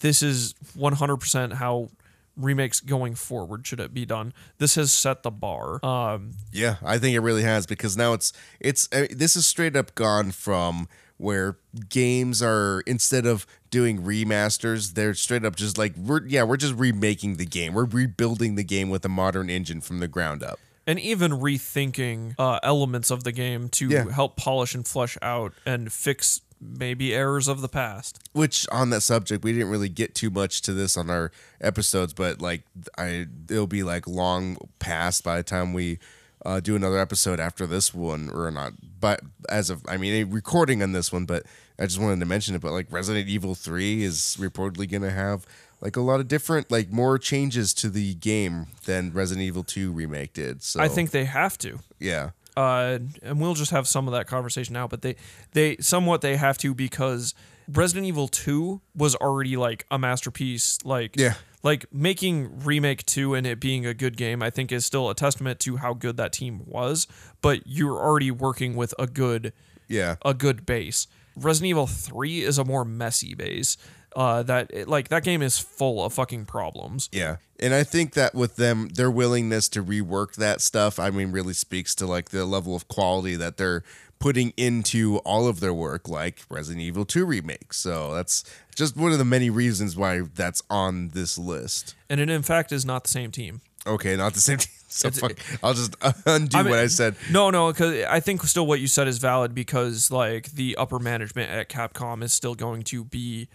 [0.00, 1.90] This is 100% how
[2.36, 4.32] remakes going forward should it be done.
[4.58, 5.84] This has set the bar.
[5.84, 9.76] Um, Yeah, I think it really has because now it's it's uh, this is straight
[9.76, 10.88] up gone from
[11.20, 11.58] where
[11.90, 16.74] games are instead of doing remasters, they're straight up just like we're yeah, we're just
[16.74, 17.74] remaking the game.
[17.74, 20.58] We're rebuilding the game with a modern engine from the ground up.
[20.86, 24.10] And even rethinking uh, elements of the game to Yeah.
[24.10, 28.18] help polish and flesh out and fix maybe errors of the past.
[28.32, 32.12] Which on that subject, we didn't really get too much to this on our episodes,
[32.12, 32.62] but like
[32.98, 35.98] I it'll be like long past by the time we
[36.44, 38.72] uh, do another episode after this one or not.
[39.00, 41.44] But as of I mean, a recording on this one, but
[41.78, 42.60] I just wanted to mention it.
[42.60, 45.46] But like Resident Evil Three is reportedly gonna have
[45.80, 49.92] like a lot of different like more changes to the game than Resident Evil Two
[49.92, 50.62] remake did.
[50.62, 51.78] So I think they have to.
[51.98, 54.86] yeah, uh, and we'll just have some of that conversation now.
[54.86, 55.16] But they,
[55.52, 57.34] they somewhat they have to because
[57.68, 60.78] Resident Evil Two was already like a masterpiece.
[60.84, 61.34] Like Yeah.
[61.62, 64.42] like making remake two and it being a good game.
[64.42, 67.06] I think is still a testament to how good that team was.
[67.40, 69.52] But you're already working with a good
[69.88, 70.16] yeah.
[70.24, 71.06] a good base.
[71.36, 73.76] Resident Evil Three is a more messy base.
[74.16, 77.08] Uh, that it, like that game is full of fucking problems.
[77.12, 77.36] Yeah.
[77.60, 81.52] And I think that with them, their willingness to rework that stuff, I mean, really
[81.52, 83.84] speaks to like the level of quality that they're
[84.18, 87.72] putting into all of their work, like Resident Evil 2 remake.
[87.72, 91.94] So that's just one of the many reasons why that's on this list.
[92.08, 93.60] And it in fact is not the same team.
[93.86, 94.72] Okay, not the same team.
[94.92, 95.94] So fuck, I'll just
[96.26, 97.14] undo I mean- what I said.
[97.30, 100.98] No, no, because I think still what you said is valid because like the upper
[100.98, 103.46] management at Capcom is still going to be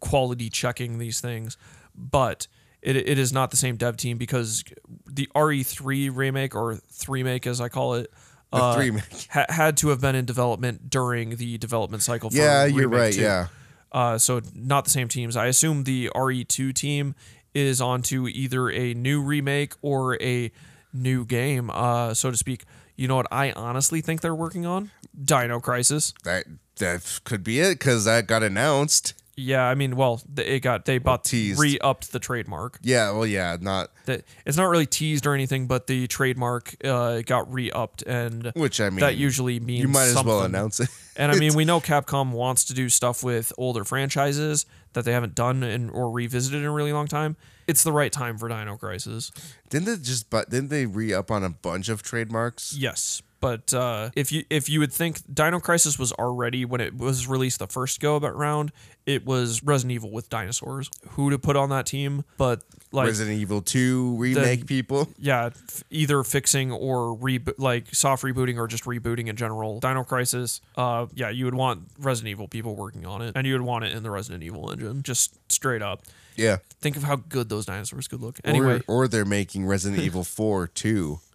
[0.00, 1.56] quality checking these things,
[1.94, 2.46] but
[2.82, 4.62] it, it is not the same dev team because
[5.06, 8.10] the RE3 remake or three make as I call it.
[8.52, 9.26] Uh, three make.
[9.30, 12.30] ha- had to have been in development during the development cycle.
[12.30, 13.12] For Yeah, you're right.
[13.12, 13.20] 2.
[13.20, 13.46] Yeah.
[13.90, 15.36] Uh, so not the same teams.
[15.36, 17.14] I assume the RE2 team
[17.54, 20.50] is onto either a new remake or a
[20.92, 22.64] new game, uh, so to speak.
[22.96, 24.90] You know what I honestly think they're working on?
[25.20, 26.12] Dino Crisis.
[26.24, 26.44] That
[26.76, 29.14] that could be it because that got announced.
[29.36, 31.58] Yeah, I mean, well, th- it got they bought teased.
[31.60, 32.78] re-upped the trademark.
[32.82, 37.22] Yeah, well, yeah, not That it's not really teased or anything, but the trademark uh,
[37.22, 40.88] got re-upped, and which I mean that usually means you might as well announce it.
[41.16, 45.12] And I mean, we know Capcom wants to do stuff with older franchises that they
[45.12, 47.36] haven't done in, or revisited in a really long time.
[47.66, 49.32] It's the right time for Dino Crisis.
[49.70, 52.76] didn't they just but didn't they re up on a bunch of trademarks?
[52.76, 56.96] Yes, but uh, if you if you would think Dino Crisis was already when it
[56.96, 58.72] was released the first go about round,
[59.04, 60.90] it was Resident Evil with dinosaurs.
[61.10, 62.24] Who to put on that team?
[62.38, 65.08] But like Resident Evil Two remake people.
[65.18, 69.78] yeah, f- either fixing or reboot, like soft rebooting or just rebooting in general.
[69.78, 73.52] Dino Crisis, uh, yeah, you would want Resident Evil people working on it, and you
[73.52, 76.02] would want it in the Resident Evil engine, just straight up.
[76.36, 76.56] Yeah.
[76.80, 78.40] Think of how good those dinosaurs could look.
[78.42, 81.20] Anyway, Or, or they're making Resident Evil Four too.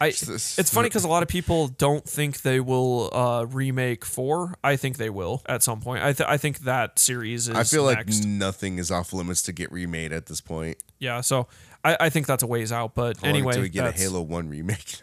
[0.00, 4.54] I, it's funny because a lot of people don't think they will uh, remake four.
[4.62, 6.04] I think they will at some point.
[6.04, 7.56] I, th- I think that series is.
[7.56, 10.76] I feel like nothing is off limits to get remade at this point.
[10.98, 11.20] yeah.
[11.22, 11.48] So
[11.84, 12.94] I, I think that's a ways out.
[12.94, 15.00] But How anyway, until we get a Halo One remake.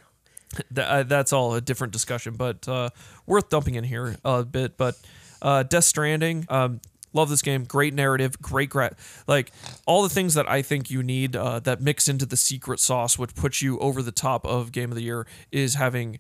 [0.75, 2.89] Th- uh, that's all a different discussion, but uh,
[3.25, 4.77] worth dumping in here a bit.
[4.77, 4.95] But
[5.41, 6.79] uh, Death Stranding, um,
[7.13, 7.63] love this game.
[7.63, 8.95] Great narrative, great gra-
[9.27, 9.51] like
[9.85, 13.17] all the things that I think you need uh, that mix into the secret sauce,
[13.17, 16.19] which puts you over the top of Game of the Year, is having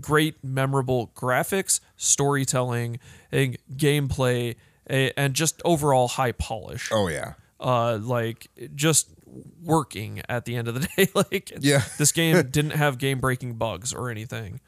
[0.00, 2.98] great, memorable graphics, storytelling,
[3.32, 4.56] and gameplay,
[4.90, 7.34] a- and just overall high polish Oh yeah.
[7.60, 9.08] uh like just
[9.62, 11.82] working at the end of the day like Yeah.
[11.98, 14.60] this game didn't have game breaking bugs or anything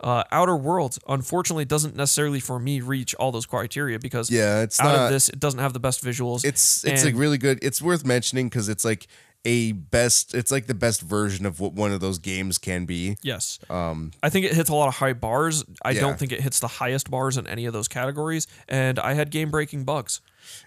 [0.00, 4.80] uh outer worlds unfortunately doesn't necessarily for me reach all those criteria because Yeah, it's
[4.80, 7.38] out not- of this it doesn't have the best visuals It's it's and- like really
[7.38, 7.58] good.
[7.62, 9.06] It's worth mentioning because it's like
[9.46, 10.34] a best.
[10.34, 13.18] It's like the best version of what one of those games can be.
[13.22, 13.58] Yes.
[13.68, 15.62] Um, I think it hits a lot of high bars.
[15.84, 16.00] I Yeah.
[16.00, 18.46] don't think it hits the highest bars in any of those categories.
[18.70, 20.22] And I had game breaking bugs.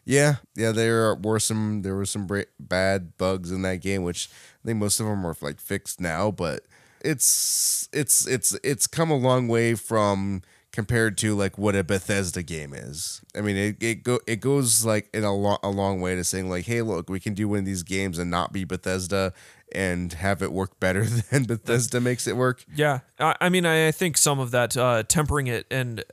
[0.06, 0.72] Yeah, yeah.
[0.72, 2.28] There were some there were some
[2.60, 4.30] bad bugs in that game, which
[4.64, 6.30] I think most of them are like fixed now.
[6.30, 6.64] But
[7.08, 10.42] it's it's it's it's come a long way from
[10.74, 13.22] compared to like what a Bethesda game is.
[13.34, 16.24] I mean, it it go it goes like in a lo- a long way to
[16.24, 19.34] saying like, hey, look, we can do one of these games and not be Bethesda
[19.74, 22.66] and have it work better than Bethesda makes it work.
[22.76, 26.04] Yeah, I, I mean, I, I think some of that uh, tempering it and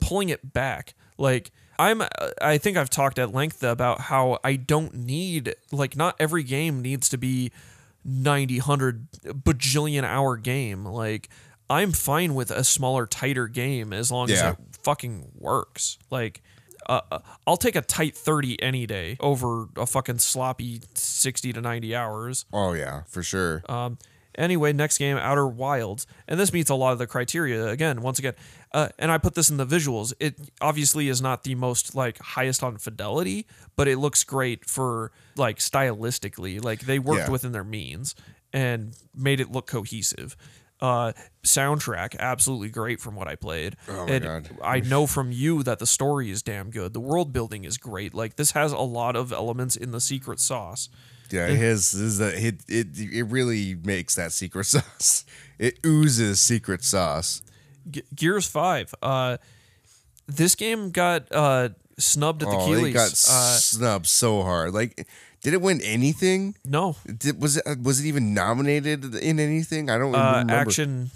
[0.00, 0.94] pulling it back.
[1.18, 2.02] Like I'm,
[2.40, 6.80] I think I've talked at length about how I don't need like not every game
[6.80, 7.52] needs to be
[8.04, 10.84] 90, 100 bajillion hour game.
[10.84, 11.28] Like
[11.68, 14.34] I'm fine with a smaller, tighter game as long Yeah.
[14.34, 15.98] as it fucking works.
[16.10, 16.42] Like.
[16.88, 21.60] Uh, uh, I'll take a tight 30 any day over a fucking sloppy 60 to
[21.60, 22.46] 90 hours.
[22.52, 23.62] Oh yeah, for sure.
[23.68, 23.98] Um,
[24.34, 28.00] anyway, next game, Outer Wilds, and this meets a lot of the criteria again.
[28.00, 28.32] Once again,
[28.72, 30.12] uh, and I put this in the visuals.
[30.20, 35.12] It obviously is not the most like highest on fidelity, but it looks great for
[35.36, 36.62] like stylistically.
[36.62, 37.30] Like they worked Yeah.
[37.30, 38.14] within their means
[38.52, 40.36] and made it look cohesive.
[40.80, 41.12] Uh,
[41.44, 43.76] soundtrack absolutely great from what I played.
[43.88, 44.50] Oh my And God.
[44.62, 46.94] I know from you that the story is damn good.
[46.94, 48.14] The world building is great.
[48.14, 50.88] Like this has a lot of elements in the secret sauce.
[51.30, 55.24] Yeah, his is a it, it it really makes that secret sauce.
[55.58, 57.42] It oozes secret sauce.
[57.90, 58.94] Ge- Gears Five.
[59.02, 59.36] Uh,
[60.26, 62.90] this game got uh, snubbed at the Oh, Keighleys.
[62.90, 64.72] it got uh, snubbed so hard.
[64.74, 65.06] Like,
[65.42, 66.54] did it win anything?
[66.64, 69.90] no, Did, was it was it even nominated in anything?
[69.90, 70.52] I don't uh, remember.
[70.54, 71.10] action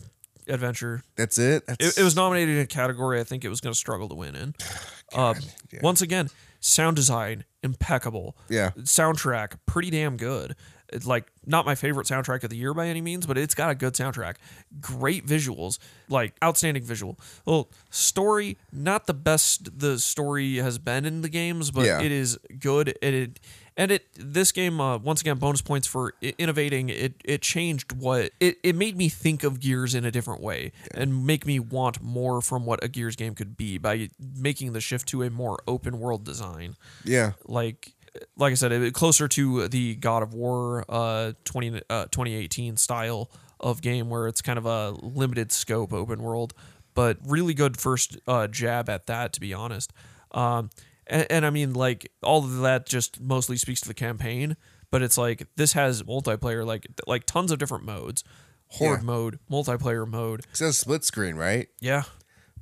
[0.49, 1.03] adventure.
[1.17, 1.67] That's it.
[1.67, 4.09] That's, It, it was nominated in a category I think it was going to struggle
[4.09, 4.55] to win in.
[5.13, 5.35] Uh,
[5.73, 5.79] yeah.
[5.81, 6.29] Once again,
[6.59, 8.37] sound design impeccable.
[8.49, 8.71] Yeah.
[8.79, 10.57] soundtrack pretty damn good.
[10.95, 13.71] It's like not my favorite soundtrack of the year by any means, but it's got
[13.71, 14.37] a good soundtrack.
[14.81, 17.19] Great visuals, like outstanding visual.
[17.45, 22.01] Well, story not the best the story has been in the games, but Yeah.
[22.01, 22.97] it is good.
[23.03, 23.41] And it
[23.77, 26.89] and it this game uh, once again bonus points for innovating.
[26.91, 30.71] It it changed what it it made me think of Gears in a different way
[30.93, 34.81] and make me want more from what a Gears game could be by making the
[34.81, 37.33] shift to a more open world design yeah.
[37.47, 37.93] like
[38.37, 43.31] like I said, closer to the God of War uh 20 uh 2018 style
[43.61, 46.55] of game where it's kind of a limited scope open world,
[46.95, 49.93] but really good first uh jab at that to be honest.
[50.33, 50.71] Um
[51.07, 54.57] and, and I mean like all of that just mostly speaks to the campaign,
[54.91, 58.25] but it's like this has multiplayer like like tons of different modes.
[58.69, 59.05] Horde Yeah.
[59.07, 60.41] mode, multiplayer mode.
[60.41, 61.69] It says split screen, right?
[61.81, 62.05] Yeah.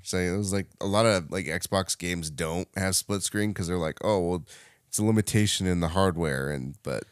[0.02, 3.68] So it was like a lot of like Xbox games don't have split screen because
[3.68, 4.44] they're like, oh well,
[4.92, 7.04] it's a limitation in the hardware, and but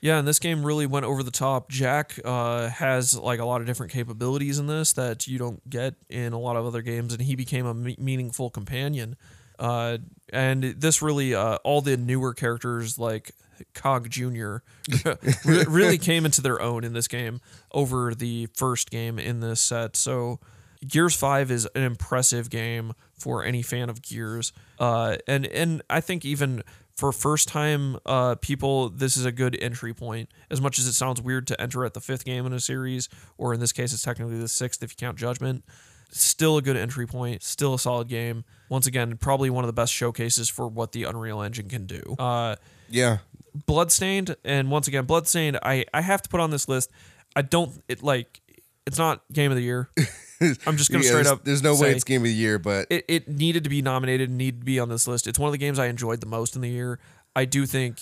[0.00, 1.68] Yeah, and this game really went over the top.
[1.68, 5.96] Jack uh, has like a lot of different capabilities in this that you don't get
[6.08, 9.16] in a lot of other games, and he became a me- meaningful companion.
[9.58, 9.98] Uh,
[10.32, 13.32] and this really, uh, all the newer characters like
[13.74, 14.58] Cog Jr.
[15.44, 17.40] really came into their own in this game
[17.72, 19.96] over the first game in this set.
[19.96, 20.38] So
[20.86, 24.52] Gears 5 is an impressive game for any fan of Gears.
[24.78, 26.62] Uh, and and I think even
[26.96, 30.28] for first time uh, people, this is a good entry point.
[30.50, 33.08] As much as it sounds weird to enter at the fifth game in a series,
[33.36, 35.64] or in this case, it's technically the sixth if you count Judgment.
[36.10, 37.42] Still a good entry point.
[37.42, 38.44] Still a solid game.
[38.68, 42.14] Once again, probably one of the best showcases for what the Unreal Engine can do.
[42.18, 42.54] Uh,
[42.88, 43.18] yeah,
[43.66, 46.90] Bloodstained, and once again, Bloodstained, I I have to put on this list.
[47.34, 48.40] I don't it like
[48.86, 49.88] it's not game of the year.
[50.66, 51.44] I'm just gonna Yeah, straight up.
[51.44, 54.28] There's no way it's game of the year, but it, it needed to be nominated
[54.28, 55.26] and needed to be on this list.
[55.26, 56.98] It's one of the games I enjoyed the most in the year.
[57.36, 57.98] I do think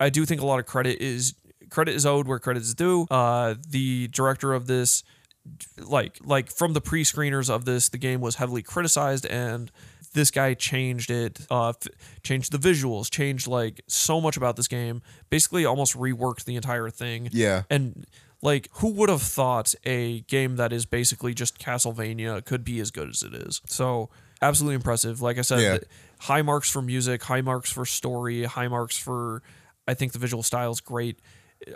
[0.00, 1.34] I do think a lot of credit is
[1.70, 3.06] credit is owed where credit is due.
[3.10, 5.02] Uh, the director of this
[5.78, 9.70] like like from the pre-screeners of this, the game was heavily criticized and
[10.14, 11.88] this guy changed it, uh, f-
[12.22, 15.02] changed the visuals, changed like so much about this game.
[15.30, 17.28] Basically, almost reworked the entire thing.
[17.32, 17.62] Yeah.
[17.70, 18.06] And
[18.42, 22.90] like, who would have thought a game that is basically just Castlevania could be as
[22.90, 23.60] good as it is?
[23.66, 24.10] So
[24.42, 25.22] absolutely impressive.
[25.22, 25.78] Like I said, Yeah.
[26.20, 29.42] high marks for music, high marks for story, high marks for.
[29.88, 31.20] I think the visual style is great.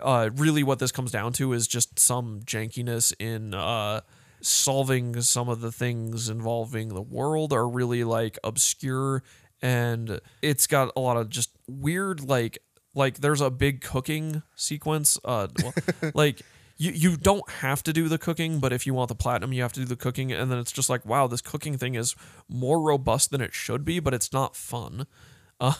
[0.01, 4.01] Uh, really, what this comes down to is just some jankiness in uh,
[4.41, 9.23] solving some of the things involving the world are really like obscure,
[9.61, 12.57] and it's got a lot of just weird like
[12.93, 15.17] like there's a big cooking sequence.
[15.23, 15.47] Uh,
[16.13, 16.41] like
[16.77, 19.61] you you don't have to do the cooking, but if you want the platinum, you
[19.61, 22.15] have to do the cooking, and then it's just like wow, this cooking thing is
[22.47, 25.07] more robust than it should be, but it's not fun.
[25.59, 25.73] Uh,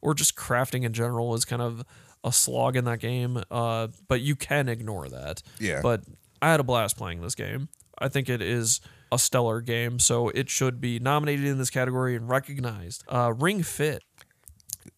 [0.00, 1.84] or just crafting in general is kind of
[2.24, 3.42] a slog in that game.
[3.50, 5.42] Uh, but you can ignore that.
[5.60, 5.80] Yeah.
[5.82, 6.00] But
[6.40, 7.68] I had a blast playing this game.
[7.98, 8.80] I think it is
[9.12, 13.04] a stellar game, so it should be nominated in this category and recognized.
[13.06, 14.02] Uh, Ring Fit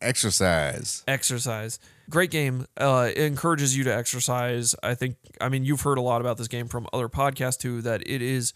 [0.01, 1.03] exercise.
[1.09, 1.79] exercise
[2.11, 2.67] great game.
[2.77, 4.75] Uh it encourages you to exercise.
[4.83, 7.81] I think i mean you've heard a lot about this game from other podcasts too
[7.83, 8.53] that it is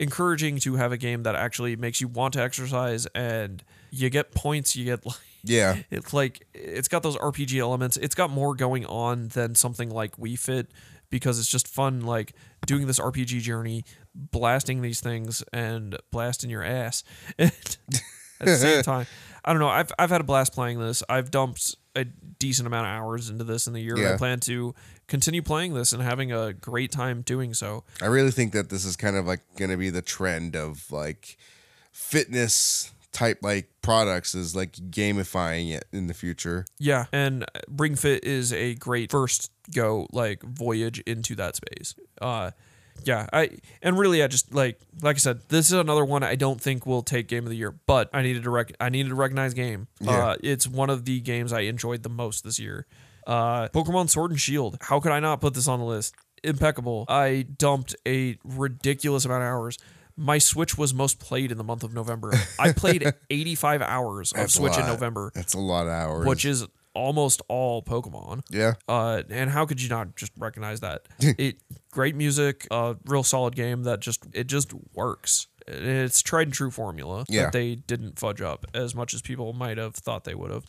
[0.00, 4.30] encouraging to have a game that actually makes you want to exercise and you get
[4.32, 5.78] points you get like Yeah.
[5.90, 7.96] it's like it's got those rpg elements.
[7.96, 10.68] It's got more going on than something like Wii Fit
[11.10, 12.34] because it's just fun like
[12.66, 17.02] doing this rpg journey blasting these things and blasting your ass
[17.38, 17.76] at
[18.40, 19.06] the same time
[19.44, 22.86] i don't know i've, I've had a blast playing this i've dumped a decent amount
[22.86, 24.74] of hours into this in the year i plan to
[25.08, 28.84] continue playing this and having a great time doing so I really think that this
[28.84, 31.36] is kind of like going to be the trend of like
[31.92, 36.66] fitness type like products is like gamifying it in the future.
[36.78, 41.94] Yeah, and Ring Fit is a great first go like voyage into that space.
[42.20, 42.52] Uh
[43.04, 43.50] yeah, I
[43.82, 46.86] and really I just like like I said, this is another one I don't think
[46.86, 49.54] will take game of the year, but I needed to rec- I needed to recognize
[49.54, 49.88] game.
[50.00, 50.28] Yeah.
[50.30, 52.86] Uh it's one of the games I enjoyed the most this year.
[53.26, 54.78] Uh Pokemon Sword and Shield.
[54.80, 56.14] How could I not put this on the list?
[56.44, 57.04] Impeccable.
[57.08, 59.78] I dumped a ridiculous amount of hours.
[60.16, 62.32] My Switch was most played in the month of November.
[62.58, 64.84] I played 85 hours of That's Switch in.
[64.86, 66.26] November That's a lot of hours.
[66.26, 66.66] which is
[66.98, 68.42] almost all Pokemon.
[68.50, 68.74] yeah.
[68.88, 71.02] Uh, and how could you not just recognize that?
[71.20, 71.56] it
[71.92, 75.46] great music, a real solid game that just it just works.
[75.66, 77.44] It's tried and true formula Yeah.
[77.44, 80.64] that they didn't fudge up as much as people might have thought they would have.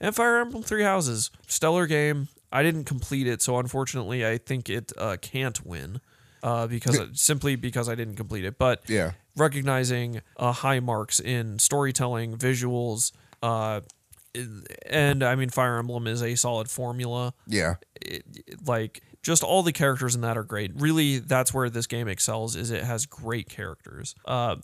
[0.00, 2.28] And Fire Emblem Three Houses, stellar game.
[2.50, 6.00] I didn't complete it, so unfortunately, I think it uh, can't win.
[6.42, 9.10] Uh, because simply because I didn't complete it, but Yeah.
[9.36, 13.10] recognizing uh, high marks in storytelling, visuals,
[13.42, 13.80] uh,
[14.86, 17.34] and I mean, Fire Emblem is a solid formula.
[17.46, 17.76] Yeah.
[18.00, 18.24] It,
[18.66, 20.72] like, just all the characters in that are great.
[20.74, 22.56] Really, that's where this game excels.
[22.56, 24.14] Is it has great characters.
[24.24, 24.56] Uh,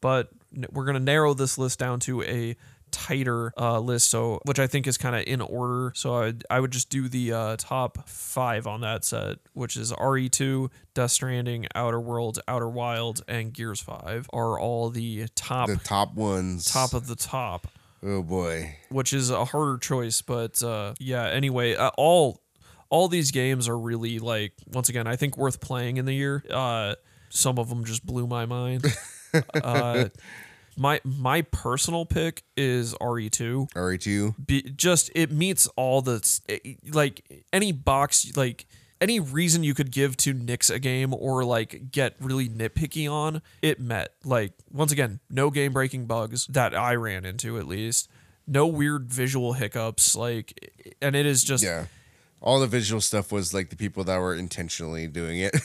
[0.00, 0.28] but
[0.72, 2.56] we're gonna narrow this list down to a
[2.90, 5.92] tighter uh, list, so which I think is kind of in order.
[5.96, 9.92] So I I would just do the uh, top five on that set, which is
[9.92, 15.76] RE2, Death Stranding, Outer Worlds, Outer Wilds, and Gears Five are all the top The
[15.76, 16.66] top ones.
[16.66, 17.66] top of the top
[18.04, 18.76] Oh boy.
[18.90, 22.40] which is a harder choice but uh yeah anyway uh, all
[22.90, 26.44] all these games are really like once again i think worth playing in the year
[26.50, 26.94] uh
[27.30, 28.84] some of them just blew my mind
[29.64, 30.08] uh
[30.76, 34.46] my my personal pick is E re2 RE2.
[34.46, 36.20] be, just it meets all the
[36.92, 38.66] like any box like
[39.00, 43.42] any reason you could give to nix a game or like get really nitpicky on
[43.60, 48.08] it met like once again no game breaking bugs that i ran into at least
[48.46, 50.14] no weird visual hiccups.
[50.14, 51.86] Like, and it is just Yeah.
[52.40, 55.56] All the visual stuff was like the people that were intentionally doing it.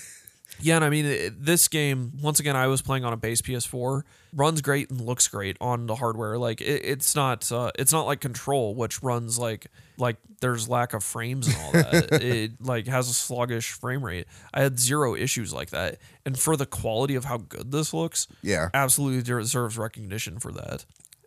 [0.62, 2.12] Yeah, and I mean it, this game.
[2.22, 4.04] Once again, I was playing on a base PS4.
[4.34, 6.38] Runs great and looks great on the hardware.
[6.38, 7.52] Like it, it's not.
[7.52, 9.68] Uh, it's not like Control, which runs like
[9.98, 12.10] like there's lack of frames and all that.
[12.22, 14.28] it like has a sluggish frame rate.
[14.54, 18.28] I had zero issues like that, and for the quality of how good this looks,
[18.42, 18.70] yeah.
[18.74, 20.86] absolutely deserves recognition for that.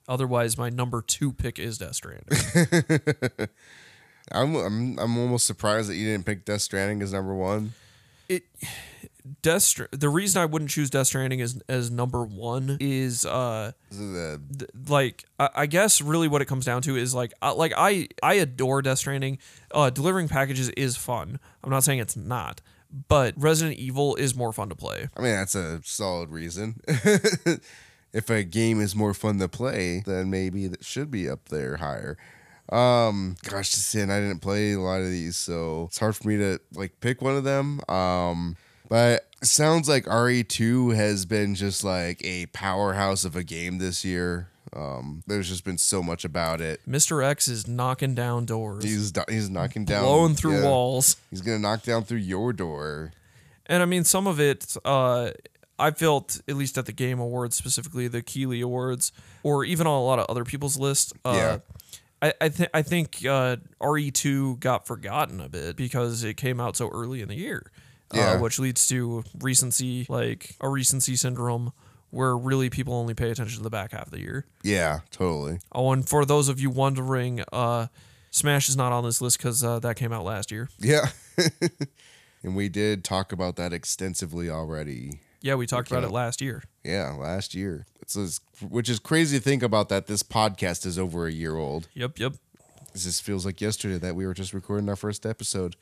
[0.09, 2.27] Otherwise, my number two pick is Death Stranding.
[4.33, 7.75] I'm I'm I'm almost surprised that you didn't pick Death Stranding as number one.
[8.29, 8.45] it
[9.43, 13.73] Death Str- the reason I wouldn't choose Death Stranding as as number one is uh
[13.91, 17.15] This is the th- like I, I guess really what it comes down to is
[17.15, 19.39] like uh, like I I adore Death Stranding.
[19.71, 21.39] Uh, delivering packages is fun.
[21.63, 22.61] I'm not saying it's not,
[23.09, 25.09] but Resident Evil is more fun to play.
[25.17, 26.81] I mean, that's a solid reason.
[28.13, 31.77] if a game is more fun to play, then maybe that should be up there
[31.79, 32.19] higher.
[32.71, 36.37] Um, gosh, sin, I didn't play a lot of these, so it's hard for me
[36.39, 37.81] to like pick one of them.
[37.89, 38.57] Um,
[38.93, 44.05] but it sounds like RE2 has been just like a powerhouse of a game this
[44.05, 44.49] year.
[44.77, 46.83] Um, there's just been so much about it.
[46.87, 47.25] Mr.
[47.25, 51.17] X is knocking down doors, He's he's knocking down, blowing through yeah, walls.
[51.31, 53.13] He's gonna knock down through your door.
[53.65, 55.31] And I mean, some of it, uh,
[55.79, 59.11] I felt at least at the Game Awards, specifically the Keighley Awards,
[59.43, 61.15] or even on a lot of other people's lists.
[61.25, 61.59] Uh, Yeah.
[62.21, 66.77] I I, th- I think uh, RE2 got forgotten a bit because it came out
[66.77, 67.73] so early in the year,
[68.13, 68.33] Yeah.
[68.33, 71.73] uh, which leads to recency, like a recency syndrome,
[72.11, 74.47] where really people only pay attention to the back half of the year.
[74.63, 75.59] Yeah, totally.
[75.73, 77.87] Oh, and for those of you wondering, uh,
[78.31, 80.69] Smash is not on this list because uh, that came out last year.
[80.79, 81.07] Yeah.
[82.43, 85.21] and we did talk about that extensively already.
[85.41, 86.63] Yeah, we talked about it last year.
[86.85, 87.87] Yeah, last year.
[88.01, 91.57] It's, it's- which is crazy to think about that this podcast is over a year
[91.57, 91.89] old.
[91.95, 92.35] Yep, yep.
[92.93, 95.77] This feels like yesterday that we were just recording our first episode.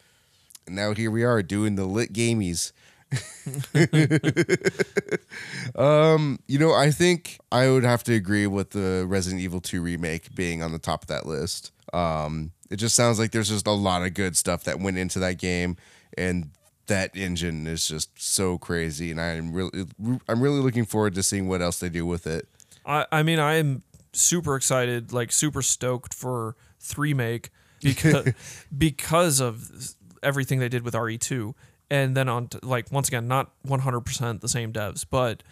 [0.67, 2.73] And now here we are doing the lit gamies.
[5.75, 9.83] um, you know, I think I would have to agree with the Resident Evil 2
[9.83, 11.73] remake being on the top of that list.
[11.93, 15.19] Um, it just sounds like there's just a lot of good stuff that went into
[15.19, 15.77] that game
[16.17, 16.51] and
[16.87, 19.87] that engine is just so crazy and I'm really
[20.29, 22.49] I'm really looking forward to seeing what else they do with it.
[22.85, 23.83] I, I mean, I'm
[24.13, 27.51] super excited, like super stoked for three make
[27.81, 28.33] because
[28.77, 31.55] because of everything they did with RE2,
[31.91, 35.43] and then on like once again, not 100% the same devs, but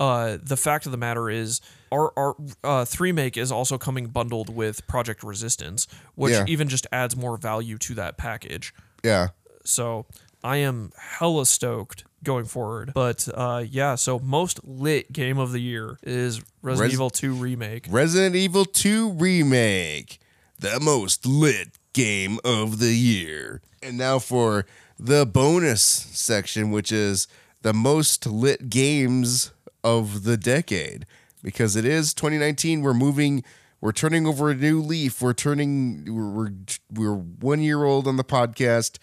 [0.00, 4.06] uh, the fact of the matter is, our our uh, three make is also coming
[4.06, 6.44] bundled with Project Resistance, which Yeah.
[6.46, 8.72] even just adds more value to that package.
[9.02, 9.28] Yeah.
[9.64, 10.06] So
[10.44, 12.92] I am hella stoked going forward.
[12.94, 17.34] But uh, yeah, so most lit game of the year is Resident Res- Evil 2
[17.34, 17.86] remake.
[17.90, 20.20] Resident Evil 2 Remake,
[20.58, 23.60] the most lit game of the year.
[23.82, 24.66] And now for
[25.00, 27.26] the bonus section, which is
[27.62, 29.50] the most lit games
[29.82, 31.06] of the decade.
[31.42, 33.42] Because it is 2019, we're moving,
[33.80, 35.20] we're turning over a new leaf.
[35.20, 36.52] We're turning, we're,
[36.92, 38.98] we're, one year old on the podcast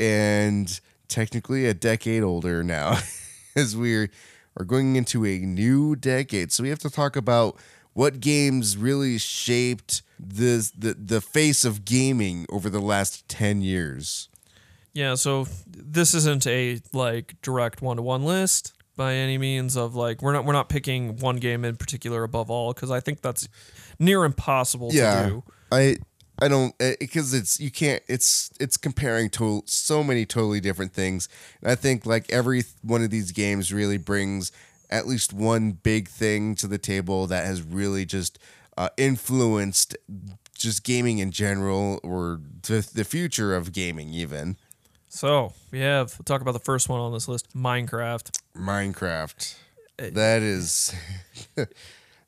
[0.00, 2.98] and technically a decade older now
[3.56, 4.08] as we're
[4.58, 6.50] are going into a new decade.
[6.50, 7.58] So we have to talk about
[7.98, 14.28] what games really shaped this the the face of gaming over the last 10 years.
[14.94, 19.96] Yeah, so this isn't a like direct one to one list by any means of
[19.96, 23.20] like we're not we're not picking one game in particular above all because I think
[23.20, 23.48] that's
[23.98, 25.26] near impossible to Yeah.
[25.26, 25.42] do.
[25.72, 25.96] I
[26.40, 30.92] I don't eh, because it's you can't it's it's comparing to so many totally different
[30.92, 31.28] things.
[31.60, 34.52] And I think like every one of these games really brings
[34.90, 38.38] at least one big thing to the table that has really just
[38.76, 39.96] uh, influenced
[40.56, 44.56] just gaming in general or the, the future of gaming even.
[45.08, 48.38] So we have we'll talk about the first one on this list, Minecraft.
[48.56, 49.54] Minecraft.
[49.96, 50.94] That is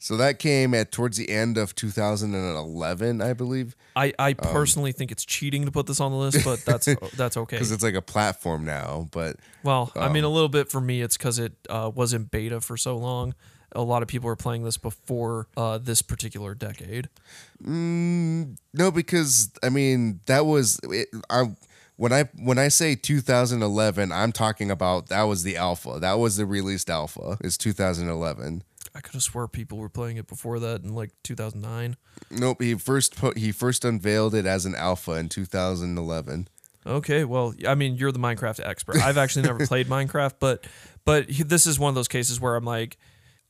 [0.02, 4.92] so that came at towards the end of 2011, I believe, I, I Um, personally
[4.92, 7.56] think it's cheating to put this on the list, but that's that's okay.
[7.56, 9.08] because it's like a platform now.
[9.12, 12.12] But Well, I Um, mean, a little bit for me, it's because it uh, was
[12.12, 13.34] in beta for so long.
[13.72, 17.08] A lot of people were playing this before uh, this particular decade.
[17.62, 21.54] mm, no, because I mean that was it, I
[21.96, 25.98] when I when I say 2011, I'm talking about that was the alpha.
[26.00, 27.38] That was the released alpha.
[27.44, 28.62] Is 2011.
[28.94, 31.96] I could have swore people were playing it before that in like 2009.
[32.30, 36.48] Nope, he first put he first unveiled it as an alpha in 2011.
[36.86, 38.96] Okay, well, I mean, you're the Minecraft expert.
[38.96, 40.66] I've actually never played Minecraft, but
[41.04, 42.96] but this is one of those cases where I'm like,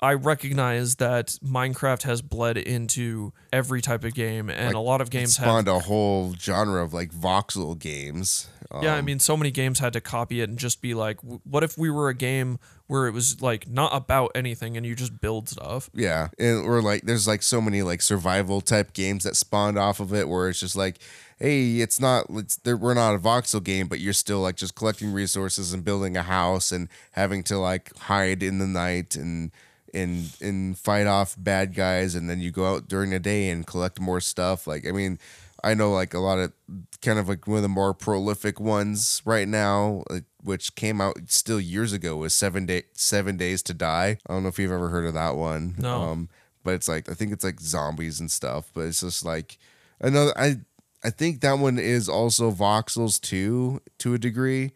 [0.03, 5.01] I recognize that Minecraft has bled into every type of game, and Like, a lot
[5.01, 5.47] of games have.
[5.47, 8.49] spawned a whole genre of like voxel games.
[8.83, 11.19] Yeah, I Um, mean, so many games had to copy it and just be like,
[11.21, 12.59] what if we were a game
[12.91, 15.89] where it was like not about anything and you just build stuff?
[15.95, 20.01] Yeah, and or like there's like so many like survival type games that spawned off
[20.01, 20.99] of it, where it's just like,
[21.39, 24.75] hey, it's not it's there, we're not a voxel game, but you're still like just
[24.75, 29.53] collecting resources and building a house and having to like hide in the night and
[29.95, 33.69] and and fight off bad guys, and then you go out during the day and
[33.69, 34.67] collect more stuff.
[34.67, 35.21] Like I mean.
[35.63, 36.55] I know like a lot of
[37.03, 40.05] kind of like one of the more prolific ones right now,
[40.43, 44.19] which came out still years ago, was seven day seven days to die.
[44.27, 45.75] I don't know if you've ever heard of that one.
[45.79, 46.03] No.
[46.03, 46.29] Um,
[46.63, 48.71] but it's like I think it's like zombies and stuff.
[48.75, 49.59] But it's just like
[50.01, 50.33] another.
[50.37, 50.57] I
[51.03, 54.73] I think that one is also voxels too to a degree.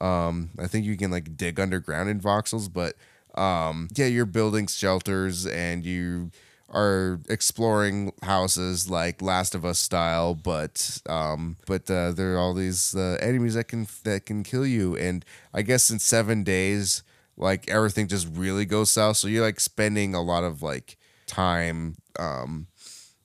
[0.00, 2.94] Um, I think you can like dig underground in voxels, but
[3.40, 6.30] um, yeah, you're building shelters and you
[6.70, 12.54] are exploring houses like Last of Us style, but um, but uh, there are all
[12.54, 15.24] these uh, enemies that can that can kill you, and
[15.54, 17.02] I guess in seven days,
[17.36, 19.16] like everything just really goes south.
[19.16, 22.66] So you're like spending a lot of like time, um,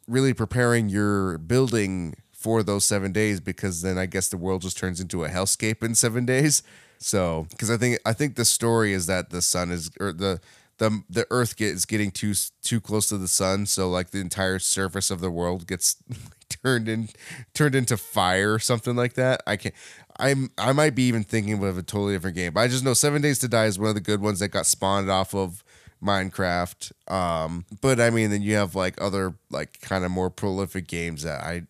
[0.08, 4.78] really preparing your building for those seven days because then I guess the world just
[4.78, 6.62] turns into a hellscape in seven days.
[6.98, 10.40] So, because I think I think the story is that the sun is or the
[10.78, 14.20] the the Earth get, is getting too too close to the sun, so like the
[14.20, 15.98] entire surface of the world gets
[16.50, 17.10] turned in
[17.54, 19.42] turned into fire or something like that.
[19.46, 19.72] I can
[20.20, 22.94] I'm I might be even thinking of a totally different game, but I just know
[22.94, 25.64] Seven Days to Die is one of the good ones that got spawned off of
[26.04, 26.92] Minecraft.
[27.12, 31.24] Um, but I mean, then you have like other like kind of more prolific games
[31.24, 31.64] that I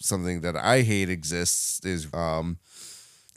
[0.00, 2.58] something that I hate exists is um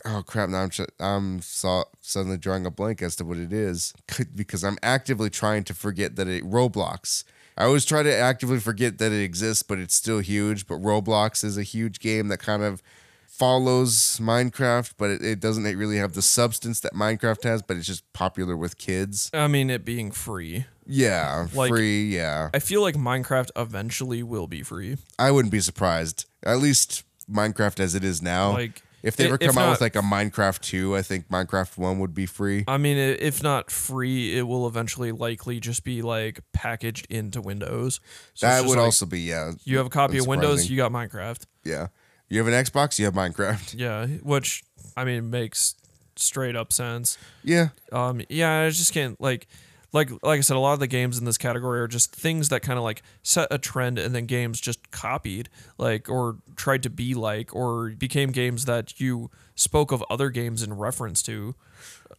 [0.05, 3.93] oh crap now I'm I'm so, suddenly drawing a blank as to what it is
[4.35, 7.23] because I'm actively trying to forget that it Roblox.
[7.57, 10.67] I always try to actively forget that it exists, but it's still huge.
[10.67, 12.81] But Roblox is a huge game that kind of
[13.25, 17.61] follows Minecraft, but it, it doesn't really have the substance that Minecraft has.
[17.61, 19.29] But it's just popular with kids.
[19.33, 20.65] I mean, it being free.
[20.87, 22.15] Yeah, Like- free.
[22.15, 24.97] Yeah, I feel like Minecraft eventually will be free.
[25.19, 26.25] I wouldn't be surprised.
[26.43, 28.53] At least Minecraft as it is now.
[28.53, 31.77] Like, if they ever if come out with like a Minecraft two, I think Minecraft
[31.77, 32.63] one would be free.
[32.67, 37.99] I mean, if not free, it will eventually likely just be like packaged into Windows.
[38.33, 39.51] So that would like, also be yeah.
[39.63, 41.45] You have a copy of Windows, you got Minecraft.
[41.63, 41.87] Yeah.
[42.29, 43.75] You have an Xbox, you have Minecraft.
[43.77, 44.63] Yeah, which
[44.95, 45.75] I mean makes
[46.15, 47.17] straight up sense.
[47.43, 47.69] Yeah.
[47.91, 49.47] Um, yeah, I just can't like,
[49.93, 52.49] like, like I said, a lot of the games in this category are just things
[52.49, 56.83] that kind of like set a trend, and then games just copied, like, or tried
[56.83, 61.55] to be like, or became games that you spoke of other games in reference to.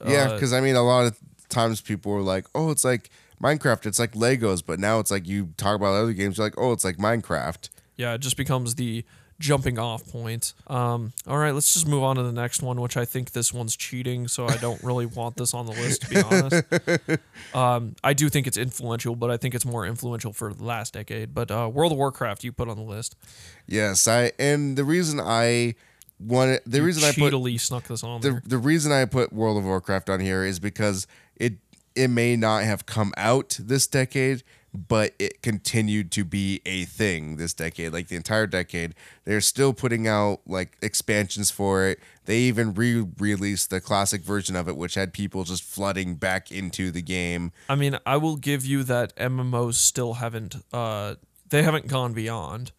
[0.07, 1.19] Yeah, Uh, because I mean, a lot of
[1.49, 3.11] times people were like, "Oh, it's like
[3.43, 3.86] Minecraft.
[3.86, 6.73] It's like Legos," but now it's like you talk about other games, you're like, "Oh,
[6.73, 9.05] it's like Minecraft." yeah, it just becomes the
[9.43, 10.55] jumping off point.
[10.69, 13.52] Um, all right, let's just move on to the next one, which I think this
[13.52, 17.20] one's cheating, so I don't really want this on the list to be honest.
[17.55, 20.94] Um, I do think it's influential, but I think it's more influential for the last
[20.94, 21.35] decade.
[21.35, 23.16] But uh, World of Warcraft, you put on the list.
[23.66, 25.74] Yes, I and the reason I
[26.19, 28.43] wanted the You reason I put snuck this on the there.
[28.47, 31.06] the reason I put World of Warcraft on here is because
[31.36, 31.55] it
[31.94, 34.43] it may not have come out this decade,
[34.74, 38.94] but it continued to be a thing this decade, like the entire decade.
[39.24, 42.01] They're still putting out like expansions for it.
[42.24, 46.90] They even re-released the classic version of it, which had people just flooding back into
[46.90, 47.53] the game.
[47.69, 50.57] I mean, I will give you that MMOs still haven't.
[50.73, 51.16] Uh,
[51.49, 52.73] they haven't gone beyond.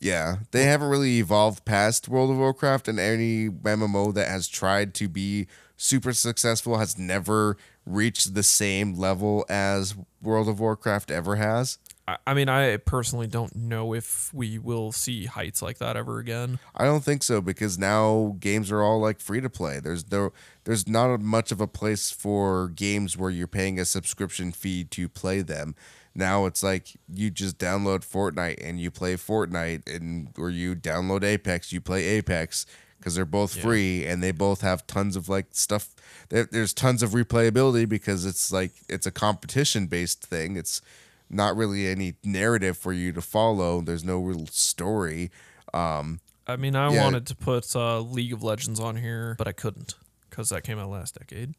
[0.00, 4.94] Yeah, they haven't really evolved past World of Warcraft, and any MMO that has tried
[4.94, 7.56] to be super successful has never
[7.88, 11.78] reached the same level as World of Warcraft ever has.
[12.26, 16.58] I, mean, I personally don't know if we will see heights like that ever again.
[16.74, 19.78] I don't think so because now games are all like free to play.
[19.78, 20.32] There's no,
[20.64, 25.08] there's not much of a place for games where you're paying a subscription fee to
[25.08, 25.74] play them.
[26.14, 31.22] Now it's like you just download Fortnite and you play Fortnite, and or you download
[31.22, 32.64] Apex, you play Apex
[33.08, 35.94] because they're both free and they both have tons of like stuff.
[36.28, 40.56] There's tons of replayability because it's like it's a competition based thing.
[40.56, 40.82] It's
[41.30, 43.80] not really any narrative for you to follow.
[43.80, 45.30] There's no real story.
[45.72, 47.02] Um, I mean, I Yeah.
[47.02, 49.94] wanted to put uh, League of Legends on here, but I couldn't
[50.28, 51.54] because that came out last decade.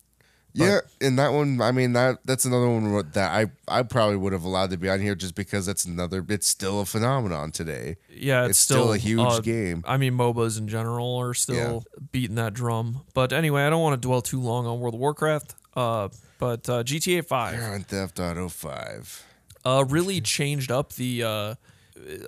[0.54, 4.34] Yeah, and that one, I mean that that's another one that I I probably would
[4.34, 6.26] have allowed to be on here just because that's another.
[6.28, 7.98] It's still a phenomenon today.
[8.10, 9.84] Yeah, it's, It's still a huge uh, game.
[9.88, 13.02] I mean, MOBAs in general are still beating that drum.
[13.14, 15.56] But anyway, I don't want to dwell too long on World of Warcraft.
[15.76, 16.10] Uh,
[16.40, 19.26] but uh, GTA Five Grand Theft Auto 5.
[19.66, 21.24] uh, really changed up the.
[21.24, 21.56] Uh,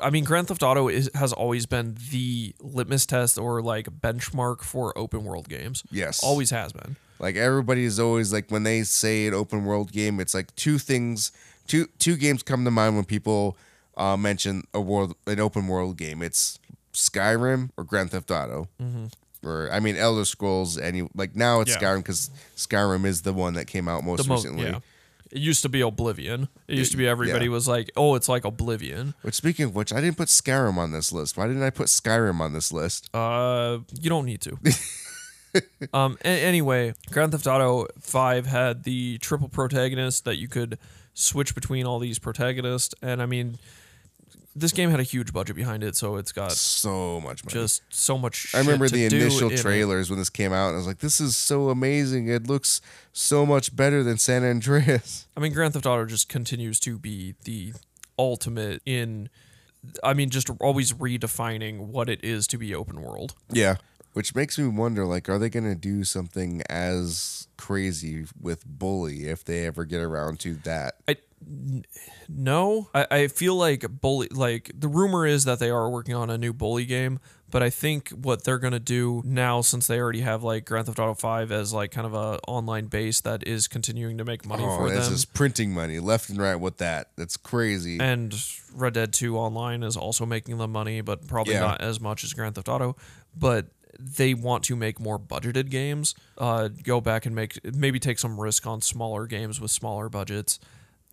[0.02, 4.62] I mean, Grand Theft Auto is, has always been the litmus test or like benchmark
[4.64, 5.84] for open world games.
[5.90, 6.22] Yes.
[6.24, 6.98] always has been.
[7.22, 10.80] Like everybody is always like when they say an open world game, it's like two
[10.80, 11.32] things,
[11.68, 13.56] two two games come to mind when people
[13.96, 16.24] uh, mention a world an open world game.
[16.24, 16.58] It's
[16.94, 18.68] Skyrim or Grand Theft Auto,
[19.46, 20.80] or I mean Elder Scrolls.
[20.80, 21.84] Any like now it's Mm-hmm.
[21.84, 21.90] Yeah.
[21.92, 24.66] Skyrim because Skyrim is the one that came out most most, recently.
[24.66, 24.80] yeah.
[25.32, 26.50] It used to be Oblivion.
[26.68, 27.52] It used to be everybody yeah.
[27.52, 30.92] was like, "Oh, it's like Oblivion." Which speaking of which, I didn't put Skyrim on
[30.92, 31.38] this list.
[31.38, 33.16] Why didn't I put Skyrim on this list?
[33.16, 34.58] Uh, you don't need to.
[35.94, 36.18] um.
[36.24, 40.78] anyway, Grand Theft Auto Five had the triple protagonist that you could
[41.14, 43.58] switch between all these protagonists, and I mean,
[44.56, 47.54] this game had a huge budget behind it, so it's got So much money.
[47.54, 48.54] just so much.
[48.54, 49.60] I remember the initial in it.
[49.60, 52.28] trailers when this came out, and I was like, "This is so amazing!
[52.28, 52.82] It looks
[53.14, 57.36] so much better than San Andreas." I mean, Grand Theft Auto just continues to be
[57.44, 57.74] the
[58.18, 59.30] ultimate in.
[60.04, 63.34] I mean, just always redefining what it is to be open world.
[63.50, 63.78] Yeah.
[64.14, 69.46] Which makes me wonder, like, are they gonna do something as crazy with Bully if
[69.46, 70.96] they ever get around to that?
[71.08, 71.18] I
[72.30, 74.28] no, I, I feel like bully.
[74.32, 77.20] Like the rumor is that they are working on a new bully game,
[77.50, 81.00] but I think what they're gonna do now, since they already have like Grand Theft
[81.00, 84.64] Auto Five as like kind of a online base that is continuing to make money
[84.64, 87.10] Oh, for that's them, just printing money left and right with that.
[87.18, 88.00] That's crazy.
[88.00, 88.34] and
[88.76, 91.62] Red Dead Two Online is also making them money, but probably Yeah.
[91.62, 92.96] not as much as Grand Theft Auto.
[93.36, 93.68] But
[94.00, 96.16] they want to make more budgeted games.
[96.38, 100.60] Uh, go back and make maybe take some risk on smaller games with smaller budgets.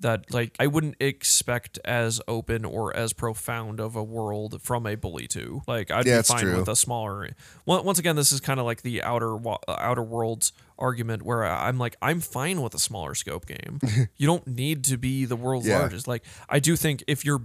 [0.01, 4.95] That like I wouldn't expect as open or as profound of a world from a
[4.95, 5.63] Bully Two.
[5.67, 6.57] Like I'd Yeah, be fine true.
[6.61, 7.31] with a smaller.
[7.67, 9.37] Once once again, this is kind of like the outer
[9.69, 13.81] outer worlds argument where I'm like I'm fine with a smaller scope game.
[14.17, 15.81] you don't need to be the world's Yeah.
[15.81, 16.07] largest.
[16.07, 17.43] Like I do think if you're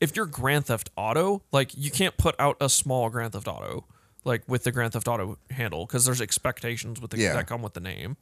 [0.00, 3.84] if you're Grand Theft Auto, like you can't put out a small Grand Theft Auto
[4.24, 7.32] like with the Grand Theft Auto handle because there's expectations with the Yeah.
[7.34, 8.16] that come with the name.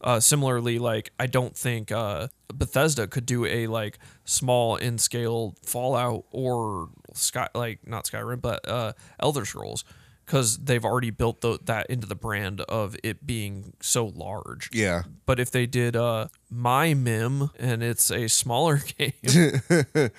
[0.00, 5.54] Uh, similarly, like I don't think uh, Bethesda could do a like small in scale
[5.64, 9.84] Fallout or Sky like not Skyrim but uh, Elder Scrolls
[10.26, 14.70] because they've already built the, that into the brand of it being so large.
[14.72, 15.02] yeah.
[15.24, 19.12] But if they did uh my Mim and it's a smaller game.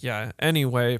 [0.00, 0.32] yeah.
[0.38, 0.98] Anyway,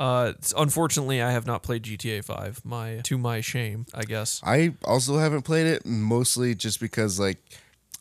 [0.00, 2.64] uh unfortunately I have not played GTA 5.
[2.64, 4.40] My to my shame, I guess.
[4.44, 7.38] I also haven't played it mostly just because like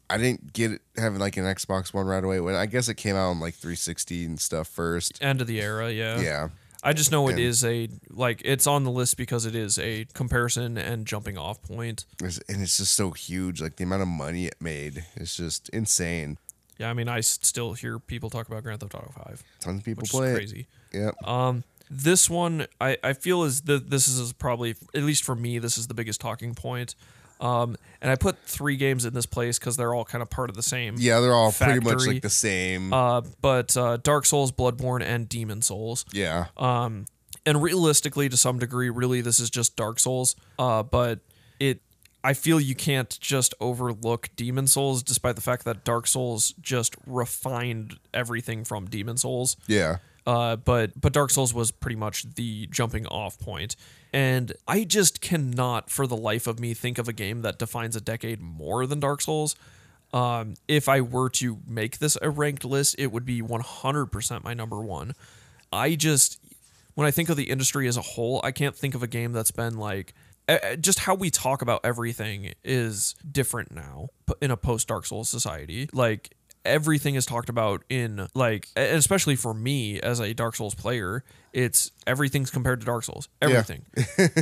[0.09, 2.39] I didn't get it having like an Xbox One right away.
[2.39, 5.21] When I guess it came out on like 360 and stuff first.
[5.21, 6.19] End of the era, yeah.
[6.21, 6.47] Yeah.
[6.83, 9.77] I just know it And- is a like it's on the list because it is
[9.79, 12.05] a comparison and jumping off point.
[12.21, 13.59] It's- and it's just so huge.
[13.61, 16.37] Like the amount of money it made is just insane.
[16.77, 19.83] Yeah, I mean I still hear people talk about Grand Theft Auto 5, Tons of
[19.83, 20.37] people play is it.
[20.37, 20.67] crazy.
[20.93, 21.27] Yep.
[21.27, 25.59] Um, this one I, I feel is the this is probably at least for me
[25.59, 26.95] this is the biggest talking point.
[27.39, 30.49] Um, and I put three games in this place because they're all kind of part
[30.49, 30.95] of the same.
[30.97, 32.91] yeah, they're all pretty much like the same.
[32.91, 36.05] Uh, but uh, Dark Souls, Bloodborne, and Demon's Souls.
[36.11, 36.47] yeah.
[36.57, 37.05] Um,
[37.45, 40.35] and realistically, to some degree, really, this is just Dark Souls.
[40.59, 41.19] Uh, but
[41.59, 41.79] it,
[42.23, 46.95] I feel you can't just overlook Demon's Souls, despite the fact that Dark Souls just
[47.05, 49.55] refined everything from Demon's Souls.
[49.67, 49.97] yeah.
[50.27, 53.77] Uh, but but Dark Souls was pretty much the jumping off point,
[54.11, 57.95] and I just cannot, for the life of me, think of a game that defines
[57.95, 59.55] a decade more than Dark Souls.
[60.11, 64.53] Um, if I were to make this a ranked list, it would be 100% my
[64.53, 65.13] number one.
[65.71, 66.39] I just,
[66.95, 69.31] when I think of the industry as a whole, I can't think of a game
[69.31, 70.13] that's been like,
[70.79, 74.09] just how we talk about everything is different now
[74.41, 75.89] in a post Dark Souls society.
[75.91, 76.36] Like,
[76.67, 81.23] everything is talked about in like especially for me as a Dark Souls player,
[81.53, 83.29] it's everything's compared to Dark Souls.
[83.41, 83.85] Everything.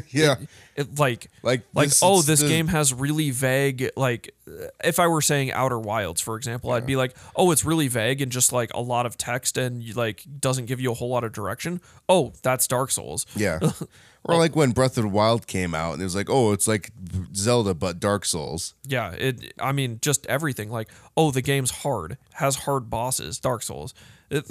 [0.09, 0.35] Yeah.
[0.75, 4.99] It, like Like like this- oh this the- game has really vague like uh, if
[4.99, 8.31] I were saying Outer Wilds for example, I'd be like, "Oh, it's really vague and
[8.31, 11.31] just like a lot of text and like doesn't give you a whole lot of
[11.33, 13.25] direction." Oh, that's Dark Souls.
[13.35, 13.59] Yeah.
[14.27, 16.67] Or like when Breath of the Wild came out and it was like, oh, it's
[16.67, 16.91] like
[17.35, 18.73] Zelda but Dark Souls.
[18.83, 19.53] Yeah, it.
[19.59, 20.71] I mean, just everything.
[20.71, 23.39] Like, oh, the game's hard, has hard bosses.
[23.39, 23.93] Dark Souls.
[24.31, 24.45] It,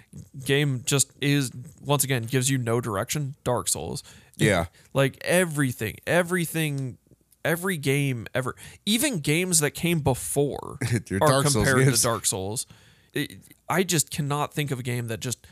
[0.44, 3.36] game just is once again gives you no direction.
[3.44, 4.02] Dark Souls.
[4.36, 4.66] Yeah.
[4.94, 6.98] like everything, everything,
[7.44, 10.78] every game ever, even games that came before
[11.10, 12.66] are Dark compared to Dark Souls.
[13.12, 13.38] It,
[13.68, 15.46] I just cannot think of a game that just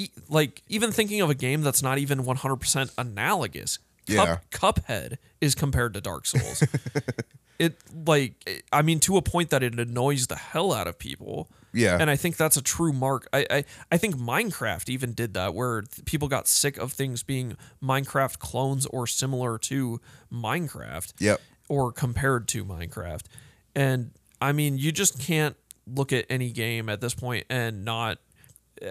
[0.00, 3.78] e- like even thinking of a game that's not even 100% analogous.
[4.06, 4.38] Yeah.
[4.50, 6.64] Cuphead is compared to Dark Souls.
[7.58, 11.48] it like I mean to a point that it annoys the hell out of people.
[11.72, 11.98] Yeah.
[12.00, 13.28] And I think that's a true mark.
[13.32, 17.22] I, I, I think Minecraft even did that where th- people got sick of things
[17.22, 20.00] being Minecraft clones or similar to
[20.32, 21.12] Minecraft.
[21.20, 21.40] Yep.
[21.68, 23.22] Or compared to Minecraft.
[23.76, 24.10] And
[24.42, 25.54] I mean, you just can't
[25.86, 28.18] look at any game at this point and not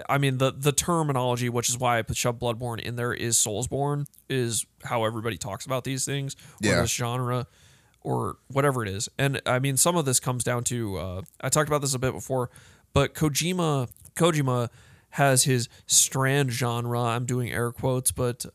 [0.08, 3.36] I mean the the terminology, which is why I put shoved Bloodborne in there, is
[3.36, 6.80] Soulsborne, is how everybody talks about these things or Yeah.
[6.82, 7.46] this genre
[8.02, 9.08] or whatever it is.
[9.18, 11.98] And I mean, some of this comes down to uh, I talked about this a
[11.98, 12.50] bit before,
[12.92, 14.68] but Kojima Kojima
[15.14, 17.00] has his strand genre.
[17.02, 18.46] I'm doing air quotes, but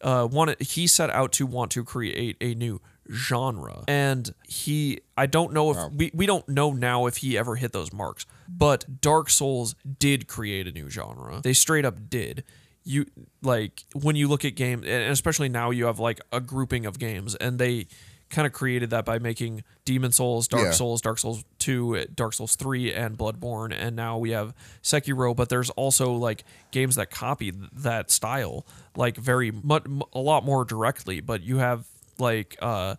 [0.00, 2.80] uh, wanted he set out to want to create a new
[3.10, 7.56] genre, and he I don't know if we we don't know now if he ever
[7.56, 11.40] hit those marks, but Dark Souls did create a new genre.
[11.42, 12.44] They straight up did
[12.86, 13.06] you
[13.42, 16.98] like when you look at games and especially now you have like a grouping of
[16.98, 17.86] games and they
[18.28, 20.70] kind of created that by making Demon's Souls, Dark Yeah.
[20.72, 24.52] Souls, Dark Souls 2, Dark Souls 3 and Bloodborne and now we have
[24.82, 28.66] Sekiro but there's also like games that copy th- that style
[28.96, 31.86] like very much a lot more directly but you have
[32.18, 32.96] like uh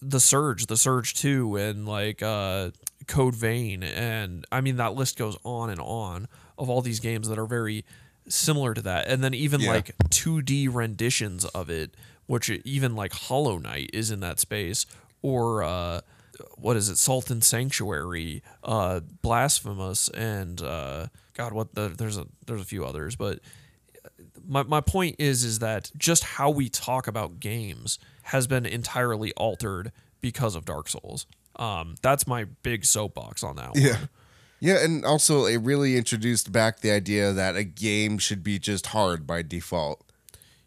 [0.00, 2.70] the Surge, the Surge 2 and like uh
[3.06, 6.28] Code Vein and I mean that list goes on and on
[6.58, 7.84] of all these games that are very
[8.28, 9.70] similar to that and then even Yeah.
[9.70, 11.94] like 2D renditions of it
[12.26, 14.86] which even like Hollow Knight is in that space
[15.22, 16.00] or uh
[16.56, 22.26] what is it Salt and Sanctuary uh Blasphemous and uh god what the there's a
[22.46, 23.38] there's a few others but
[24.48, 29.32] my, my point is is that just how we talk about games has been entirely
[29.34, 31.26] altered because of Dark Souls.
[31.56, 33.82] Um, that's my big soapbox on that one.
[33.82, 33.98] Yeah.
[34.58, 38.86] Yeah, and also it really introduced back the idea that a game should be just
[38.88, 40.02] hard by default.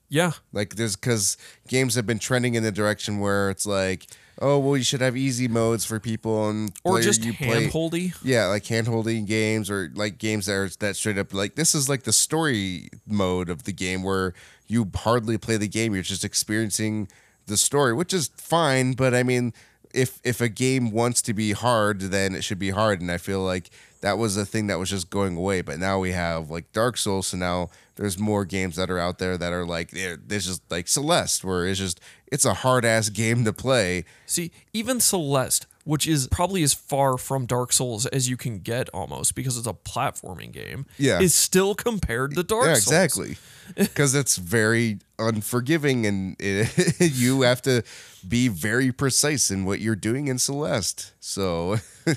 [0.10, 0.32] Yeah.
[0.54, 1.38] Like there's because
[1.68, 4.06] games have been trending in the direction where it's like,
[4.42, 7.48] oh well, you should have easy modes for people and Or player just you play.
[7.48, 8.14] hand-holdy.
[8.24, 11.74] Yeah, like hand holding games or like games that are that straight up like this
[11.74, 14.34] is like the story mode of the game where
[14.68, 17.08] you hardly play the game, you're just experiencing
[17.48, 19.52] the story, which is fine, but I mean
[19.94, 23.02] if if a game wants to be hard, then it should be hard.
[23.02, 23.70] And I feel like
[24.02, 25.62] that was a thing that was just going away.
[25.62, 29.20] But now we have like Dark Souls, so now there's more games that are out
[29.20, 33.10] there that are like there's just like Celeste, where it's just it's a hard ass
[33.10, 34.06] game to play.
[34.26, 38.90] See, even Celeste, which is probably as far from Dark Souls as you can get
[38.94, 41.20] almost because it's a platforming game, Yeah.
[41.20, 42.88] is still compared to Dark yeah, Souls.
[42.88, 43.38] exactly.
[43.76, 47.84] Because it's very unforgiving, and it, you have to
[48.28, 51.14] be very precise in what you're doing in Celeste.
[51.20, 51.78] So,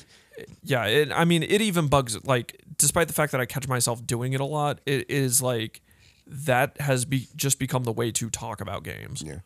[0.64, 4.04] Yeah, it, I mean, it even bugs like, despite the fact that I catch myself
[4.06, 5.82] doing it a lot, it is like
[6.26, 9.22] that has be just become the way to talk about games.
[9.24, 9.40] yeah.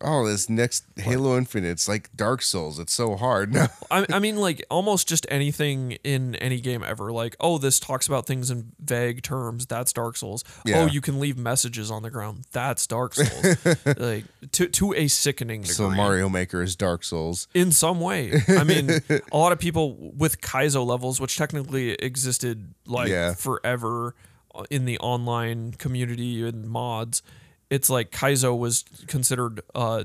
[0.00, 2.78] Oh, this next Halo Infinite, it's like Dark Souls.
[2.80, 3.52] It's so hard.
[3.52, 3.66] No.
[3.90, 7.12] I, I mean, like almost just anything in any game ever.
[7.12, 9.66] Like, oh, this talks about things in vague terms.
[9.66, 10.42] That's Dark Souls.
[10.48, 10.78] Oh, yeah.
[10.80, 12.44] Oh, you can leave messages on the ground.
[12.52, 13.66] That's Dark Souls.
[13.98, 15.74] like to to a sickening degree.
[15.74, 17.46] So Mario Maker is Dark Souls.
[17.54, 18.32] in some way.
[18.48, 18.90] I mean,
[19.30, 23.34] a lot of people with Kaizo levels, which technically existed like Yeah.
[23.34, 24.14] forever
[24.54, 27.22] uh, in the online community and mods,
[27.72, 30.04] it's like Kaizo was considered uh,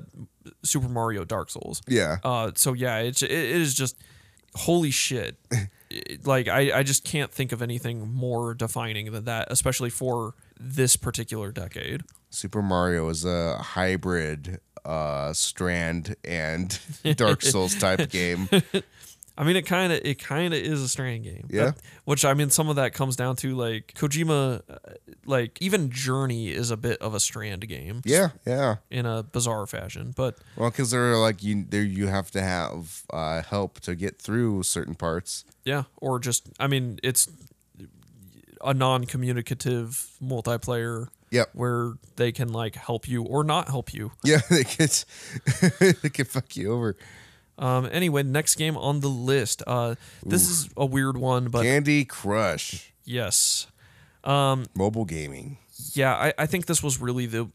[0.64, 1.81] Super Mario Dark Souls.
[1.85, 2.18] Yeah.
[2.23, 3.98] Uh, so yeah, it's it is just
[4.56, 5.38] holy shit.
[6.26, 10.98] Like I, I just can't think of anything more defining than that, especially for this
[10.98, 12.02] particular decade.
[12.30, 16.77] Super Mario is a hybrid uh Strand and
[17.15, 18.49] Dark Souls type game.
[19.40, 21.48] I mean, it kind of it kind of is a Strand game.
[21.50, 21.66] Yeah.
[21.66, 24.76] That- which I mean, some of that comes down to like Kojima, uh,
[25.26, 28.02] like even Journey is a bit of a Strand game.
[28.04, 28.78] Yeah, yeah.
[28.90, 33.04] In a bizarre fashion, but Well, because they're like you, there you have to have
[33.14, 35.46] uh, help to get through certain parts.
[35.66, 37.28] yeah, or just I mean, it's
[38.62, 41.08] a non-communicative multiplayer.
[41.30, 41.50] Yep.
[41.54, 44.14] Where they can like help you or not help you.
[44.24, 44.88] Yeah, they can
[46.02, 46.96] they can fuck you over.
[47.58, 47.88] Um.
[47.92, 49.64] Anyway, next game on the list.
[49.66, 53.68] Uh, this is a weird one, but Candy Crush, yes.
[54.24, 55.58] Um, mobile gaming.
[55.94, 57.50] yeah, I, I think this was really the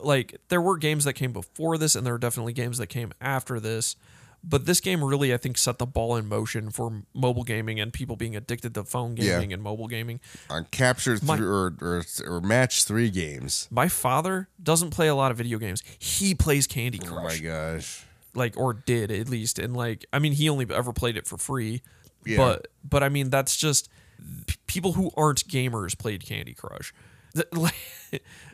[0.00, 3.12] like there were games that came before this and there are definitely games that came
[3.20, 3.96] after this.
[4.44, 7.92] But this game really I think set the ball in motion for mobile gaming and
[7.92, 9.34] people being addicted to phone Yeah.
[9.34, 10.18] gaming and mobile gaming.
[10.50, 13.68] on capture My- three or, or or match three games.
[13.70, 15.82] My father doesn't play a lot of video games.
[15.98, 17.10] He plays Candy Crush.
[17.10, 18.04] Oh my gosh.
[18.34, 21.36] Like or did at least and like I mean he only ever played it for
[21.36, 21.82] free.
[22.24, 22.36] Yeah.
[22.38, 23.88] But but I mean that's just
[24.46, 26.94] p- people who aren't gamers played Candy Crush.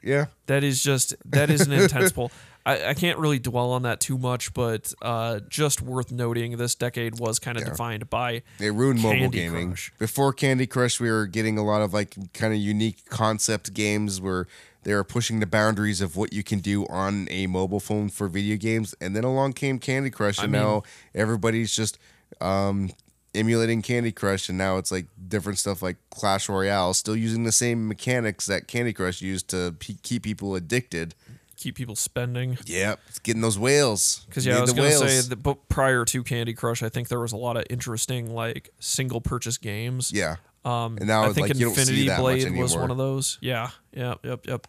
[0.03, 0.27] Yeah.
[0.47, 2.31] That is just that is an intense pull.
[2.67, 6.75] I, I can't really dwell on that too much, but uh, just worth noting, this
[6.75, 9.69] decade was kind of defined by It ruined mobile gaming.
[9.71, 9.93] Crush.
[9.99, 14.21] Before Candy Crush, we were getting a lot of like kind of unique concept games
[14.21, 14.47] where
[14.85, 18.29] they were pushing the boundaries of what you can do on a mobile phone for
[18.29, 18.95] video games.
[19.01, 20.83] And then along came Candy Crush, and mean- now
[21.15, 21.99] everybody's just
[22.41, 22.91] um,
[23.35, 27.53] emulating Candy Crush, and now it's like different stuff like Clash Royale, still using the
[27.53, 31.15] same mechanics that Candy Crush used to pe keep people addicted.
[31.57, 32.57] keep people spending.
[32.67, 34.25] Yep, it's getting those whales.
[34.29, 37.21] Because yeah, I was gonna say that, but prior to Candy Crush, I think there
[37.21, 40.13] was a lot of interesting like single purchase games.
[40.15, 40.37] yeah.
[40.65, 43.39] Um, And now, I think like, you don't see Infinity Blade was one of those.
[43.41, 44.67] Yeah, yeah, yep, yep.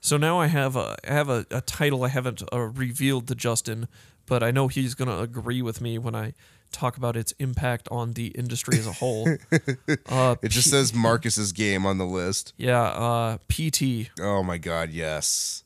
[0.00, 3.34] So now I have a I have a, a title I haven't uh, revealed to
[3.34, 3.88] Justin,
[4.26, 6.34] but I know he's gonna agree with me when I
[6.70, 9.26] talk about its impact on the industry as a whole.
[10.08, 12.52] uh, It just says Marcus's game on the list.
[12.56, 14.10] yeah, uh, PT.
[14.20, 15.64] Oh my god, yes.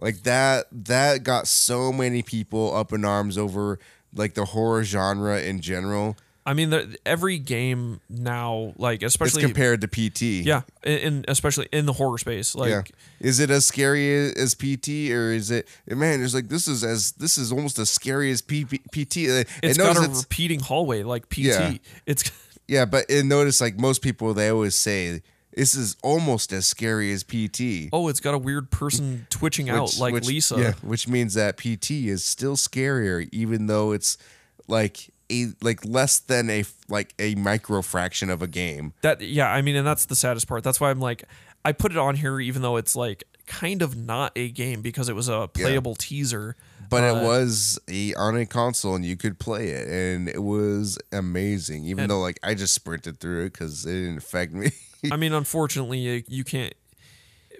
[0.00, 3.78] Like that that got so many people up in arms over
[4.14, 6.16] like the horror genre in general.
[6.48, 10.46] I mean, the, every game now, like It's especially compared to PT.
[10.46, 12.70] yeah, in, in especially in the horror space, like.
[12.70, 12.82] yeah.
[13.18, 17.12] Is it as scary as PT or is it man, it's like this is as
[17.12, 19.16] this is almost as scary as P- P- PT.
[19.16, 21.38] It's and got a it's- repeating hallway like PT.
[21.38, 21.74] Yeah.
[22.06, 22.30] It's
[22.68, 27.10] yeah, but and notice like most people they always say this is almost as scary
[27.12, 27.88] as PT.
[27.92, 30.56] oh, it's got a weird person twitching out like which- Lisa.
[30.60, 34.16] Yeah, which means that PT is still scarier, even though it's
[34.68, 38.92] like a like less than a like a micro fraction of a game.
[39.02, 40.62] That yeah, I mean, and that's the saddest part.
[40.64, 41.24] That's why I'm like,
[41.64, 45.08] I put it on here even though it's like kind of not a game because
[45.08, 46.56] it was a playable teaser.
[46.88, 50.42] But Uh, it was a on a console and you could play it, and it
[50.42, 51.84] was amazing.
[51.84, 54.70] Even though like I just sprinted through it because it didn't affect me.
[55.10, 56.74] I mean, unfortunately, you can't.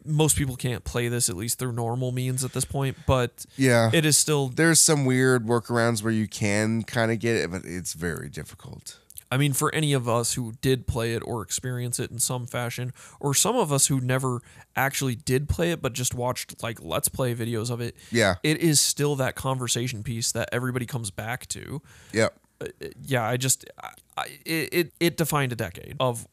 [0.07, 3.91] Most people can't play this at least through normal means at this point, but yeah,
[3.93, 4.49] it is still.
[4.49, 8.99] there's some weird workarounds where you can kind of get it, but it's very difficult.
[9.29, 12.47] I mean, for any of us who did play it or experience it in some
[12.47, 14.41] fashion, or some of us who never
[14.77, 18.59] actually did play it but just watched like let's play videos of it, Yeah, it
[18.59, 21.83] is still that conversation piece that everybody comes back to.
[22.13, 22.39] yep.
[22.61, 26.27] Uh, uh, yeah, I just I, I, it it- it defined a decade of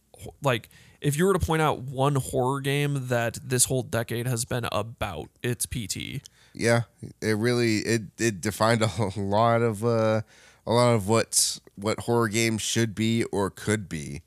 [0.44, 0.70] like
[1.04, 4.66] if you were to point out one horror game that this whole decade has been
[4.72, 6.22] about, it's PT.
[6.54, 6.84] Yeah,
[7.22, 10.22] it really it it defined a lot of uh
[10.66, 14.22] a lot of what what horror games should be or could be.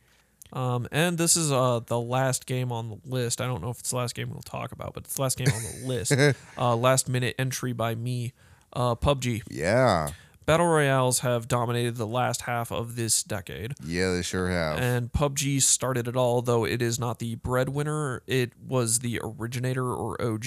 [0.52, 3.40] Um, and this is uh the last game on the list.
[3.40, 5.38] I don't know if it's the last game we'll talk about, but it's the last
[5.38, 6.12] game on the list.
[6.58, 8.32] Uh, last minute entry by me.
[8.72, 9.42] Uh, PUBG.
[9.50, 10.10] Yeah.
[10.46, 13.74] Battle Royales have dominated the last half of this decade.
[13.84, 14.78] Yeah, they sure have.
[14.78, 18.22] And PUBG started it all, though it is not the breadwinner.
[18.28, 20.46] It was the originator or OG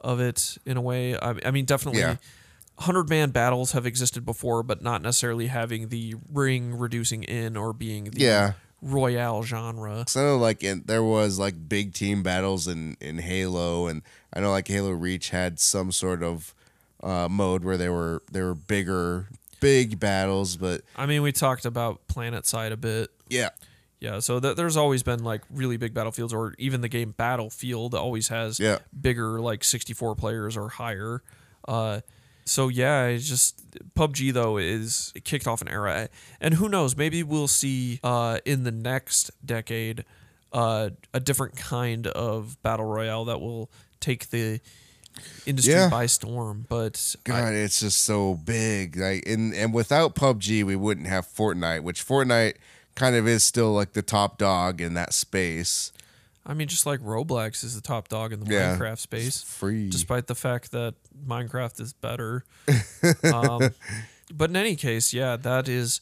[0.00, 1.16] of it in a way.
[1.16, 2.00] I, I mean, definitely.
[2.00, 2.16] Yeah.
[2.76, 7.72] 100 man battles have existed before, but not necessarily having the ring reducing in or
[7.72, 8.52] being the Yeah.
[8.80, 10.04] royale genre.
[10.08, 14.02] So I know like in, there was like big team battles in in Halo and
[14.32, 16.54] I know like Halo Reach had some sort of
[17.02, 19.28] uh mode where they were they were bigger
[19.60, 23.10] big battles, but I mean, we talked about PlanetSide a bit.
[23.28, 23.50] yeah.
[24.00, 27.94] Yeah, so th- there's always been like really big battlefields, or even the game Battlefield
[27.94, 28.78] always has Yeah.
[29.00, 31.22] bigger, like 64 players or higher.
[31.68, 32.00] Uh,
[32.44, 33.62] so yeah, it's just
[33.94, 36.08] PUBG though is it kicked off an era,
[36.40, 40.04] and who knows, maybe we'll see uh, in the next decade
[40.52, 43.70] uh, a different kind of battle royale that will
[44.00, 44.58] take the
[45.46, 45.88] industry Yeah.
[45.88, 46.66] by storm.
[46.68, 48.96] But I- God, it's just so big.
[48.96, 52.54] Like and and without PUBG, we wouldn't have Fortnite, which Fortnite
[52.94, 55.92] kind of is still like the top dog in that space.
[56.44, 58.76] I mean, just like Roblox is the top dog in the Yeah.
[58.76, 59.42] Minecraft space.
[59.42, 59.88] Free.
[59.88, 60.94] despite the fact that
[61.26, 62.44] Minecraft is better.
[63.32, 63.70] um,
[64.34, 66.00] but in any case, yeah, that is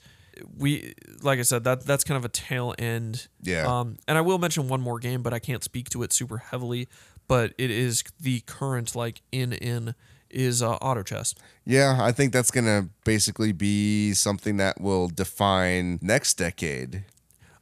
[0.57, 3.28] we like I said that that's kind of a tail end.
[3.43, 3.66] Yeah.
[3.66, 6.39] Um, and I will mention one more game, but I can't speak to it super
[6.39, 6.89] heavily.
[7.31, 9.94] But it is the current like in in
[10.31, 11.32] is uh, auto chess.
[11.65, 17.05] Yeah, I think that's gonna basically be something that will define next decade.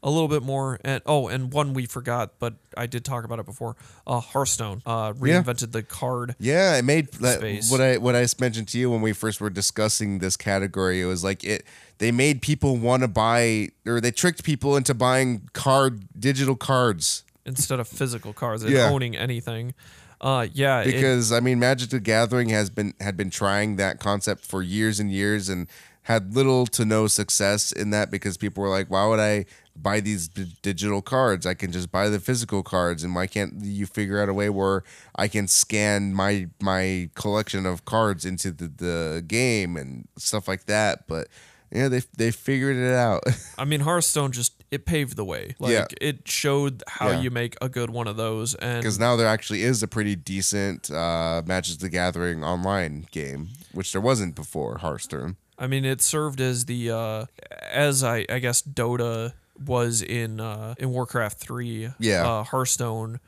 [0.03, 3.41] A little bit more, and oh, and one we forgot, but I did talk about
[3.41, 3.77] it before.
[4.07, 5.43] Uh, Hearthstone uh, Yeah.
[5.43, 6.35] reinvented the card.
[6.39, 7.71] Yeah, it made that, Space.
[7.71, 11.03] what I what I mentioned to you when we first were discussing this category.
[11.03, 11.65] It was like it
[11.99, 17.25] they made people want to buy or they tricked people into buying card digital cards
[17.49, 18.89] instead of physical cards and Yeah.
[18.91, 19.75] owning anything.
[20.21, 23.99] Uh, yeah, it- because I mean Magic the Gathering has been had been trying that
[24.01, 25.67] concept for years and years and
[26.03, 29.45] had little to no success in that because people were like, why would I
[29.77, 31.45] buy these d- digital cards?
[31.47, 34.49] I can just buy the physical cards, and why can't you figure out a way
[34.49, 34.83] where
[35.17, 40.65] I can scan my my collection of cards into the, the game and stuff like
[40.65, 41.07] that?
[41.07, 41.29] But
[41.71, 43.23] yeah, they they figured it out.
[43.59, 45.55] I mean, Hearthstone just it paved the way.
[45.59, 45.87] Like Yeah.
[46.01, 47.21] it showed how Yeah.
[47.21, 50.15] you make a good one of those, and because now there actually is a pretty
[50.17, 55.37] decent uh, Magic the Gathering online game, which there wasn't before Hearthstone.
[55.59, 57.25] I mean, it served as the uh,
[57.71, 59.33] as I I guess Dota
[59.65, 61.91] was in uh, in Warcraft three.
[61.99, 62.29] Yeah.
[62.29, 63.21] uh, Hearthstone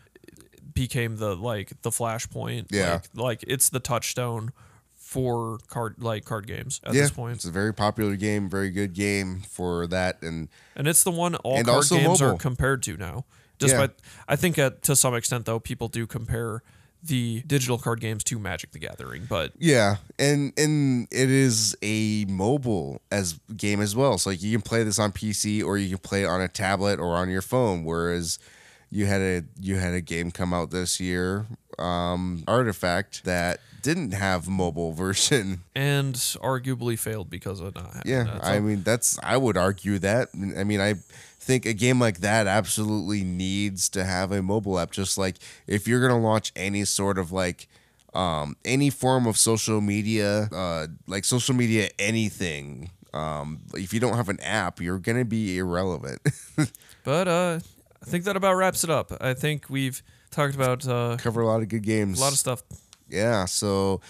[0.74, 2.66] became the like the flashpoint.
[2.70, 2.92] Yeah.
[2.92, 4.52] like, like it's the touchstone
[5.10, 8.70] for card like card games at yeah, this point, it's a very popular game, very
[8.70, 12.96] good game for that, and and it's the one all card games are compared to
[12.96, 13.24] now.
[13.58, 13.90] Despite,
[14.28, 16.62] I think to some extent though, people do compare
[17.02, 22.24] the digital card games to Magic the Gathering, but yeah, and and it is a
[22.26, 24.16] mobile as game as well.
[24.16, 26.46] So like you can play this on PC or you can play it on a
[26.46, 27.82] tablet or on your phone.
[27.82, 28.38] Whereas
[28.90, 31.46] you had a you had a game come out this year,
[31.80, 35.62] um, Artifact that didn't have mobile version.
[35.74, 38.44] and arguably failed because of not having Yeah, that.
[38.44, 40.28] I mean that's I would argue that.
[40.34, 40.94] I mean I
[41.38, 44.90] think a game like that absolutely needs to have a mobile app.
[44.90, 45.36] Just like
[45.66, 47.68] if you're gonna launch any sort of like
[48.12, 52.90] um, any form of social media, uh, like social media anything.
[53.14, 56.20] Um, if you don't have an app, you're gonna be irrelevant.
[57.04, 57.60] But uh,
[58.02, 59.10] I think that about wraps it up.
[59.22, 62.18] I think we've talked about uh, Cover a lot of good games.
[62.18, 62.62] a lot of stuff.
[63.10, 64.00] Yeah so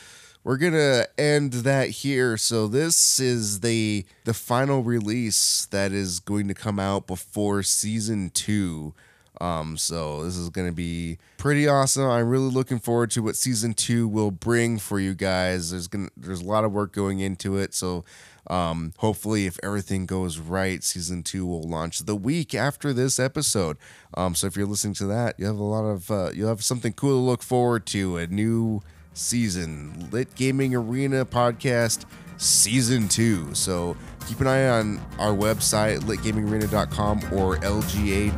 [0.42, 2.36] we're gonna end that here.
[2.36, 8.30] So this is the the final release that is going to come out before season
[8.30, 8.94] two.
[9.40, 12.08] Um so this is gonna be pretty awesome.
[12.08, 15.72] I'm really looking forward to what season two will bring for you guys.
[15.72, 17.74] There's gonna there's a lot of work going into it.
[17.74, 18.04] So
[18.50, 23.76] um, hopefully, if everything goes right, season two will launch the week after this episode.
[24.14, 26.64] Um, so if you're listening to that, you have a lot of uh, you have
[26.64, 28.16] something cool to look forward to.
[28.16, 28.82] A new
[29.14, 32.06] season, Lit Gaming Arena podcast
[32.38, 33.54] season two.
[33.54, 33.96] So
[34.26, 38.36] keep an eye on our website, litgamingarena.com or lga.gg.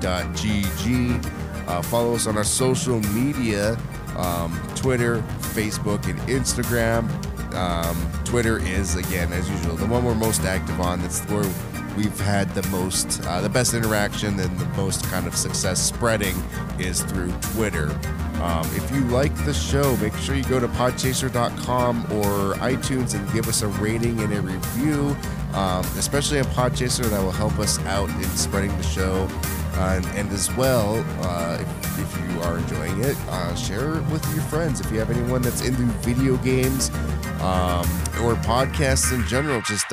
[1.69, 3.79] Uh, follow us on our social media
[4.17, 5.19] um, Twitter,
[5.55, 7.09] Facebook, and Instagram.
[7.55, 11.01] Um, Twitter is, again, as usual, the one we're most active on.
[11.01, 11.45] That's where
[11.97, 16.35] we've had the most, uh, the best interaction and the most kind of success spreading
[16.79, 17.91] is through Twitter.
[18.43, 23.33] Um, if you like the show, make sure you go to podchaser.com or iTunes and
[23.33, 25.17] give us a rating and a review,
[25.53, 27.05] um, especially on Podchaser.
[27.05, 29.29] That will help us out in spreading the show.
[29.75, 34.05] Uh, and, and as well, uh, if, if you are enjoying it, uh, share it
[34.07, 34.81] with your friends.
[34.81, 36.91] If you have anyone that's into video games
[37.41, 37.87] um,
[38.21, 39.89] or podcasts in general, just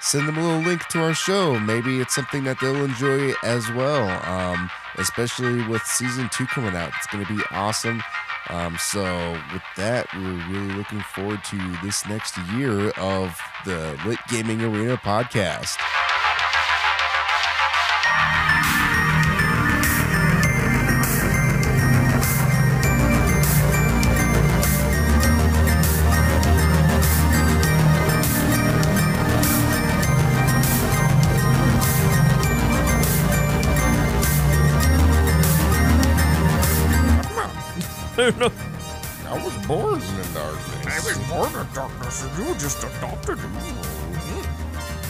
[0.00, 1.58] send them a little link to our show.
[1.58, 6.92] Maybe it's something that they'll enjoy as well, um, especially with season two coming out.
[6.96, 8.02] It's going to be awesome.
[8.48, 14.18] Um, so, with that, we're really looking forward to this next year of the Lit
[14.28, 15.78] Gaming Arena podcast.
[38.22, 40.86] I was born in the darkness.
[40.86, 43.60] I was born in darkness, and you just adopted me.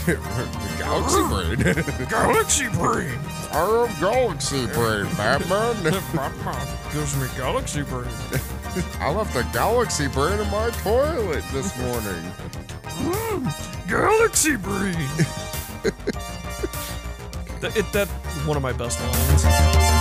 [0.79, 2.09] galaxy brain.
[2.09, 3.19] Galaxy Brain.
[3.53, 5.77] I am galaxy brain, Batman.
[6.15, 8.09] Batman gives me Galaxy Brain.
[8.99, 12.33] I left the galaxy brain in my toilet this morning.
[12.83, 14.95] Mm, galaxy Brain.
[17.61, 18.09] that, it, that
[18.47, 19.92] one of my best lines.